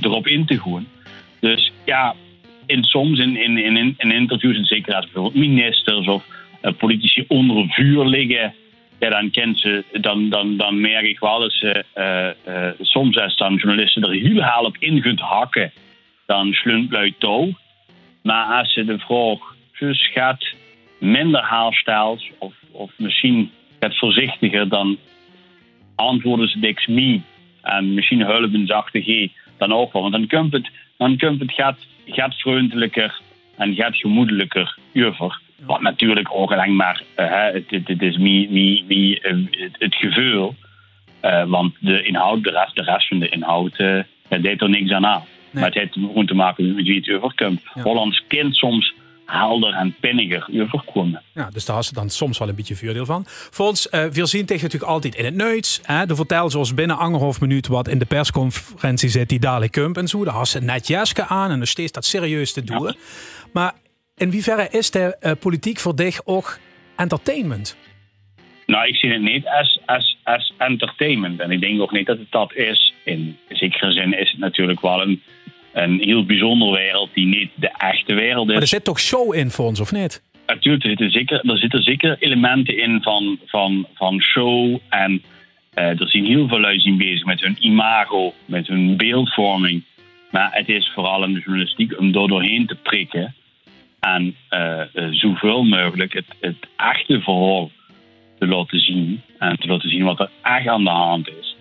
erop 0.00 0.26
in 0.26 0.44
te 0.46 0.60
gaan. 0.60 0.86
Dus 1.40 1.72
ja, 1.84 2.14
in, 2.66 2.84
soms 2.84 3.18
in, 3.18 3.36
in, 3.36 3.58
in, 3.58 3.94
in 3.96 4.12
interviews, 4.12 4.56
en 4.56 4.64
zeker 4.64 4.94
als 4.94 5.04
bijvoorbeeld 5.04 5.34
ministers 5.34 6.06
of 6.06 6.24
politici 6.78 7.24
onder 7.28 7.68
vuur 7.68 8.06
liggen, 8.06 8.54
ja, 9.02 9.10
dan, 9.10 9.30
kent 9.30 9.60
ze, 9.60 9.84
dan, 10.00 10.28
dan, 10.28 10.56
dan 10.56 10.80
merk 10.80 11.06
ik 11.06 11.18
wel 11.18 11.40
dat 11.40 11.52
ze 11.52 11.84
soms 12.80 13.18
als 13.18 13.36
dan 13.36 13.54
journalisten 13.54 14.02
er 14.02 14.10
heel 14.10 14.40
haal 14.40 14.64
op 14.64 14.76
in 14.78 15.00
kunt 15.00 15.20
hakken, 15.20 15.72
dan 16.26 16.52
slunt 16.52 16.90
luid 16.90 17.14
touw. 17.18 17.52
Maar 18.22 18.58
als 18.58 18.74
je 18.74 18.84
de 18.84 18.98
vraag 18.98 19.38
dus 19.78 20.10
gaat 20.12 20.54
minder 20.98 21.40
haalstijls 21.40 22.30
of, 22.38 22.54
of 22.70 22.90
misschien 22.96 23.50
gaat 23.80 23.98
voorzichtiger, 23.98 24.68
dan 24.68 24.98
antwoorden 25.94 26.48
ze 26.48 26.58
niks 26.58 26.86
mee. 26.86 27.22
En 27.62 27.94
misschien 27.94 28.24
hulp 28.24 28.50
zachte 28.64 29.00
G 29.00 29.30
dan 29.58 29.72
ook 29.72 29.92
wel. 29.92 30.02
Want 30.02 30.14
dan 30.14 30.26
komt 30.26 30.52
het, 30.52 30.70
dan 30.96 31.18
komt 31.18 31.40
het 31.40 31.52
gaat, 31.52 31.78
gaat 32.06 32.34
vriendelijker 32.34 33.20
en 33.56 33.74
gaat 33.74 33.96
gemoedelijker 33.96 34.78
over. 34.94 35.40
Wat 35.66 35.80
natuurlijk 35.80 36.28
ook 36.32 36.52
alleen 36.52 36.76
maar, 36.76 37.02
uh, 37.16 37.44
het, 37.52 37.64
het, 37.86 38.02
is 38.02 38.16
wie, 38.16 39.20
uh, 39.22 39.46
het, 39.50 39.76
het 39.78 39.94
gevoel. 39.94 40.54
Uh, 41.22 41.44
want 41.44 41.74
de 41.80 42.02
inhoud, 42.02 42.44
de 42.44 42.50
rest, 42.50 42.74
de 42.74 42.82
rest 42.82 43.08
van 43.08 43.18
de 43.18 43.28
inhoud, 43.28 43.78
uh, 43.78 44.02
deed 44.28 44.62
er 44.62 44.68
niks 44.68 44.90
aan 44.90 45.06
aan. 45.06 45.24
Maar 45.50 45.64
het 45.64 45.74
heeft 45.74 45.92
gewoon 45.92 46.26
te 46.26 46.34
maken 46.34 46.74
met 46.74 46.86
wie 46.86 46.96
het 46.96 47.10
overkomt. 47.10 47.60
Ja. 47.74 47.82
Hollands 47.82 48.24
kind 48.28 48.56
soms 48.56 48.94
helder 49.32 49.72
en 49.74 49.94
pinniger 50.00 50.48
overkomen. 50.62 51.22
Ja, 51.34 51.50
dus 51.52 51.64
daar 51.64 51.76
had 51.76 51.84
ze 51.84 51.94
dan 51.94 52.10
soms 52.10 52.38
wel 52.38 52.48
een 52.48 52.54
beetje 52.54 52.76
voordeel 52.76 53.06
van. 53.06 53.22
Volgens 53.26 53.88
uh, 53.90 54.04
veel 54.10 54.26
zien 54.26 54.46
tegen 54.46 54.62
natuurlijk 54.62 54.92
altijd 54.92 55.14
in 55.14 55.24
het 55.24 55.34
neuts. 55.34 55.80
Hè, 55.82 56.06
de 56.06 56.16
vertel 56.16 56.50
zoals 56.50 56.74
binnen 56.74 56.98
anderhalf 56.98 57.40
minuut 57.40 57.66
wat 57.66 57.88
in 57.88 57.98
de 57.98 58.04
persconferentie 58.04 59.08
zit 59.08 59.28
die 59.28 59.40
dadelijk 59.40 59.76
en 59.76 60.08
zo. 60.08 60.24
Daar 60.24 60.34
had 60.34 60.48
ze 60.48 60.60
net 60.60 60.86
jaske 60.86 61.26
aan 61.26 61.50
en 61.50 61.56
dan 61.56 61.66
steeds 61.66 61.92
dat 61.92 62.04
serieus 62.04 62.52
te 62.52 62.64
doen. 62.64 62.94
Maar 63.52 63.72
in 64.16 64.30
hoeverre 64.32 64.68
is 64.70 64.90
de 64.90 65.16
uh, 65.20 65.32
politiek 65.40 65.78
voor 65.78 65.96
dich 65.96 66.20
ook 66.24 66.58
entertainment? 66.96 67.76
Nou, 68.66 68.86
ik 68.86 68.96
zie 68.96 69.12
het 69.12 69.22
niet 69.22 69.46
als, 69.46 69.80
als, 69.86 70.18
als 70.24 70.52
entertainment. 70.58 71.40
En 71.40 71.50
ik 71.50 71.60
denk 71.60 71.80
ook 71.80 71.92
niet 71.92 72.06
dat 72.06 72.18
het 72.18 72.30
dat 72.30 72.54
is. 72.54 72.94
In 73.04 73.38
zekere 73.48 73.92
zin 73.92 74.18
is 74.18 74.30
het 74.30 74.40
natuurlijk 74.40 74.80
wel 74.80 75.02
een 75.02 75.22
een 75.72 76.00
heel 76.00 76.24
bijzondere 76.24 76.72
wereld 76.72 77.10
die 77.14 77.26
niet 77.26 77.50
de 77.54 77.70
echte 77.78 78.14
wereld 78.14 78.46
is. 78.46 78.52
Maar 78.52 78.62
er 78.62 78.68
zit 78.68 78.84
toch 78.84 79.00
show 79.00 79.34
in 79.34 79.50
voor 79.50 79.66
ons, 79.66 79.80
of 79.80 79.92
niet? 79.92 80.22
Natuurlijk, 80.46 80.84
er 80.84 80.90
zitten 80.90 81.10
zeker, 81.10 81.50
er 81.50 81.58
zitten 81.58 81.82
zeker 81.82 82.16
elementen 82.18 82.78
in 82.78 83.02
van, 83.02 83.38
van, 83.46 83.86
van 83.94 84.20
show. 84.20 84.78
En 84.88 85.22
uh, 85.74 86.00
er 86.00 86.08
zijn 86.08 86.24
heel 86.24 86.48
veel 86.48 86.60
luisteren 86.60 86.98
bezig 86.98 87.24
met 87.24 87.40
hun 87.40 87.56
imago, 87.60 88.34
met 88.44 88.66
hun 88.66 88.96
beeldvorming. 88.96 89.82
Maar 90.30 90.50
het 90.52 90.68
is 90.68 90.90
vooral 90.94 91.24
in 91.24 91.32
de 91.32 91.40
journalistiek 91.40 91.98
om 91.98 92.12
door 92.12 92.28
doorheen 92.28 92.66
te 92.66 92.74
prikken. 92.74 93.34
En 94.02 94.36
uh, 94.50 94.80
uh, 94.94 95.08
zoveel 95.10 95.62
mogelijk 95.62 96.12
het, 96.12 96.26
het 96.40 96.56
echte 96.76 97.20
verhaal 97.20 97.70
te 98.38 98.46
laten 98.46 98.80
zien. 98.80 99.22
En 99.38 99.58
te 99.58 99.66
laten 99.66 99.88
zien 99.90 100.04
wat 100.04 100.20
er 100.20 100.30
echt 100.42 100.66
aan 100.66 100.84
de 100.84 100.90
hand 100.90 101.28
is. 101.28 101.56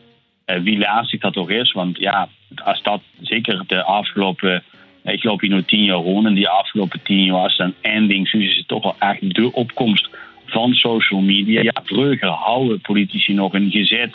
wie 0.46 0.78
lastig 0.78 1.20
dat 1.20 1.34
toch 1.34 1.50
is, 1.50 1.72
want 1.72 1.98
ja, 1.98 2.30
als 2.64 2.82
dat 2.84 3.02
zeker 3.20 3.64
de 3.68 3.84
afgelopen, 3.84 4.64
ik 5.04 5.24
loop 5.24 5.42
hier 5.42 5.50
nu 5.50 5.64
tien 5.64 5.84
jaar 5.84 5.98
rond 5.98 6.26
en 6.26 6.34
die 6.34 6.50
afgelopen 6.50 7.04
tien 7.04 7.24
jaar 7.24 7.46
is 7.46 7.58
dan 7.58 7.74
één 7.82 8.08
ding, 8.08 8.32
dus 8.32 8.44
is 8.44 8.58
het 8.58 8.68
toch 8.68 8.84
wel 8.84 8.96
echt 9.00 9.36
de 9.36 9.54
opkomst 9.54 10.10
van 10.46 10.74
social 10.74 11.22
media. 11.22 11.62
Ja, 11.62 11.82
vroeger 11.84 12.28
houden 12.28 12.82
politici 12.82 13.34
nog 13.34 13.54
een 13.54 13.72
gezet 13.72 14.14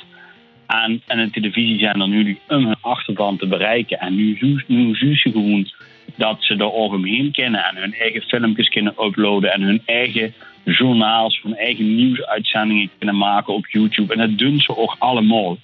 aan 0.67 1.01
en 1.07 1.19
de 1.19 1.31
televisie 1.31 1.79
zijn 1.79 2.01
er 2.01 2.09
nu 2.09 2.39
om 2.49 2.65
hun 2.65 2.77
achterban 2.81 3.37
te 3.37 3.47
bereiken. 3.47 3.99
En 3.99 4.15
nu, 4.15 4.63
nu 4.67 4.95
gewoon 4.95 5.71
dat 6.15 6.37
ze 6.39 6.55
er 6.55 6.71
omheen 6.71 7.33
kennen 7.33 7.65
en 7.65 7.77
hun 7.77 7.95
eigen 7.95 8.23
filmpjes 8.23 8.69
kunnen 8.69 8.95
uploaden 9.05 9.53
en 9.53 9.63
hun 9.63 9.83
eigen 9.85 10.35
journaals, 10.65 11.41
hun 11.43 11.57
eigen 11.57 11.95
nieuwsuitzendingen 11.95 12.91
kunnen 12.99 13.17
maken 13.17 13.55
op 13.55 13.67
YouTube. 13.67 14.13
En 14.13 14.19
dat 14.19 14.39
doen 14.39 14.61
ze 14.61 14.77
ook 14.77 14.97
allemaal. 14.99 15.59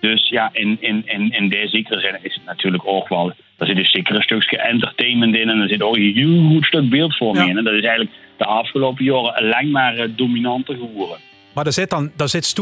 Dus 0.00 0.28
ja, 0.28 0.50
in, 0.52 0.76
in, 0.80 1.02
in, 1.06 1.32
in 1.32 1.48
deze 1.48 1.68
zekere 1.68 2.00
zin 2.00 2.18
is 2.22 2.34
het 2.34 2.44
natuurlijk 2.44 2.86
ook 2.86 3.08
wel. 3.08 3.32
Er 3.58 3.66
zit 3.66 3.76
dus 3.76 3.90
zeker 3.90 4.14
een 4.14 4.22
stukje 4.22 4.58
entertainment 4.58 5.34
in 5.34 5.48
en 5.48 5.60
er 5.60 5.68
zit 5.68 5.82
ook 5.82 5.96
een 5.96 6.12
heel 6.14 6.48
goed 6.48 6.64
stuk 6.64 6.90
beeldvorming 6.90 7.48
in. 7.48 7.58
En 7.58 7.64
dat 7.64 7.72
is 7.72 7.84
eigenlijk 7.84 8.16
de 8.36 8.44
afgelopen 8.44 9.04
jaren 9.04 9.34
alleen 9.34 9.70
maar 9.70 9.96
uh, 9.96 10.04
dominanter 10.16 10.74
geworden. 10.74 11.16
Maar 11.54 11.64
daar 11.64 11.72
zit 11.72 11.90
dan 11.90 12.12
daar 12.16 12.28
zit 12.28 12.60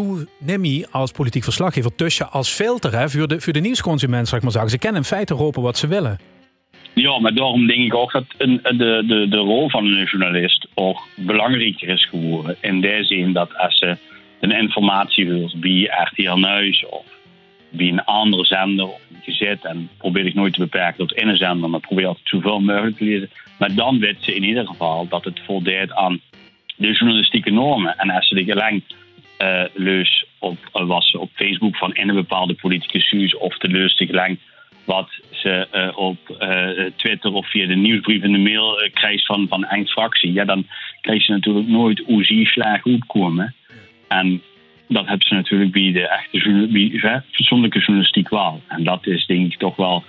als 0.91 1.13
politiek 1.13 1.45
verslaggever 1.45 1.95
tussen 1.95 2.31
als 2.31 2.49
filter 2.49 2.99
hè, 2.99 3.09
voor, 3.09 3.29
de, 3.29 3.41
voor 3.41 3.53
de 3.53 3.61
nieuwsconsument, 3.61 4.29
zeg 4.29 4.43
maar 4.43 4.51
zeggen. 4.51 4.71
Ze 4.71 4.79
kennen 4.79 5.01
in 5.01 5.07
feite 5.07 5.35
roepen 5.35 5.63
wat 5.63 5.77
ze 5.77 5.87
willen. 5.87 6.19
Ja, 6.95 7.19
maar 7.19 7.35
daarom 7.35 7.67
denk 7.67 7.85
ik 7.85 7.95
ook 7.95 8.13
dat 8.13 8.25
een, 8.39 8.61
de, 8.63 9.03
de, 9.07 9.27
de 9.29 9.37
rol 9.37 9.71
van 9.71 9.87
een 9.87 10.05
journalist 10.05 10.67
ook 10.75 11.09
belangrijker 11.17 11.89
is 11.89 12.07
geworden. 12.07 12.57
In 12.61 12.81
de 12.81 13.05
zin 13.05 13.33
dat 13.33 13.57
als 13.57 13.79
ze 13.79 13.97
een 14.41 14.51
informatie 14.51 15.29
wil, 15.29 15.51
wie 15.61 15.89
RTL 15.89 16.35
Nieuws 16.35 16.87
of 16.87 17.05
bij 17.73 17.89
een 17.89 18.05
andere 18.05 18.45
zender 18.45 18.89
gezet. 19.23 19.65
En 19.65 19.91
probeer 19.99 20.27
ik 20.27 20.35
nooit 20.35 20.53
te 20.53 20.61
beperken 20.61 21.07
tot 21.07 21.23
een 21.23 21.37
zender, 21.37 21.71
maar 21.71 21.81
probeer 21.81 22.07
altijd 22.07 22.29
zoveel 22.29 22.61
mogelijk 22.61 22.97
te 22.97 23.05
lezen. 23.05 23.31
Maar 23.59 23.75
dan 23.75 23.99
weet 23.99 24.17
ze 24.21 24.35
in 24.35 24.45
ieder 24.45 24.67
geval 24.67 25.09
dat 25.09 25.25
het 25.25 25.41
voldeed 25.45 25.93
aan 25.93 26.21
de 26.77 26.93
journalistieke 26.93 27.51
normen. 27.51 27.99
En 27.99 28.11
als 28.11 28.29
ze 28.29 28.35
de 28.35 28.45
gelang 28.45 28.83
uh, 29.39 29.63
leus 29.75 30.27
op, 30.39 30.59
uh, 30.75 30.87
was 30.87 31.17
op 31.17 31.31
Facebook 31.35 31.77
van 31.77 31.95
in 31.95 32.09
een 32.09 32.15
bepaalde 32.15 32.55
politicus 32.55 33.37
of 33.37 33.59
de 33.59 33.69
leus 33.69 33.97
gelang 33.97 34.39
wat 34.85 35.09
ze 35.43 35.69
uh, 35.75 35.99
op 35.99 36.19
Twitter 36.97 37.33
of 37.33 37.51
via 37.51 37.67
de 37.67 37.75
nieuwsbrief 37.75 38.23
in 38.23 38.33
de 38.33 38.39
mail 38.39 38.91
krijgt 38.93 39.27
van, 39.27 39.47
van 39.49 39.67
een 39.69 39.87
fractie, 39.87 40.33
ja, 40.33 40.45
dan 40.45 40.67
krijg 41.01 41.27
je 41.27 41.33
natuurlijk 41.33 41.69
nooit 41.69 42.03
hoe 42.07 42.25
zie 42.25 42.47
slag 42.47 42.85
opkomen. 42.85 43.55
En 44.09 44.43
dat 44.89 45.07
hebben 45.07 45.27
ze 45.29 45.35
natuurlijk 45.35 45.73
bij 45.73 45.93
de 45.93 46.09
echte 46.09 47.23
fatsoenlijke 47.31 47.79
journalistiek 47.79 48.29
wel. 48.29 48.63
En 48.69 48.85
dat 48.85 49.07
is 49.07 49.27
denk 49.27 49.53
ik 49.53 49.59
toch 49.59 49.77
wel 49.77 50.05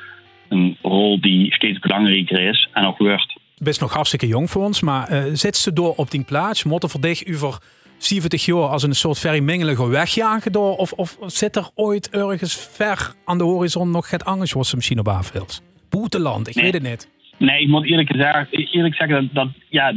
een 0.49 0.77
rol 0.81 1.21
die 1.21 1.53
steeds 1.53 1.79
belangrijker 1.79 2.39
is 2.39 2.69
en 2.73 2.85
ook 2.85 2.97
wordt. 2.97 3.33
Best 3.57 3.81
nog 3.81 3.93
hartstikke 3.93 4.27
jong 4.27 4.49
voor 4.49 4.63
ons, 4.63 4.81
maar 4.81 5.07
zit 5.33 5.57
ze 5.57 5.73
door 5.73 5.93
op 5.95 6.11
die 6.11 6.23
plaats? 6.23 6.63
Motten 6.63 6.89
voor 6.89 7.01
dich 7.01 7.23
over 7.33 7.57
70 8.03 8.45
jaar 8.45 8.67
als 8.67 8.83
een 8.83 8.95
soort 8.95 9.19
vermengelige 9.19 9.87
wegjagen 9.87 10.51
door? 10.51 10.75
Of, 10.75 10.91
of 10.91 11.17
zit 11.25 11.55
er 11.55 11.69
ooit 11.75 12.09
ergens 12.09 12.69
ver 12.71 13.13
aan 13.25 13.37
de 13.37 13.43
horizon 13.43 13.91
nog 13.91 14.09
het 14.09 14.23
wat 14.53 14.67
ze 14.67 14.75
misschien 14.75 14.99
op 14.99 15.07
aanvult? 15.07 15.61
Boeteland, 15.89 16.47
ik 16.47 16.53
weet 16.55 16.73
het 16.73 16.83
niet. 16.83 17.09
Nee, 17.37 17.61
ik 17.61 17.67
moet 17.67 17.85
eerlijk 17.85 18.15
zeggen, 18.15 18.47
eerlijk 18.49 18.95
zeggen 18.95 19.15
dat, 19.15 19.33
dat 19.33 19.47
ja, 19.69 19.93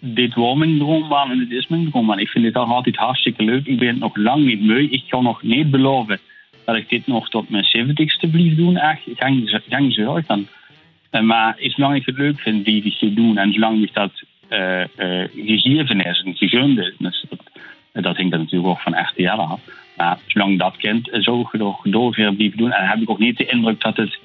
dit 0.00 0.34
was 0.34 0.56
mijn 0.56 0.78
droombaan 0.78 1.30
en 1.30 1.38
dit 1.38 1.50
is 1.50 1.68
mijn 1.68 1.90
droombaan. 1.90 2.18
Ik 2.18 2.28
vind 2.28 2.44
dit 2.44 2.56
al 2.56 2.66
altijd 2.66 2.96
hartstikke 2.96 3.42
leuk. 3.42 3.66
Ik 3.66 3.78
ben 3.78 3.98
nog 3.98 4.16
lang 4.16 4.44
niet 4.44 4.60
moe. 4.60 4.90
Ik 4.90 5.04
kan 5.08 5.22
nog 5.22 5.42
niet 5.42 5.70
beloven 5.70 6.18
dat 6.64 6.76
ik 6.76 6.88
dit 6.88 7.06
nog 7.06 7.28
tot 7.28 7.48
mijn 7.48 7.64
70ste 7.64 8.30
blijf 8.30 8.54
doen. 8.56 8.76
Echt, 8.76 9.06
ik 9.06 9.16
ga 9.68 9.78
niet 9.78 9.94
zo 9.94 10.14
uit 10.14 10.26
dan. 10.26 10.46
Maar 11.26 11.56
zolang 11.58 11.96
ik 11.96 12.06
het 12.06 12.16
leuk 12.16 12.40
vind, 12.40 12.62
blijf 12.62 12.84
ik 12.84 12.96
het 13.00 13.16
doen. 13.16 13.38
En 13.38 13.52
zolang 13.52 13.82
ik 13.82 13.94
dat 13.94 14.12
gegeven 14.50 16.00
is 16.00 16.22
en 16.24 16.36
gegund 16.36 16.78
is, 16.78 16.94
dus 16.98 17.24
dat, 17.28 17.40
dat 17.92 18.16
hangt 18.16 18.30
natuurlijk 18.30 18.66
ook 18.66 18.80
van 18.80 19.00
RTL 19.00 19.28
af. 19.28 19.60
Maar 19.96 20.18
zolang 20.26 20.58
dat 20.58 20.76
kind 20.76 21.08
zo 21.20 21.44
gedogen 21.44 22.36
blijven 22.36 22.58
doen, 22.58 22.72
en 22.72 22.88
heb 22.88 23.00
ik 23.00 23.10
ook 23.10 23.18
niet 23.18 23.36
de 23.36 23.46
indruk 23.46 23.80
dat 23.80 23.96
het 23.96 24.18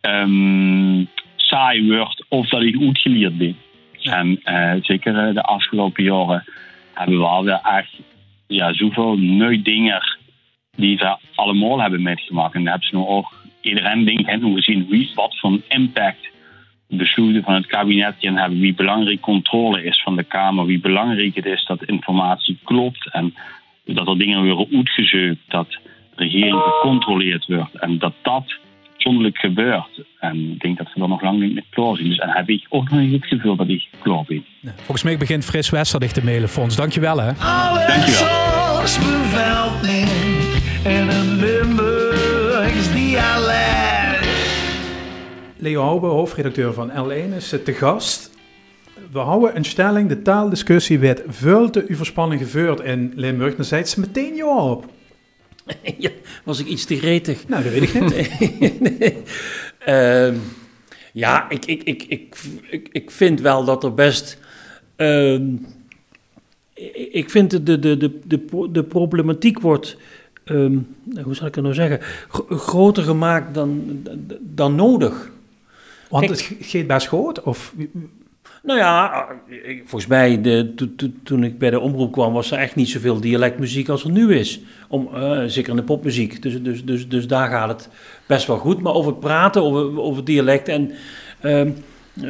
um, 0.00 1.08
saai 1.36 1.86
wordt 1.86 2.24
of 2.28 2.48
dat 2.48 2.62
ik 2.62 2.74
goed 2.74 2.98
geleerd 2.98 3.38
ben. 3.38 3.56
En 4.02 4.40
uh, 4.44 4.72
zeker 4.82 5.34
de 5.34 5.42
afgelopen 5.42 6.04
jaren 6.04 6.44
hebben 6.94 7.18
we 7.18 7.24
al 7.24 7.48
echt 7.48 7.96
ja, 8.46 8.72
zoveel 8.72 9.16
nieuwe 9.16 9.62
dingen 9.62 10.02
die 10.76 10.98
ze 10.98 11.16
allemaal 11.34 11.80
hebben 11.80 12.02
meegemaakt. 12.02 12.54
En 12.54 12.62
dan 12.62 12.70
hebben 12.70 12.88
ze 12.88 12.96
nu 12.96 13.02
ook 13.02 13.32
iedereen 13.60 14.04
denkt 14.04 14.28
en 14.28 14.54
gezien 14.54 14.86
wie, 14.88 15.10
wat 15.14 15.38
voor 15.38 15.60
impact 15.68 16.32
besluiten 16.96 17.42
van 17.42 17.54
het 17.54 17.66
kabinet 17.66 18.14
en 18.20 18.36
hebben, 18.36 18.60
wie 18.60 18.74
belangrijk 18.74 19.20
controle 19.20 19.84
is 19.84 20.02
van 20.02 20.16
de 20.16 20.22
Kamer, 20.24 20.66
wie 20.66 20.80
belangrijk 20.80 21.34
het 21.34 21.46
is 21.46 21.64
dat 21.64 21.84
informatie 21.84 22.58
klopt 22.64 23.10
en 23.10 23.34
dat 23.84 24.08
er 24.08 24.18
dingen 24.18 24.44
worden 24.44 24.76
uitgezocht, 24.76 25.36
dat 25.48 25.70
de 25.70 25.78
regering 26.22 26.60
gecontroleerd 26.62 27.46
wordt 27.46 27.74
en 27.74 27.98
dat 27.98 28.12
dat 28.22 28.54
zondelijk 28.96 29.38
gebeurt. 29.38 30.02
En 30.20 30.50
ik 30.52 30.60
denk 30.60 30.78
dat 30.78 30.92
we 30.94 31.02
er 31.02 31.08
nog 31.08 31.22
lang 31.22 31.40
niet 31.40 31.54
met 31.54 31.64
klaar 31.70 31.96
zijn. 31.96 32.08
Dus 32.08 32.18
dan 32.18 32.28
heb 32.28 32.48
ik 32.48 32.66
ook 32.68 32.90
nog 32.90 33.00
niet 33.00 33.12
het 33.12 33.26
gevoel 33.26 33.56
dat 33.56 33.68
ik 33.68 33.88
klaar 34.02 34.24
ben. 34.26 34.44
Volgens 34.76 35.02
mij 35.02 35.16
begint 35.16 35.44
Fris 35.44 35.70
Westerdicht 35.70 36.14
te 36.14 36.24
mailen, 36.24 36.48
Fons. 36.48 36.76
Dankjewel 36.76 37.20
hè. 37.20 37.32
Dankjewel. 37.86 38.42
En 40.84 41.08
een 41.08 41.36
Limburgs 41.36 42.92
dialect. 42.92 43.43
Leo 45.64 45.82
Hoube, 45.82 46.06
hoofdredacteur 46.06 46.72
van 46.72 46.90
L1, 46.90 47.36
is 47.36 47.48
te 47.64 47.72
gast. 47.72 48.30
We 49.12 49.18
houden 49.18 49.56
een 49.56 49.64
stelling, 49.64 50.08
de 50.08 50.22
taaldiscussie 50.22 50.98
werd 50.98 51.22
veel 51.28 51.70
te 51.70 51.86
overspannen 51.90 52.38
gevoerd 52.38 52.80
in 52.80 53.12
Limburg. 53.14 53.56
Dan 53.56 53.64
zei 53.64 53.84
ze 53.84 54.00
meteen 54.00 54.34
ja 54.34 54.56
op. 54.56 54.86
ja, 55.98 56.10
was 56.44 56.60
ik 56.60 56.66
iets 56.66 56.84
te 56.84 56.96
gretig? 56.96 57.48
Nou, 57.48 57.62
dat 57.62 57.72
weet 57.72 57.82
ik 57.82 58.00
niet. 58.00 58.80
nee. 58.98 59.22
Ehm, 59.78 60.34
ja, 61.12 61.50
ik, 61.50 61.64
ik, 61.64 61.82
ik, 61.82 62.02
ik, 62.02 62.36
ik, 62.70 62.88
ik 62.92 63.10
vind 63.10 63.40
wel 63.40 63.64
dat 63.64 63.84
er 63.84 63.94
best... 63.94 64.38
Uh, 64.96 65.40
ik 67.10 67.30
vind 67.30 67.50
de, 67.50 67.62
de, 67.62 67.78
de, 67.78 68.18
de, 68.26 68.68
de 68.72 68.84
problematiek 68.84 69.60
wordt... 69.60 69.96
Um, 70.44 70.96
hoe 71.22 71.34
zal 71.34 71.46
ik 71.46 71.54
het 71.54 71.64
nou 71.64 71.74
zeggen? 71.74 72.00
groter 72.48 73.02
gemaakt 73.02 73.54
dan, 73.54 74.02
dan 74.40 74.74
nodig. 74.74 75.32
Want 76.20 76.28
het 76.28 76.56
gaat 76.60 76.86
best 76.86 77.06
groot? 77.06 77.42
Of 77.42 77.74
nou 78.62 78.78
ja, 78.78 79.26
volgens 79.78 80.06
mij, 80.06 80.40
de, 80.40 80.74
toen 81.22 81.44
ik 81.44 81.58
bij 81.58 81.70
de 81.70 81.80
omroep 81.80 82.12
kwam, 82.12 82.32
was 82.32 82.50
er 82.50 82.58
echt 82.58 82.74
niet 82.74 82.88
zoveel 82.88 83.20
dialectmuziek 83.20 83.88
als 83.88 84.04
er 84.04 84.10
nu 84.10 84.34
is. 84.34 84.60
Om, 84.88 85.08
uh, 85.14 85.42
zeker 85.46 85.70
in 85.70 85.76
de 85.76 85.82
popmuziek. 85.82 86.42
Dus, 86.42 86.62
dus, 86.62 86.84
dus, 86.84 87.08
dus 87.08 87.26
daar 87.26 87.48
gaat 87.48 87.68
het 87.68 87.88
best 88.26 88.46
wel 88.46 88.58
goed. 88.58 88.80
Maar 88.80 88.92
over 88.92 89.14
praten, 89.14 89.62
over, 89.62 90.00
over 90.00 90.24
dialect 90.24 90.68
en 90.68 90.90
uh, 91.42 91.62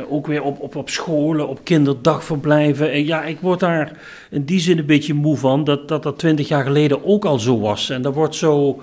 ook 0.08 0.26
weer 0.26 0.42
op, 0.42 0.60
op, 0.60 0.76
op 0.76 0.90
scholen, 0.90 1.48
op 1.48 1.64
kinderdagverblijven. 1.64 2.92
En 2.92 3.04
ja, 3.04 3.24
ik 3.24 3.40
word 3.40 3.60
daar 3.60 3.98
in 4.30 4.44
die 4.44 4.60
zin 4.60 4.78
een 4.78 4.86
beetje 4.86 5.14
moe 5.14 5.36
van 5.36 5.64
dat 5.64 5.88
dat, 5.88 6.18
twintig 6.18 6.48
jaar 6.48 6.64
geleden 6.64 7.04
ook 7.04 7.24
al 7.24 7.38
zo 7.38 7.60
was. 7.60 7.90
En 7.90 8.02
dat 8.02 8.14
wordt 8.14 8.34
zo. 8.34 8.82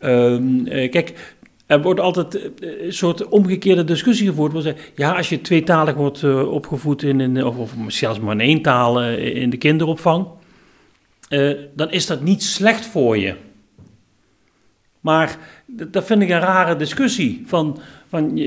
Uh, 0.00 0.90
kijk, 0.90 1.36
er 1.68 1.82
wordt 1.82 2.00
altijd 2.00 2.34
eh, 2.34 2.84
een 2.84 2.92
soort 2.92 3.28
omgekeerde 3.28 3.84
discussie 3.84 4.26
gevoerd. 4.26 4.74
Ja, 4.94 5.16
als 5.16 5.28
je 5.28 5.40
tweetalig 5.40 5.94
wordt 5.94 6.22
uh, 6.22 6.52
opgevoed, 6.52 7.02
in, 7.02 7.44
of, 7.44 7.56
of 7.58 7.74
zelfs 7.86 8.20
maar 8.20 8.32
in 8.32 8.40
één 8.40 8.62
taal 8.62 9.02
uh, 9.02 9.36
in 9.36 9.50
de 9.50 9.56
kinderopvang, 9.56 10.26
dan 11.74 11.90
is 11.90 12.06
dat 12.06 12.22
niet 12.22 12.42
slecht 12.42 12.86
voor 12.86 13.18
je. 13.18 13.34
Maar 15.00 15.38
dat 15.66 16.04
vind 16.04 16.22
ik 16.22 16.28
een 16.28 16.40
rare 16.40 16.76
discussie. 16.76 17.42
Van, 17.46 17.78
van, 18.08 18.38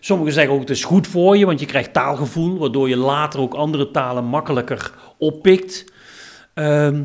sommigen 0.00 0.32
zeggen 0.32 0.54
ook 0.54 0.60
het 0.60 0.70
is 0.70 0.84
goed 0.84 1.06
voor 1.06 1.36
je, 1.36 1.46
want 1.46 1.60
je 1.60 1.66
krijgt 1.66 1.92
taalgevoel, 1.92 2.58
waardoor 2.58 2.88
je 2.88 2.96
later 2.96 3.40
ook 3.40 3.54
andere 3.54 3.90
talen 3.90 4.24
makkelijker 4.24 4.92
oppikt. 5.18 5.92
Uh, 6.54 6.98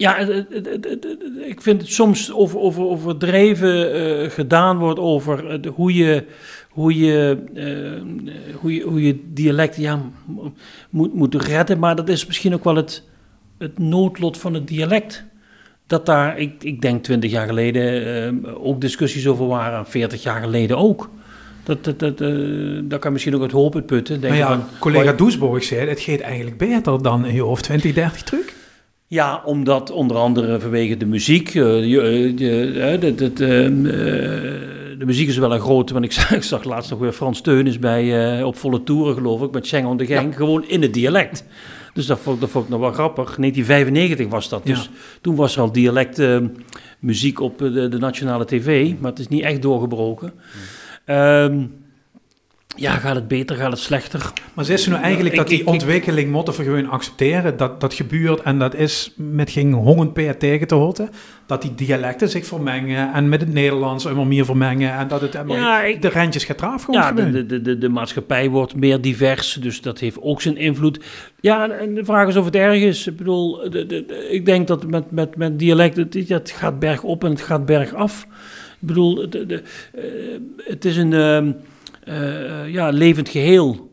ja, 0.00 0.18
ik 1.46 1.62
vind 1.62 1.80
het 1.80 1.90
soms 1.90 2.32
over, 2.32 2.58
over, 2.58 2.82
overdreven 2.82 3.96
uh, 3.96 4.30
gedaan 4.30 4.78
wordt 4.78 4.98
over 4.98 5.64
uh, 5.66 5.72
hoe, 5.72 5.94
je, 5.94 6.24
hoe, 6.68 6.98
je, 6.98 7.38
uh, 7.54 8.54
hoe, 8.54 8.74
je, 8.74 8.82
hoe 8.82 9.02
je 9.02 9.20
dialect 9.32 9.76
ja, 9.76 10.00
moet, 10.90 11.14
moet 11.14 11.34
redden. 11.34 11.78
Maar 11.78 11.96
dat 11.96 12.08
is 12.08 12.26
misschien 12.26 12.54
ook 12.54 12.64
wel 12.64 12.76
het, 12.76 13.02
het 13.58 13.78
noodlot 13.78 14.38
van 14.38 14.54
het 14.54 14.68
dialect. 14.68 15.24
Dat 15.86 16.06
daar, 16.06 16.38
ik, 16.38 16.64
ik 16.64 16.80
denk 16.80 17.04
twintig 17.04 17.30
jaar 17.30 17.46
geleden 17.46 18.44
ook 18.64 18.80
discussies 18.80 19.26
over 19.26 19.46
waren, 19.46 19.86
veertig 19.86 20.22
jaar 20.22 20.40
geleden 20.40 20.76
ook. 20.76 21.10
Dat, 21.64 21.84
dat, 21.84 21.98
dat, 21.98 22.18
dat 22.90 23.00
kan 23.00 23.12
misschien 23.12 23.34
ook 23.34 23.42
het 23.42 23.52
hoop 23.52 23.82
putten. 23.86 24.20
Denk 24.20 24.34
ja, 24.34 24.48
van, 24.48 24.64
collega 24.78 25.12
Doesborg 25.12 25.64
zei, 25.64 25.88
het 25.88 26.00
gaat 26.00 26.20
eigenlijk 26.20 26.58
beter 26.58 27.02
dan 27.02 27.26
in 27.26 27.34
je 27.34 27.42
hoofd 27.42 27.64
20, 27.64 27.94
30 27.94 28.22
terug. 28.22 28.57
Ja, 29.10 29.42
omdat 29.44 29.90
onder 29.90 30.16
andere 30.16 30.60
vanwege 30.60 30.96
de 30.96 31.06
muziek. 31.06 31.54
Uh, 31.54 31.64
de, 31.64 32.98
de, 33.00 33.14
de, 33.14 33.32
de, 34.98 35.04
muziek 35.04 35.28
is 35.28 35.38
wel 35.38 35.54
een 35.54 35.60
grote. 35.60 35.92
Want 35.92 36.04
ik 36.04 36.12
zag, 36.18 36.32
ik 36.32 36.42
zag 36.42 36.64
laatst 36.64 36.90
nog 36.90 36.98
weer 36.98 37.12
Frans 37.12 37.40
Teunis 37.40 37.78
bij, 37.78 38.38
uh, 38.38 38.46
op 38.46 38.56
volle 38.56 38.82
toeren, 38.82 39.14
geloof 39.14 39.42
ik, 39.42 39.50
met 39.50 39.66
Schengen 39.66 39.96
de 39.96 40.06
Genk. 40.06 40.34
Gewoon 40.34 40.68
in 40.68 40.82
het 40.82 40.94
dialect. 40.94 41.44
Dus 41.94 42.06
dat 42.06 42.18
vond, 42.18 42.40
dat 42.40 42.50
vond 42.50 42.64
ik 42.64 42.70
nog 42.70 42.80
wel 42.80 42.92
grappig. 42.92 43.36
1995 43.36 44.28
was 44.28 44.48
dat. 44.48 44.66
Dus 44.66 44.90
toen 45.20 45.34
was 45.36 45.56
er 45.56 45.62
al 45.62 45.72
dialect 45.72 46.22
muziek 46.98 47.40
op 47.40 47.58
de, 47.58 47.88
de, 47.88 47.98
nationale 47.98 48.44
tv. 48.44 48.94
Maar 49.00 49.10
het 49.10 49.20
is 49.20 49.28
niet 49.28 49.42
echt 49.42 49.62
doorgebroken. 49.62 50.32
Um, 51.06 51.77
ja, 52.78 52.92
gaat 52.92 53.14
het 53.14 53.28
beter, 53.28 53.56
gaat 53.56 53.70
het 53.70 53.80
slechter? 53.80 54.32
Maar 54.54 54.64
ze 54.64 54.76
ze 54.76 54.90
nu 54.90 54.96
eigenlijk 54.96 55.36
dat 55.36 55.48
die 55.48 55.66
ontwikkeling 55.66 56.30
moeten 56.30 56.54
we 56.54 56.62
gewoon 56.62 56.88
accepteren? 56.88 57.56
Dat 57.56 57.80
dat 57.80 57.94
gebeurt 57.94 58.42
en 58.42 58.58
dat 58.58 58.74
is 58.74 59.12
met 59.16 59.50
geen 59.50 59.72
hongend 59.72 60.12
per 60.12 60.36
tegen 60.36 60.66
te 60.66 60.74
houden? 60.74 61.10
Dat 61.46 61.62
die 61.62 61.74
dialecten 61.74 62.28
zich 62.28 62.46
vermengen 62.46 63.12
en 63.12 63.28
met 63.28 63.40
het 63.40 63.52
Nederlands 63.52 64.04
immer 64.04 64.26
meer 64.26 64.44
vermengen 64.44 64.92
en 64.92 65.08
dat 65.08 65.20
het 65.20 65.32
ja, 65.46 65.82
de 66.00 66.08
rentjes 66.08 66.44
gaat 66.44 66.60
eraf 66.60 66.86
Ja, 66.90 67.12
de, 67.12 67.46
de, 67.46 67.62
de, 67.62 67.78
de 67.78 67.88
maatschappij 67.88 68.48
wordt 68.48 68.76
meer 68.76 69.00
divers, 69.00 69.52
dus 69.60 69.80
dat 69.80 69.98
heeft 69.98 70.20
ook 70.20 70.42
zijn 70.42 70.56
invloed. 70.56 71.00
Ja, 71.40 71.68
en 71.68 71.94
de 71.94 72.04
vraag 72.04 72.28
is 72.28 72.36
of 72.36 72.44
het 72.44 72.56
erg 72.56 72.82
is. 72.82 73.06
Ik 73.06 73.16
bedoel, 73.16 73.70
de, 73.70 73.86
de, 73.86 74.28
ik 74.30 74.46
denk 74.46 74.66
dat 74.66 74.86
met, 74.86 75.10
met, 75.10 75.36
met 75.36 75.58
dialecten, 75.58 76.08
het, 76.10 76.28
het 76.28 76.50
gaat 76.50 76.78
bergop 76.78 77.24
en 77.24 77.30
het 77.30 77.40
gaat 77.40 77.66
bergaf. 77.66 78.26
Ik 78.80 78.86
bedoel, 78.86 79.30
de, 79.30 79.46
de, 79.46 79.62
uh, 79.94 80.02
het 80.64 80.84
is 80.84 80.96
een... 80.96 81.12
Uh, 81.12 81.52
uh, 82.08 82.72
ja, 82.72 82.88
levend 82.88 83.28
geheel. 83.28 83.86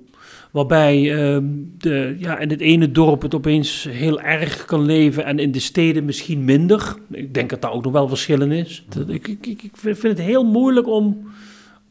Waarbij 0.51 1.01
uh, 1.01 1.38
de, 1.78 2.16
ja, 2.20 2.38
in 2.38 2.49
het 2.49 2.61
ene 2.61 2.91
dorp 2.91 3.22
het 3.22 3.36
opeens 3.36 3.88
heel 3.89 4.22
erg 4.22 4.66
kan 4.66 4.86
leven 4.86 5.26
en 5.26 5.39
in 5.39 5.51
de 5.51 5.59
steden 5.59 6.05
misschien 6.05 6.45
minder. 6.45 6.95
Ik 7.11 7.34
denk 7.34 7.49
dat 7.49 7.61
daar 7.61 7.72
ook 7.72 7.84
nog 7.84 7.91
wel 7.91 8.07
verschillen 8.07 8.51
is. 8.51 8.86
Dat, 8.89 9.09
ik, 9.09 9.28
ik, 9.28 9.63
ik 9.63 9.72
vind 9.74 10.01
het 10.03 10.20
heel 10.20 10.43
moeilijk 10.43 10.88
om, 10.88 11.32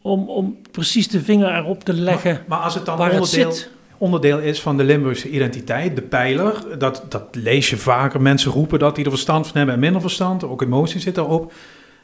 om, 0.02 0.28
om 0.28 0.56
precies 0.70 1.08
de 1.08 1.20
vinger 1.20 1.56
erop 1.56 1.84
te 1.84 1.92
leggen. 1.92 2.32
Maar, 2.32 2.44
maar 2.48 2.58
als 2.58 2.74
het 2.74 2.86
dan 2.86 3.00
onderdeel, 3.00 3.48
het 3.48 3.70
onderdeel 3.98 4.38
is 4.38 4.60
van 4.60 4.76
de 4.76 4.84
Limburgse 4.84 5.30
identiteit, 5.30 5.96
de 5.96 6.02
pijler, 6.02 6.78
dat, 6.78 7.06
dat 7.08 7.24
lees 7.32 7.70
je 7.70 7.76
vaker. 7.76 8.22
Mensen 8.22 8.52
roepen 8.52 8.78
dat 8.78 8.96
die 8.96 9.04
er 9.04 9.10
verstand 9.10 9.46
van 9.46 9.56
hebben 9.56 9.74
en 9.74 9.80
minder 9.80 10.00
verstand. 10.00 10.44
Ook 10.44 10.62
emotie 10.62 11.00
zit 11.00 11.16
erop. 11.16 11.52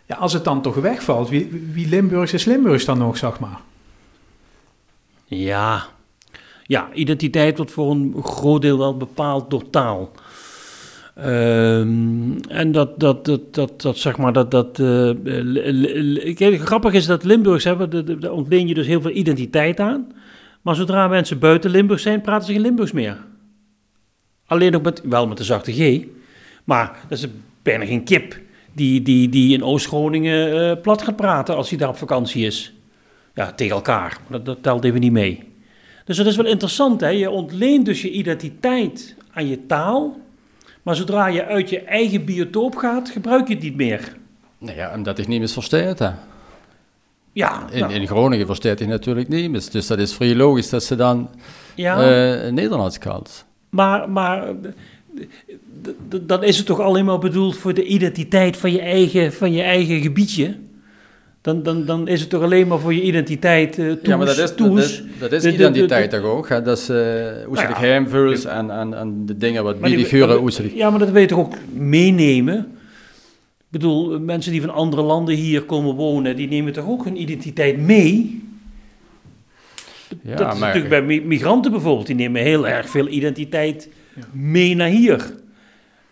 Ja, 0.07 0.17
als 0.17 0.33
het 0.33 0.45
dan 0.45 0.63
toch 0.63 0.75
wegvalt, 0.75 1.29
wie, 1.29 1.69
wie 1.73 1.89
Limburgs 1.89 2.33
is 2.33 2.45
Limburgs 2.45 2.85
dan 2.85 2.99
nog, 2.99 3.17
zeg 3.17 3.41
maar? 3.41 3.61
Ja. 5.31 5.87
ja, 6.63 6.89
identiteit 6.93 7.57
wordt 7.57 7.73
voor 7.73 7.91
een 7.91 8.15
groot 8.23 8.63
deel 8.63 8.79
wel 8.79 8.97
bepaald 8.97 9.51
door 9.51 9.71
taal. 9.71 10.11
Um, 11.19 12.41
en 12.41 12.73
dat, 12.73 13.01
dat, 13.01 13.25
dat, 13.25 13.55
dat, 13.55 13.83
dat, 13.83 13.99
zeg 13.99 14.17
maar, 14.17 14.33
dat, 14.33 14.51
dat 14.51 14.79
uh, 14.79 16.61
grappig 16.61 16.93
is 16.93 17.07
dat 17.07 17.25
Limburgs 17.25 17.65
hebben, 17.65 18.21
daar 18.21 18.33
ontleen 18.33 18.69
je 18.69 18.75
dus 18.75 18.87
heel 18.87 19.01
veel 19.01 19.11
identiteit 19.11 19.81
aan. 19.81 20.13
Maar 20.63 20.75
zodra 20.75 21.09
mensen 21.09 21.39
buiten 21.39 21.71
Limburg 21.71 22.01
zijn, 22.01 22.21
praten 22.21 22.47
ze 22.47 22.53
geen 22.53 22.63
Limburgs 22.63 22.93
meer. 22.93 23.17
Alleen 24.47 24.77
ook 24.77 24.83
met, 24.83 25.03
wel 25.05 25.27
met 25.27 25.37
de 25.37 25.45
zachte 25.45 25.73
G, 25.73 26.05
maar 26.65 26.99
dat 27.09 27.19
is 27.19 27.27
bijna 27.63 27.85
geen 27.85 28.05
kip 28.05 28.39
die, 28.73 29.03
die, 29.03 29.29
die 29.29 29.55
in 29.55 29.65
Oost-Groningen 29.65 30.55
uh, 30.55 30.83
plat 30.83 31.03
gaat 31.03 31.17
praten 31.17 31.57
als 31.57 31.69
hij 31.69 31.79
daar 31.79 31.89
op 31.89 31.97
vakantie 31.97 32.47
is 32.47 32.73
ja, 33.35 33.53
tegen 33.53 33.75
elkaar. 33.75 34.19
Dat, 34.27 34.45
dat 34.45 34.63
telt 34.63 34.85
even 34.85 35.01
niet 35.01 35.13
mee. 35.13 35.49
Dus 36.05 36.17
dat 36.17 36.27
is 36.27 36.37
wel 36.37 36.47
interessant. 36.47 37.01
Hè? 37.01 37.09
Je 37.09 37.31
ontleent 37.31 37.85
dus 37.85 38.03
je 38.03 38.11
identiteit 38.11 39.15
aan 39.33 39.49
je 39.49 39.67
taal. 39.67 40.21
Maar 40.83 40.97
zodra 40.97 41.27
je 41.27 41.45
uit 41.45 41.71
je 41.71 41.81
eigen 41.81 42.25
biotoop 42.25 42.77
gaat, 42.77 43.11
gebruik 43.11 43.49
je 43.49 43.55
het 43.55 43.63
niet 43.63 43.77
meer. 43.77 44.17
Nou 44.59 44.77
ja, 44.77 44.95
omdat 44.95 45.19
ik 45.19 45.27
niet 45.27 45.39
meer 45.39 45.49
verstaat. 45.49 45.99
Hè? 45.99 46.11
Ja, 47.33 47.67
in, 47.71 47.81
nou. 47.81 47.93
in 47.93 48.07
Groningen 48.07 48.47
verstaat 48.47 48.79
hij 48.79 48.89
natuurlijk 48.89 49.29
niet. 49.29 49.73
Dus 49.73 49.87
dat 49.87 49.99
is 49.99 50.15
vrij 50.15 50.35
logisch 50.35 50.71
dat 50.71 50.85
ze 50.85 50.97
dan 50.97 51.31
ja. 51.75 51.97
uh, 52.45 52.53
Nederlands 52.53 52.99
kalt. 52.99 53.45
Maar, 53.69 54.11
maar 54.11 54.55
dan 56.23 56.45
is 56.45 56.57
het 56.57 56.67
toch 56.67 56.81
alleen 56.81 57.05
maar 57.05 57.19
bedoeld 57.19 57.57
voor 57.57 57.75
de 57.75 57.85
identiteit 57.85 58.57
van 58.57 58.73
je 58.73 58.81
eigen, 58.81 59.33
van 59.33 59.53
je 59.53 59.63
eigen 59.63 60.01
gebiedje. 60.01 60.57
Dan, 61.43 61.63
dan, 61.63 61.85
dan 61.85 62.09
is 62.09 62.21
het 62.21 62.31
toch 62.31 62.43
alleen 62.43 62.67
maar 62.69 62.79
voor 62.79 62.95
je 62.95 63.03
identiteit 63.03 63.79
eh 63.79 63.87
toes, 63.91 63.99
Ja, 64.03 64.17
maar 64.17 64.27
dat 64.27 64.35
is, 64.39 64.41
dat 64.43 64.57
toes. 64.57 64.81
is, 64.85 65.03
dat 65.19 65.33
is 65.33 65.43
De- 65.43 65.51
de- 65.51 65.57
de- 65.57 65.63
identiteit 65.63 66.11
de- 66.11 66.17
toch 66.21 66.27
ook? 66.31 66.49
Hè? 66.49 66.63
Dat 66.63 66.79
is 66.79 66.89
eh, 66.89 66.97
hoe 66.97 67.57
ze 67.57 67.63
Nou 67.63 67.75
de 67.75 68.39
ja. 68.43 68.59
en, 68.59 68.71
en, 68.71 68.95
en 68.95 69.27
de 69.27 69.37
dingen 69.37 69.63
wat 69.65 69.83
die- 69.83 69.83
biedigen, 69.97 70.29
maar- 70.29 70.37
hoe 70.37 70.53
ze 70.53 70.63
die... 70.63 70.77
Ja, 70.77 70.91
maar 70.91 70.99
dat 70.99 71.11
wil 71.11 71.21
je 71.21 71.27
toch 71.27 71.39
ook 71.39 71.55
meenemen? 71.73 72.59
Ik 73.59 73.67
bedoel, 73.79 74.21
mensen 74.21 74.53
die 74.53 74.61
van 74.61 74.71
andere 74.71 75.03
landen 75.03 75.35
hier 75.35 75.63
komen 75.63 75.95
wonen, 75.95 76.37
die 76.37 76.49
nemen 76.49 76.73
toch 76.73 76.89
ook 76.89 77.05
hun 77.05 77.21
identiteit 77.21 77.79
mee? 77.79 78.43
Ja, 80.23 80.37
dat 80.37 80.53
is 80.53 80.59
maar- 80.59 80.75
natuurlijk 80.75 80.89
bij 80.89 81.03
mi- 81.03 81.25
migranten 81.27 81.71
bijvoorbeeld, 81.71 82.07
die 82.07 82.17
nemen 82.17 82.43
heel 82.43 82.69
erg 82.69 82.89
veel 82.91 83.09
identiteit 83.09 83.89
mee 84.33 84.75
naar 84.77 84.89
hier. 84.89 85.35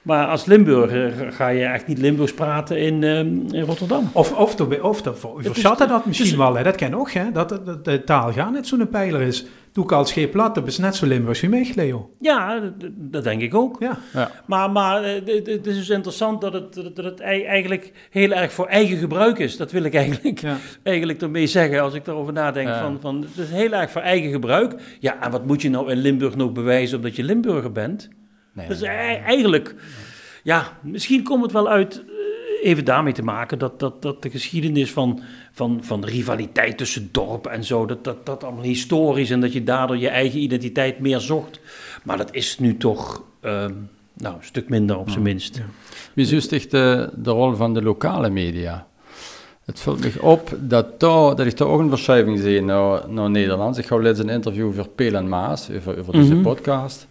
Maar 0.08 0.26
als 0.26 0.44
Limburger 0.44 1.32
ga 1.32 1.48
je 1.48 1.64
echt 1.64 1.86
niet 1.86 1.98
Limburgs 1.98 2.34
praten 2.34 2.78
in, 2.78 3.04
ehm, 3.04 3.54
in 3.54 3.62
Rotterdam. 3.62 4.10
Of, 4.12 4.32
of, 4.32 4.54
de, 4.54 4.82
of 4.82 5.02
de, 5.02 5.14
voor, 5.14 5.42
Chatten 5.52 5.88
dat 5.88 6.06
misschien 6.06 6.28
dus- 6.28 6.36
wel, 6.38 6.56
hè. 6.56 6.62
dat 6.62 6.74
ken 6.74 6.94
ook, 6.94 7.10
hè. 7.10 7.32
Dat, 7.32 7.48
dat, 7.48 7.66
dat 7.66 7.84
de 7.84 8.04
taal 8.04 8.32
gaan 8.32 8.52
net 8.52 8.66
zo'n 8.66 8.88
pijler 8.88 9.20
is. 9.20 9.44
Doe 9.72 9.84
ik 9.84 9.92
al 9.92 10.04
scheep 10.04 10.30
plat, 10.32 10.54
dat 10.54 10.66
is 10.66 10.78
net 10.78 10.96
zo 10.96 11.06
Limburgs 11.06 11.40
wie 11.40 11.50
mij, 11.50 11.72
Leo. 11.74 12.10
Ja, 12.20 12.60
dat, 12.60 12.90
dat 12.96 13.24
denk 13.24 13.40
ik 13.40 13.54
ook. 13.54 13.76
Ja. 13.80 13.98
Ja. 14.12 14.30
Maar, 14.46 14.70
maar 14.70 15.02
eh, 15.02 15.14
het 15.44 15.66
is 15.66 15.76
dus 15.76 15.88
interessant 15.88 16.40
dat 16.40 16.52
het, 16.52 16.74
dat 16.94 17.04
het 17.04 17.20
ei- 17.20 17.44
eigenlijk 17.44 17.92
heel 18.10 18.32
erg 18.32 18.52
voor 18.52 18.66
eigen 18.66 18.96
gebruik 18.96 19.38
is. 19.38 19.56
Dat 19.56 19.72
wil 19.72 19.82
ik 19.82 19.94
eigenlijk, 19.94 20.40
Ja. 20.40 20.56
eigenlijk 20.82 21.22
ermee 21.22 21.46
zeggen 21.46 21.80
als 21.80 21.94
ik 21.94 22.04
daarover 22.04 22.32
nadenk. 22.32 22.68
Ja. 22.68 22.80
Van, 22.80 22.98
van, 23.00 23.26
het 23.34 23.46
is 23.46 23.50
heel 23.50 23.72
erg 23.72 23.90
voor 23.90 24.00
eigen 24.02 24.30
gebruik. 24.30 24.96
Ja, 25.00 25.20
en 25.22 25.30
wat 25.30 25.46
moet 25.46 25.62
je 25.62 25.70
nou 25.70 25.90
in 25.90 25.98
Limburg 25.98 26.36
nog 26.36 26.52
bewijzen 26.52 26.96
omdat 26.96 27.16
je 27.16 27.22
Limburger 27.24 27.72
bent? 27.72 28.08
Nee, 28.58 28.68
Dus 28.68 28.82
ei- 28.82 29.16
eigenlijk, 29.16 29.74
ja, 30.42 30.78
misschien 30.82 31.22
komt 31.22 31.42
het 31.42 31.52
wel 31.52 31.68
uit 31.68 31.98
eh, 32.62 32.68
even 32.70 32.84
daarmee 32.84 33.12
te 33.12 33.22
maken 33.22 33.58
dat, 33.58 33.80
dat, 33.80 34.02
dat 34.02 34.22
de 34.22 34.30
geschiedenis 34.30 34.92
van, 34.92 35.20
van, 35.52 35.78
van 35.82 36.00
de 36.00 36.06
rivaliteit 36.06 36.78
tussen 36.78 37.08
dorpen 37.12 37.50
en 37.50 37.64
zo, 37.64 37.86
dat, 37.86 38.04
dat 38.04 38.26
dat 38.26 38.44
allemaal 38.44 38.62
historisch 38.62 39.30
en 39.30 39.40
dat 39.40 39.52
je 39.52 39.64
daardoor 39.64 39.96
je 39.96 40.08
eigen 40.08 40.38
identiteit 40.40 40.98
meer 40.98 41.20
zocht. 41.20 41.60
Maar 42.04 42.16
dat 42.16 42.34
is 42.34 42.58
nu 42.58 42.76
toch 42.76 43.22
ehm, 43.40 43.72
nou, 44.14 44.34
een 44.36 44.44
stuk 44.44 44.68
minder 44.68 44.98
op 44.98 45.10
zijn 45.10 45.22
minst. 45.22 45.60
Wie 46.14 46.26
zuist 46.26 46.52
echt 46.52 46.70
de, 46.70 47.10
de 47.16 47.30
rol 47.30 47.54
van 47.54 47.74
de 47.74 47.82
lokale 47.82 48.30
media? 48.30 48.86
Het 49.64 49.80
valt 49.80 50.00
me 50.00 50.22
op 50.22 50.56
dat, 50.60 51.00
daar, 51.00 51.36
dat 51.36 51.46
ik 51.46 51.56
daar 51.56 51.68
ook 51.68 51.80
een 51.80 51.88
verschuiving 51.88 52.38
zie 52.38 52.62
naar, 52.62 53.08
naar 53.08 53.30
Nederlands. 53.30 53.78
Ik 53.78 53.86
ga 53.86 54.00
laatst 54.00 54.22
een 54.22 54.28
interview 54.28 54.66
over 54.66 54.88
Peel 54.88 55.14
en 55.14 55.28
Maas, 55.28 55.70
over, 55.76 55.98
over 55.98 56.12
deze 56.12 56.34
Mhm. 56.34 56.42
podcast. 56.42 57.06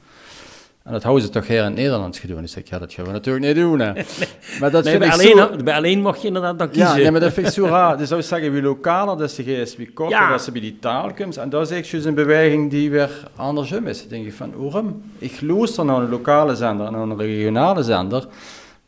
En 0.88 0.94
dat 0.94 1.04
houden 1.04 1.26
ze 1.26 1.32
toch 1.32 1.48
hier 1.48 1.58
in 1.58 1.64
het 1.64 1.76
Nederlands 1.76 2.20
gedaan. 2.20 2.42
Dus 2.42 2.56
ik 2.56 2.68
ga 2.68 2.80
dat 2.80 2.94
gewoon 2.94 3.14
natuurlijk 3.14 3.46
niet 3.46 3.56
doen. 3.56 3.80
Hè. 3.80 3.92
Maar 4.60 4.72
dat 4.72 4.84
Nee, 4.84 4.98
bij, 4.98 5.12
alleen, 5.12 5.38
zo... 5.38 5.50
bij 5.64 5.74
alleen 5.74 6.02
mag 6.02 6.18
je 6.18 6.28
inderdaad 6.28 6.60
dan 6.60 6.70
kiezen. 6.70 6.88
Ja, 6.90 6.96
nee, 6.96 7.12
maar 7.12 7.20
dat 7.20 7.34
vind 7.34 7.48
ik 7.48 7.54
zo 7.54 7.66
raar. 7.78 7.98
Dus 7.98 8.08
zou 8.08 8.20
ik 8.20 8.26
zeggen, 8.26 8.52
wie 8.52 8.62
lokaler 8.62 9.18
dat 9.18 9.32
ze 9.32 9.44
is, 9.44 9.76
wie 9.76 9.92
korter 9.92 10.18
Ja. 10.18 10.30
dat 10.30 10.42
ze 10.44 10.52
bij 10.52 10.62
die 10.62 10.78
taal 10.80 11.14
komt. 11.14 11.38
En 11.38 11.68
zie 11.68 11.78
ik 11.78 11.92
dus 11.92 12.06
een 12.06 12.14
beweging 12.14 12.70
die 12.72 12.90
weer 12.90 13.10
andersom 13.36 13.88
is. 13.88 14.00
Dan 14.00 14.10
denk 14.10 14.26
ik 14.26 14.34
van, 14.34 14.54
waarom? 14.56 15.02
Ik 15.18 15.42
luister 15.42 15.86
naar 15.86 16.02
een 16.02 16.10
lokale 16.10 16.56
zender 16.56 16.86
en 16.86 16.92
naar 16.92 17.02
een 17.02 17.18
regionale 17.18 17.84
zender, 17.84 18.28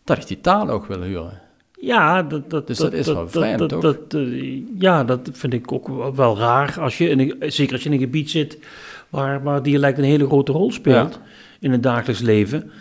dat 0.04 0.18
ik 0.18 0.28
die 0.28 0.42
taal 0.42 0.70
ook 0.70 0.86
wil 0.86 1.04
horen. 1.04 1.49
Ja, 1.82 2.24
dat, 2.24 2.50
dat, 2.50 2.68
Dus 2.68 2.78
dat 2.78 2.94
is 2.94 3.06
wel 3.08 3.30
vreemd, 3.30 3.60
dat, 3.60 3.70
toch? 3.70 3.82
dat, 3.82 3.98
eh, 4.14 4.62
ja, 4.80 5.04
dat 5.04 5.30
vind 5.32 5.54
ik 5.54 5.72
ook 5.72 6.16
wel- 6.16 6.38
raar. 6.38 6.78
Als 6.80 6.98
je 6.98 7.10
in 7.10 7.20
een, 7.20 7.52
zeker 7.52 7.74
als 7.74 7.84
je 7.84 7.90
in 7.90 7.96
een 7.96 8.02
gebied 8.02 8.30
zit 8.30 8.58
waar, 9.10 9.44
waar 9.44 9.64
dialect 9.64 9.98
een 9.98 10.04
hele 10.04 10.26
grote 10.26 10.52
rol 10.52 10.72
speelt 10.72 11.20
in 11.60 11.72
het 11.72 11.84
dagelijks 11.84 12.22
leven. 12.22 12.72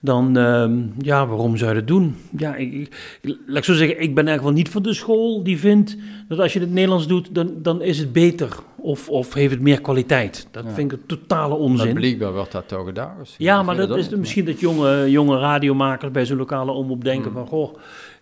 Dan, 0.00 0.36
ehm, 0.36 0.72
ja, 0.98 1.26
waarom 1.26 1.56
zou 1.56 1.70
je 1.70 1.76
dat 1.78 1.86
doen? 1.86 2.16
Ja, 2.36 2.54
ik, 2.54 2.72
ik- 2.72 3.36
laat 3.46 3.56
ik 3.56 3.64
zo 3.64 3.74
zeggen, 3.74 4.00
ik 4.00 4.14
ben 4.14 4.26
eigenlijk 4.26 4.42
wel 4.42 4.52
niet 4.64 4.68
van 4.72 4.82
de 4.82 4.94
school 4.94 5.42
die 5.42 5.58
vindt 5.58 5.96
dat 6.28 6.38
als 6.38 6.52
je 6.52 6.60
het 6.60 6.72
Nederlands 6.72 7.06
doet, 7.06 7.34
dan, 7.34 7.52
dan 7.62 7.82
is 7.82 7.98
het 7.98 8.12
beter. 8.12 8.48
Of, 8.76 9.08
of 9.08 9.34
heeft 9.34 9.50
het 9.52 9.60
meer 9.60 9.80
kwaliteit. 9.80 10.46
Dat 10.50 10.64
Ja. 10.66 10.70
vind 10.70 10.92
ik 10.92 10.98
een 10.98 11.06
totale 11.06 11.48
Maar 11.48 11.58
onzin. 11.58 11.94
blijkbaar 11.94 12.32
wordt 12.32 12.52
dat 12.52 12.68
toch 12.68 12.84
gedaan. 12.86 13.14
Ja, 13.38 13.62
maar 13.62 13.76
dat 13.76 13.96
is 13.96 14.08
misschien 14.08 14.44
dat 14.44 14.60
jonge, 14.60 15.10
jonge 15.10 15.38
radiomakers 15.38 16.10
bij 16.12 16.26
zo'n 16.26 16.36
lokale 16.36 16.70
omroep 16.72 17.04
denken 17.04 17.30
Hmm. 17.30 17.38
van... 17.38 17.46
Goh, 17.46 17.74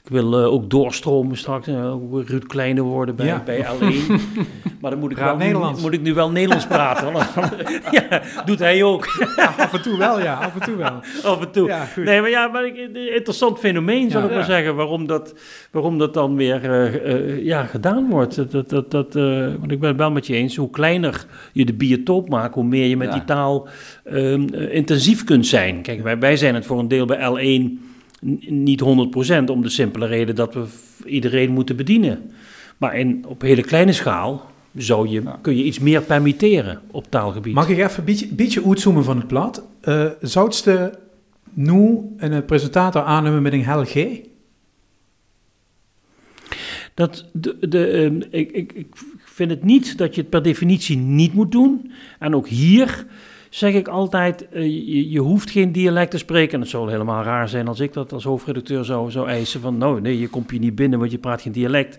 ik 0.04 0.10
wil 0.10 0.38
eh, 0.40 0.52
ook 0.52 0.70
doorstromen 0.70 1.36
straks, 1.36 1.68
ook 1.68 2.28
Ruud 2.28 2.46
Kleine 2.46 2.80
worden 2.82 3.16
bij, 3.16 3.26
Ja. 3.26 3.42
bij 3.44 3.64
L1. 3.78 4.12
maar 4.80 4.90
dan 4.90 5.00
moet 5.00 5.10
ik, 5.10 5.16
Praat 5.16 5.36
wel, 5.50 5.74
moet 5.80 5.92
ik 5.92 6.00
nu 6.00 6.14
wel 6.14 6.30
Nederlands 6.30 6.66
praten. 6.66 7.12
ja, 8.10 8.22
doet 8.44 8.58
hij 8.58 8.82
ook, 8.82 9.06
Af 9.58 9.72
en 9.72 9.82
toe 9.82 9.98
wel, 9.98 10.20
ja, 10.20 10.34
af 10.34 10.54
en 10.54 10.60
toe 10.60 10.76
wel. 10.76 11.00
af 11.32 11.40
en 11.40 11.50
toe. 11.50 11.66
Ja, 11.68 11.84
goed. 11.84 12.04
Nee, 12.04 12.20
maar 12.20 12.30
ja, 12.30 12.46
maar 12.48 12.66
ik, 12.66 12.76
interessant 13.14 13.58
fenomeen, 13.58 14.08
Ja. 14.08 14.24
ik 14.24 14.30
maar 14.34 14.44
zeggen, 14.44 14.76
waarom 14.76 15.06
dat, 15.06 15.34
waarom 15.70 15.98
dat 15.98 16.14
dan 16.14 16.36
weer 16.36 16.70
eh, 17.04 17.44
ja, 17.44 17.64
gedaan 17.64 18.08
wordt. 18.10 18.50
Dat, 18.52 18.68
dat, 18.70 18.90
dat, 18.90 19.14
want 19.58 19.72
ik 19.72 19.80
ben 19.80 19.88
het 19.88 19.98
wel 19.98 20.10
met 20.10 20.26
je 20.26 20.34
eens, 20.34 20.56
hoe 20.56 20.70
kleiner 20.70 21.24
je 21.52 21.64
de 21.64 21.74
biotoop 21.74 22.28
maakt, 22.28 22.54
hoe 22.54 22.64
meer 22.64 22.86
je 22.86 22.96
met 22.96 23.12
die 23.12 23.24
taal 23.24 23.68
ehm, 24.04 24.48
eh, 24.48 24.74
intensief 24.74 25.24
kunt 25.24 25.46
zijn. 25.46 25.82
Kijk, 25.82 26.02
wij, 26.02 26.18
wij 26.18 26.36
zijn 26.36 26.54
het 26.54 26.66
voor 26.66 26.78
een 26.78 26.88
deel 26.88 27.06
bij 27.06 27.18
L1 27.18 27.62
n- 27.62 27.80
niet 28.48 28.80
100% 28.80 29.50
om 29.50 29.62
de 29.62 29.68
simpele 29.68 30.06
reden 30.06 30.34
dat 30.34 30.54
we 30.54 30.64
iedereen 31.04 31.50
moeten 31.50 31.76
bedienen. 31.76 32.30
Maar 32.76 32.98
in, 32.98 33.24
op 33.26 33.40
hele 33.40 33.62
kleine 33.62 33.92
schaal 33.92 34.50
zou 34.76 35.08
je, 35.08 35.22
Ja. 35.22 35.38
kun 35.42 35.56
je 35.56 35.64
iets 35.64 35.78
meer 35.78 36.02
permitteren 36.02 36.80
op 36.90 37.10
taalgebied. 37.10 37.54
Mag 37.54 37.68
ik 37.68 37.78
even 37.78 37.98
een 37.98 38.04
beetje, 38.04 38.26
beetje 38.26 38.66
uitzoomen 38.66 39.04
van 39.04 39.16
het 39.16 39.26
plat? 39.26 39.62
Eh 39.80 40.06
zoutste 40.20 40.98
nu 41.52 41.98
een 42.16 42.44
presentator 42.44 43.02
aannemen 43.02 43.42
met 43.42 43.52
een 43.52 43.64
hel 43.64 43.84
G? 43.84 43.96
Dat 46.94 47.28
de, 47.32 47.68
de, 47.68 47.86
ehm, 47.86 48.20
ik, 48.30 48.50
ik, 48.50 48.72
ik 48.72 48.86
vind 49.24 49.50
het 49.50 49.64
niet 49.64 49.98
dat 49.98 50.14
je 50.14 50.20
het 50.20 50.30
per 50.30 50.42
definitie 50.42 50.96
niet 50.96 51.34
moet 51.34 51.52
doen. 51.52 51.92
En 52.18 52.34
ook 52.34 52.48
hier 52.48 53.06
zeg 53.50 53.74
ik 53.74 53.88
altijd, 53.88 54.48
eh, 54.48 55.10
je, 55.12 55.18
hoeft 55.18 55.50
geen 55.50 55.72
dialect 55.72 56.10
te 56.10 56.18
spreken. 56.18 56.54
En 56.54 56.60
het 56.60 56.68
zou 56.68 56.90
helemaal 56.90 57.22
raar 57.22 57.48
zijn 57.48 57.68
als 57.68 57.80
ik 57.80 57.92
dat 57.92 58.12
als 58.12 58.24
hoofdredacteur 58.24 58.84
zou, 58.84 59.10
zou 59.10 59.28
eisen 59.28 59.60
van... 59.60 59.78
nou, 59.78 60.00
nee, 60.00 60.18
je 60.18 60.28
komt 60.28 60.50
hier 60.50 60.60
niet 60.60 60.74
binnen, 60.74 60.98
want 60.98 61.10
je 61.10 61.18
praat 61.18 61.42
geen 61.42 61.52
dialect. 61.52 61.98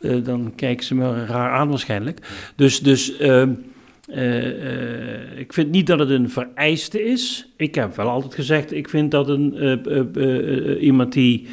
Eh, 0.00 0.24
dan 0.24 0.52
kijken 0.56 0.84
ze 0.84 0.94
me 0.94 1.24
raar 1.26 1.50
aan 1.50 1.68
waarschijnlijk. 1.68 2.20
Dus, 2.56 2.80
dus 2.80 3.16
ehm, 3.16 3.52
eh, 4.08 5.38
ik 5.38 5.52
vind 5.52 5.70
niet 5.70 5.86
dat 5.86 5.98
het 5.98 6.10
een 6.10 6.30
vereiste 6.30 7.04
is. 7.04 7.48
Ik 7.56 7.74
heb 7.74 7.96
wel 7.96 8.08
altijd 8.08 8.34
gezegd, 8.34 8.72
ik 8.72 8.88
vind 8.88 9.10
dat 9.10 9.28
een, 9.28 10.80
iemand 10.80 11.12
die 11.12 11.46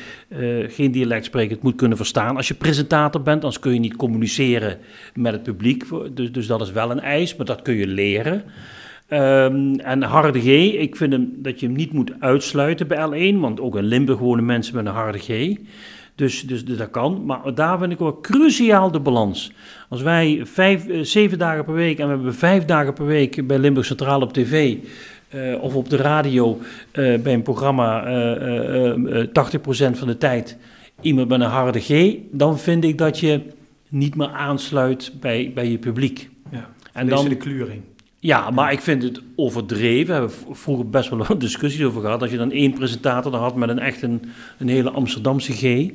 geen 0.67 0.91
dialect 0.91 1.25
spreekt 1.25 1.51
het 1.51 1.61
moet 1.61 1.75
kunnen 1.75 1.97
verstaan. 1.97 2.35
Als 2.35 2.47
je 2.47 2.53
presentator 2.53 3.21
bent, 3.21 3.41
dan 3.41 3.53
kun 3.59 3.73
je 3.73 3.79
niet 3.79 3.95
communiceren 3.95 4.77
met 5.13 5.33
het 5.33 5.43
publiek. 5.43 5.83
Dus, 6.13 6.31
dus 6.31 6.47
dat 6.47 6.61
is 6.61 6.71
wel 6.71 6.91
een 6.91 6.99
eis, 6.99 7.35
maar 7.35 7.45
dat 7.45 7.61
kun 7.61 7.75
je 7.75 7.87
leren. 7.87 8.43
Ehm, 9.11 9.73
en 9.73 10.01
harde 10.03 10.39
G, 10.39 10.45
ik 10.73 10.95
vind 10.95 11.11
hem, 11.11 11.33
dat 11.37 11.59
je 11.59 11.65
hem 11.65 11.75
niet 11.75 11.93
moet 11.93 12.11
uitsluiten 12.19 12.87
bij 12.87 12.97
L1, 13.33 13.39
want 13.39 13.59
ook 13.59 13.75
in 13.75 13.83
Limburg 13.83 14.19
wonen 14.19 14.45
mensen 14.45 14.75
met 14.75 14.85
een 14.85 14.91
harde 14.91 15.17
G. 15.17 15.57
Dus, 16.15 16.41
dus, 16.41 16.65
dus 16.65 16.77
dat 16.77 16.89
kan. 16.89 17.25
Maar 17.25 17.53
daar 17.55 17.79
vind 17.79 17.91
ik 17.91 17.99
wel 17.99 18.21
cruciaal 18.21 18.91
de 18.91 18.99
balans. 18.99 19.51
Als 19.89 20.01
wij 20.01 20.41
vijf, 20.43 20.87
eh, 20.87 20.99
zeven 21.01 21.37
dagen 21.37 21.65
per 21.65 21.73
week 21.73 21.99
en 21.99 22.05
we 22.07 22.13
hebben 22.13 22.35
vijf 22.35 22.65
dagen 22.65 22.93
per 22.93 23.05
week 23.05 23.47
bij 23.47 23.59
Limburg 23.59 23.85
Centraal 23.85 24.21
op 24.21 24.33
tv 24.33 24.77
eh, 25.29 25.61
of 25.61 25.75
op 25.75 25.89
de 25.89 25.95
radio 25.95 26.59
eh, 26.91 27.19
bij 27.19 27.33
een 27.33 27.41
programma 27.41 28.05
eh, 28.05 28.35
eh, 28.35 29.19
eh, 29.19 29.27
80% 29.93 29.97
van 29.97 30.07
de 30.07 30.17
tijd 30.17 30.57
iemand 31.01 31.27
met 31.27 31.41
een 31.41 31.47
harde 31.47 31.79
G, 31.79 32.15
dan 32.31 32.59
vind 32.59 32.83
ik 32.83 32.97
dat 32.97 33.19
je 33.19 33.41
niet 33.89 34.15
meer 34.15 34.29
aansluit 34.29 35.11
bij, 35.19 35.51
bij 35.53 35.71
je 35.71 35.77
publiek. 35.77 36.29
Ja, 36.51 36.69
En 36.93 37.07
dan 37.07 37.29
de 37.29 37.35
kluring. 37.37 37.81
Ja, 38.23 38.49
maar 38.49 38.71
ik 38.71 38.81
vind 38.81 39.03
het 39.03 39.21
overdreven. 39.35 40.05
We 40.05 40.13
hebben 40.13 40.55
vroeger 40.57 40.89
best 40.89 41.09
wel 41.09 41.19
wat 41.27 41.39
discussies 41.39 41.83
over 41.83 42.01
gehad. 42.01 42.21
Als 42.21 42.31
je 42.31 42.37
dan 42.37 42.51
één 42.51 42.73
presentator 42.73 43.35
had 43.35 43.55
met 43.55 43.69
een 43.69 43.79
echt 43.79 44.01
een, 44.01 44.21
een 44.57 44.67
hele 44.67 44.91
Amsterdamse 44.91 45.53
G. 45.53 45.91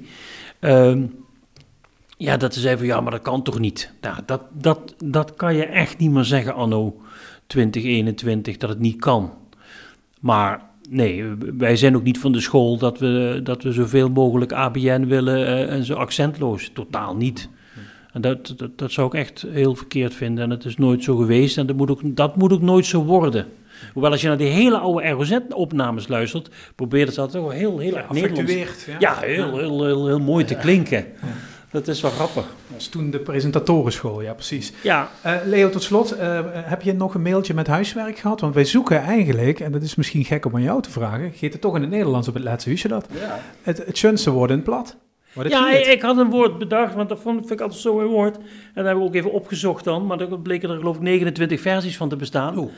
Ehm, 0.60 1.02
ja, 2.16 2.36
dat 2.36 2.54
zei 2.54 2.76
van 2.76 2.86
ja, 2.86 3.00
maar 3.00 3.10
dat 3.10 3.22
kan 3.22 3.42
toch 3.42 3.58
niet. 3.58 3.92
Nou, 4.00 4.16
dat, 4.26 4.42
dat, 4.52 4.94
dat 5.04 5.34
kan 5.34 5.54
je 5.54 5.64
echt 5.64 5.98
niet 5.98 6.10
meer 6.10 6.24
zeggen 6.24 6.54
anno 6.54 7.00
2021, 7.46 8.56
dat 8.56 8.70
het 8.70 8.78
niet 8.78 9.00
kan. 9.00 9.32
Maar 10.20 10.62
nee, 10.88 11.24
wij 11.56 11.76
zijn 11.76 11.96
ook 11.96 12.02
niet 12.02 12.18
van 12.18 12.32
de 12.32 12.40
school 12.40 12.78
dat 12.78 12.98
we, 12.98 13.40
dat 13.42 13.62
we 13.62 13.72
zoveel 13.72 14.08
mogelijk 14.08 14.52
ABN 14.52 15.06
willen 15.06 15.46
eh, 15.46 15.74
en 15.74 15.84
zo 15.84 15.94
accentloos. 15.94 16.70
Totaal 16.72 17.16
niet. 17.16 17.48
En 18.16 18.22
dat, 18.22 18.54
dat, 18.56 18.70
dat 18.78 18.92
zou 18.92 19.06
ik 19.06 19.14
echt 19.14 19.44
heel 19.48 19.74
verkeerd 19.74 20.14
vinden. 20.14 20.44
En 20.44 20.50
het 20.50 20.64
is 20.64 20.76
nooit 20.76 21.04
zo 21.04 21.16
geweest 21.16 21.58
en 21.58 21.66
dat 21.66 21.76
moet 21.76 21.90
ook, 21.90 22.00
dat 22.04 22.36
moet 22.36 22.52
ook 22.52 22.62
nooit 22.62 22.86
zo 22.86 23.04
worden. 23.04 23.46
Hoewel 23.92 24.10
als 24.10 24.20
je 24.20 24.28
naar 24.28 24.36
die 24.36 24.48
hele 24.48 24.78
oude 24.78 25.08
ROZ-opnames 25.08 26.08
luistert, 26.08 26.48
probeert 26.74 27.16
het 27.16 27.30
toch 27.30 27.42
wel 27.42 27.50
heel, 27.50 27.78
heel 27.78 27.96
erg 27.96 28.10
Nederlands. 28.10 28.52
Ja. 28.86 28.96
Ja, 28.98 29.18
heel, 29.20 29.58
heel, 29.58 29.84
heel, 29.84 30.06
heel 30.06 30.18
mooi 30.18 30.44
te 30.44 30.54
klinken. 30.54 31.04
Dat 31.70 31.88
is 31.88 32.00
wel 32.00 32.10
grappig. 32.10 32.44
Dat 32.44 32.74
was 32.74 32.86
toen 32.86 33.10
de 33.10 33.18
presentatorenschool, 33.18 34.20
ja 34.22 34.34
precies. 34.34 34.72
Ja, 34.82 35.10
Eh, 35.22 35.34
Leo, 35.44 35.70
tot 35.70 35.82
slot, 35.82 36.12
eh, 36.12 36.40
heb 36.52 36.82
je 36.82 36.92
nog 36.92 37.14
een 37.14 37.22
mailtje 37.22 37.54
met 37.54 37.66
huiswerk 37.66 38.18
gehad? 38.18 38.40
Want 38.40 38.54
wij 38.54 38.64
zoeken 38.64 39.02
eigenlijk, 39.02 39.60
en 39.60 39.72
dat 39.72 39.82
is 39.82 39.94
misschien 39.94 40.24
gek 40.24 40.46
om 40.46 40.54
aan 40.54 40.62
jou 40.62 40.82
te 40.82 40.90
vragen, 40.90 41.32
geeft 41.34 41.52
het 41.52 41.62
toch 41.62 41.74
in 41.74 41.80
het 41.80 41.90
Nederlands 41.90 42.28
op 42.28 42.34
het 42.34 42.44
laatste 42.44 42.68
huisje 42.68 42.88
dat? 42.88 43.06
Ja. 43.20 43.40
Het, 43.62 43.86
het 43.86 43.98
schönste 43.98 44.30
woord 44.30 44.50
in 44.50 44.56
het 44.56 44.64
plat. 44.64 44.96
Ja 45.44 45.70
ik, 45.70 45.86
ik 45.86 46.02
had 46.02 46.16
een 46.16 46.30
woord 46.30 46.58
bedacht, 46.58 46.94
want 46.94 47.08
dat 47.08 47.20
vond, 47.20 47.38
vind 47.38 47.50
ik 47.50 47.60
altijd 47.60 47.80
zo'n 47.80 48.04
woord. 48.04 48.36
En 48.36 48.42
dat 48.74 48.84
hebben 48.84 49.02
we 49.02 49.08
ook 49.08 49.14
even 49.14 49.32
opgezocht 49.32 49.84
dan, 49.84 50.06
maar 50.06 50.20
er 50.20 50.38
bleken 50.40 50.70
er 50.70 50.76
geloof 50.76 50.96
ik 50.96 51.02
29 51.02 51.60
versies 51.60 51.96
van 51.96 52.08
te 52.08 52.16
bestaan. 52.16 52.58
Oeh. 52.58 52.72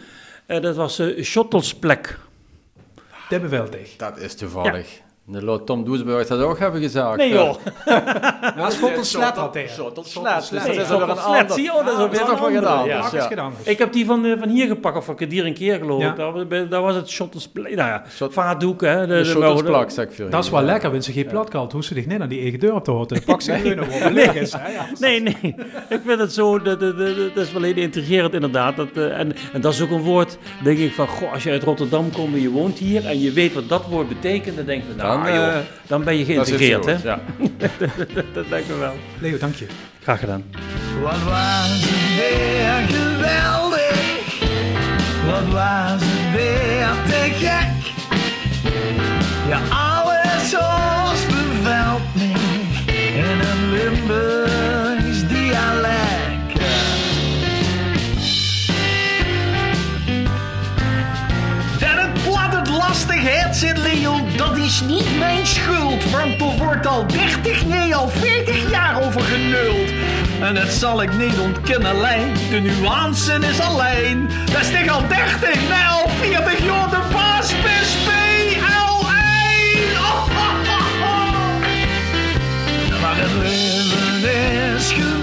Eh, 0.46 0.60
dat 0.60 0.76
was 0.76 0.98
eh 0.98 1.24
Schottelsplek. 1.24 2.18
De 3.28 3.40
beveldig. 3.40 3.96
Dat 3.96 4.18
is 4.18 4.34
toevallig. 4.34 5.00
De 5.30 5.44
Lord 5.44 5.66
Tom 5.66 5.84
Doesburg 5.84 6.26
dat 6.26 6.40
ook 6.40 6.58
hebben 6.58 6.80
gezegd. 6.80 7.16
Nee 7.16 7.28
joh, 7.32 7.54
Ja, 8.56 8.70
Schottelslet 8.70 9.36
had 9.36 9.54
hij. 9.54 9.68
Schottelslet. 9.68 10.38
Dus 10.38 10.50
Nee, 10.50 10.60
dat 10.76 10.84
is 10.84 10.88
weer 10.88 11.02
een 11.02 11.18
ander. 11.18 11.50
zie 11.50 11.62
je? 11.62 11.82
Dat 11.84 12.12
is 12.12 12.18
is 12.20 12.26
toch 12.26 12.38
wel 12.38 12.48
een 12.48 12.54
gedaan. 12.54 13.52
dus. 13.64 13.72
Ik 13.72 13.78
heb 13.78 13.92
die 13.92 14.06
van, 14.06 14.24
eh, 14.24 14.32
van 14.38 14.48
hier 14.48 14.66
gepakt, 14.66 14.96
of 14.96 15.04
van 15.04 15.14
Kedir 15.14 15.46
een 15.46 15.54
keer 15.54 15.78
geloof 15.78 16.02
Ja. 16.02 16.10
ik. 16.10 16.16
Daar, 16.16 16.32
was- 16.32 16.44
daar 16.68 16.82
was 16.82 16.94
het 16.94 17.10
Schottelsplek. 17.10 17.74
Nou 17.74 17.88
ja, 17.88 18.02
vaatdoek 18.30 18.80
hè. 18.80 19.00
De, 19.00 19.06
De 19.06 19.18
de- 19.18 19.24
Schottelsplak, 19.24 19.90
zeg 19.90 20.04
ik 20.04 20.12
veel. 20.12 20.28
Dat 20.30 20.44
is 20.44 20.50
wel 20.50 20.62
lekker, 20.62 20.90
want 20.90 21.04
ze 21.04 21.12
geen 21.12 21.26
plat 21.26 21.48
kalt. 21.50 21.72
Hoe 21.72 21.84
ze 21.84 21.94
zich 21.94 22.06
net 22.06 22.20
aan 22.20 22.28
die 22.28 22.40
eigen 22.40 22.58
deur 22.60 22.74
op 22.74 22.84
te 22.84 22.90
houden. 22.90 23.24
Pak 23.24 23.40
ze 23.40 23.52
leuk 24.12 24.32
is. 24.32 24.52
hè, 24.52 24.68
ja. 24.72 24.86
Nee, 24.98 25.20
nee. 25.22 25.54
Ik 25.88 26.00
vind 26.06 26.20
het 26.20 26.32
zo, 26.32 26.62
dat, 26.62 26.80
dat, 26.80 26.98
dat, 26.98 27.16
dat 27.34 27.44
is 27.44 27.52
wel 27.52 27.62
heel 27.62 27.76
intrigerend 27.76 28.34
inderdaad. 28.34 28.76
Dat, 28.76 28.88
eh, 28.94 29.18
en, 29.18 29.32
en 29.52 29.60
dat 29.60 29.72
is 29.72 29.82
ook 29.82 29.90
een 29.90 30.02
woord, 30.02 30.38
denk 30.62 30.78
ik 30.78 30.92
van, 30.92 31.06
goh, 31.08 31.32
als 31.32 31.42
je 31.42 31.50
uit 31.50 31.62
Rotterdam 31.62 32.10
komt 32.12 32.34
en 32.34 32.40
je 32.40 32.50
woont 32.50 32.78
hier 32.78 33.06
en 33.06 33.20
je 33.20 33.32
weet 33.32 33.54
wat 33.54 33.68
dat 33.68 33.84
woord 33.90 34.08
betekent, 34.08 34.56
dan 34.56 34.64
denk 34.64 34.82
je, 34.82 34.88
van, 34.96 35.06
nou 35.06 35.17
Dan, 35.24 35.34
joh, 35.34 35.48
eh, 35.48 35.56
dan 35.86 36.04
ben 36.04 36.16
je 36.18 36.34
Dat 36.34 36.46
geïntegreerd, 36.48 36.84
hè. 36.84 36.94
goed, 36.94 37.02
Ja. 37.02 37.18
Dat 38.34 38.48
lijkt 38.48 38.68
me 38.68 38.76
wel. 38.78 38.94
Leo, 39.18 39.38
dank 39.38 39.54
je. 39.54 39.66
Graag 40.02 40.20
gedaan. 40.20 40.44
Wat 41.02 41.22
was 41.22 41.68
het 41.70 42.16
weer 42.18 42.98
geweldig? 42.98 44.40
Wat 45.26 45.52
was 45.52 46.00
het 46.04 46.34
weer 46.36 46.88
te 47.10 47.30
gek? 47.34 47.66
Ja, 49.48 49.58
alles 49.70 50.50
zoals 50.50 51.26
bevalt 51.26 52.14
me 52.14 52.32
in 52.96 53.40
een 53.40 53.70
Limburgs 53.70 54.77
lastigheid 63.08 63.56
zit, 63.56 63.78
Leo, 63.78 64.20
dat 64.36 64.56
is 64.56 64.80
niet 64.80 65.18
mijn 65.18 65.46
schuld. 65.46 66.10
Want 66.10 66.40
er 66.40 66.64
wordt 66.64 66.86
al 66.86 67.06
30, 67.06 67.66
nee 67.66 67.94
al 67.94 68.08
40 68.08 68.70
jaar 68.70 69.02
over 69.02 69.20
genuld. 69.20 69.92
En 70.40 70.54
dat 70.54 70.68
zal 70.68 71.02
ik 71.02 71.12
niet 71.16 71.38
ontkennen, 71.38 72.00
lijn. 72.00 72.34
De 72.50 72.60
nuance 72.60 73.34
is 73.34 73.60
alleen. 73.60 74.30
Dat 74.52 74.60
is 74.60 74.70
toch 74.70 74.88
al 74.88 75.08
30, 75.08 75.54
nee 75.54 75.86
al 75.90 76.08
40 76.20 76.64
jaar 76.64 76.90
de 76.90 77.02
baas 77.12 77.46
BSP 77.46 78.08
L1. 78.60 79.08
Oh. 79.98 80.26
Maar 83.00 83.16
het 83.16 83.32
leven 83.42 84.76
is 84.76 84.92
geweldig. 84.92 85.17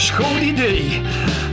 Goed 0.00 0.40
idee. 0.40 1.02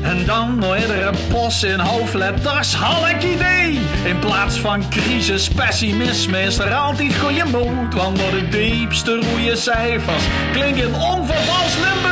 En 0.02 0.26
dan 0.26 0.60
nog 0.60 0.78
iedere 0.78 1.12
pos 1.30 1.64
in 1.64 1.80
hoofdletters, 1.80 2.74
halk 2.74 3.22
idee. 3.22 3.80
In 4.06 4.20
plaats 4.20 4.60
van 4.60 4.90
crisis, 4.90 5.48
pessimisme 5.48 6.42
is 6.42 6.58
er 6.58 6.74
altijd 6.74 7.16
goede 7.16 7.46
moed. 7.46 7.94
Want 7.94 8.18
door 8.18 8.32
de 8.32 8.48
diepste 8.50 9.16
roeie 9.16 9.56
cijfers 9.56 10.24
klinken 10.52 10.94
onvervals 10.94 11.76
Limburgs. 11.76 12.11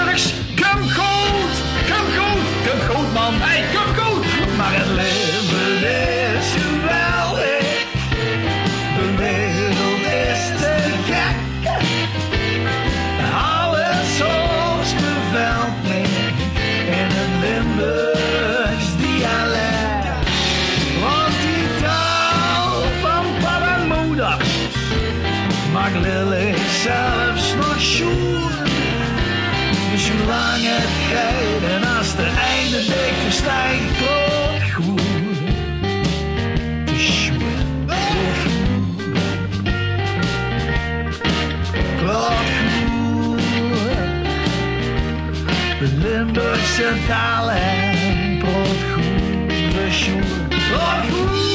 Zelfs 26.84 27.55
nog 27.55 27.80
sjoeren. 27.80 28.63
Dus 29.91 30.07
het 30.07 30.89
gaat 31.11 31.71
en 31.71 31.97
als 31.97 32.15
de 32.15 32.32
einde 32.53 32.77
dik 32.77 33.13
verstijgt, 33.23 33.97
klopt 33.97 34.71
goed. 34.73 35.07
De 45.80 45.88
Limburgse 45.97 46.93
taal 47.07 47.49
en 47.51 48.38
brood 48.38 48.77
goed 48.93 49.53
gesjoerd. 49.75 51.49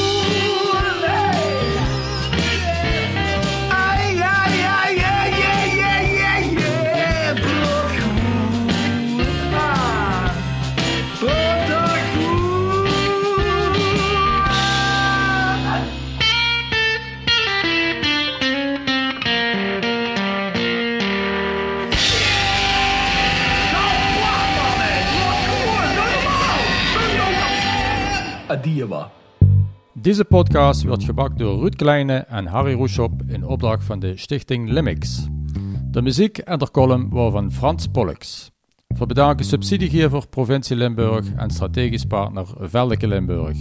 Adieu, 28.65 28.89
Deze 29.93 30.25
podcast 30.25 30.85
wordt 30.85 31.05
gebakt 31.05 31.39
door 31.39 31.61
Ruud 31.61 31.75
Kleine 31.75 32.15
en 32.15 32.47
Harry 32.47 32.75
Roeshop 32.75 33.23
in 33.27 33.47
opdracht 33.47 33.85
van 33.85 33.99
de 33.99 34.17
stichting 34.17 34.71
Limix. 34.71 35.27
De 35.91 36.03
muziek 36.03 36.39
en 36.39 36.59
de 36.59 36.71
column 36.71 37.11
waren 37.11 37.33
van 37.33 37.53
Frans 37.53 37.87
Pollux. 37.87 38.51
Voor 38.89 39.07
bedanken 39.07 39.45
subsidiegever 39.45 40.29
Provincie 40.29 40.77
Limburg 40.77 41.33
en 41.37 41.51
strategisch 41.51 42.05
partner 42.05 42.47
Veldeke 42.59 43.09
Limburg. 43.09 43.57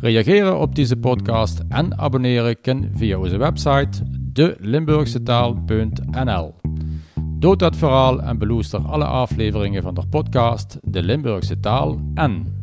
Reageren 0.00 0.58
op 0.58 0.74
deze 0.74 0.96
podcast 0.96 1.62
en 1.68 1.98
abonneren 1.98 2.60
kan 2.60 2.88
via 2.94 3.18
onze 3.18 3.36
website 3.36 4.02
delimburgsetaal.nl. 4.32 6.54
Dood 7.38 7.58
dat 7.58 7.76
verhaal 7.76 8.22
en 8.22 8.38
beluister 8.38 8.80
alle 8.80 9.04
afleveringen 9.04 9.82
van 9.82 9.94
de 9.94 10.06
podcast 10.10 10.78
De 10.82 11.02
Limburgse 11.02 11.60
Taal 11.60 12.00
en 12.14 12.55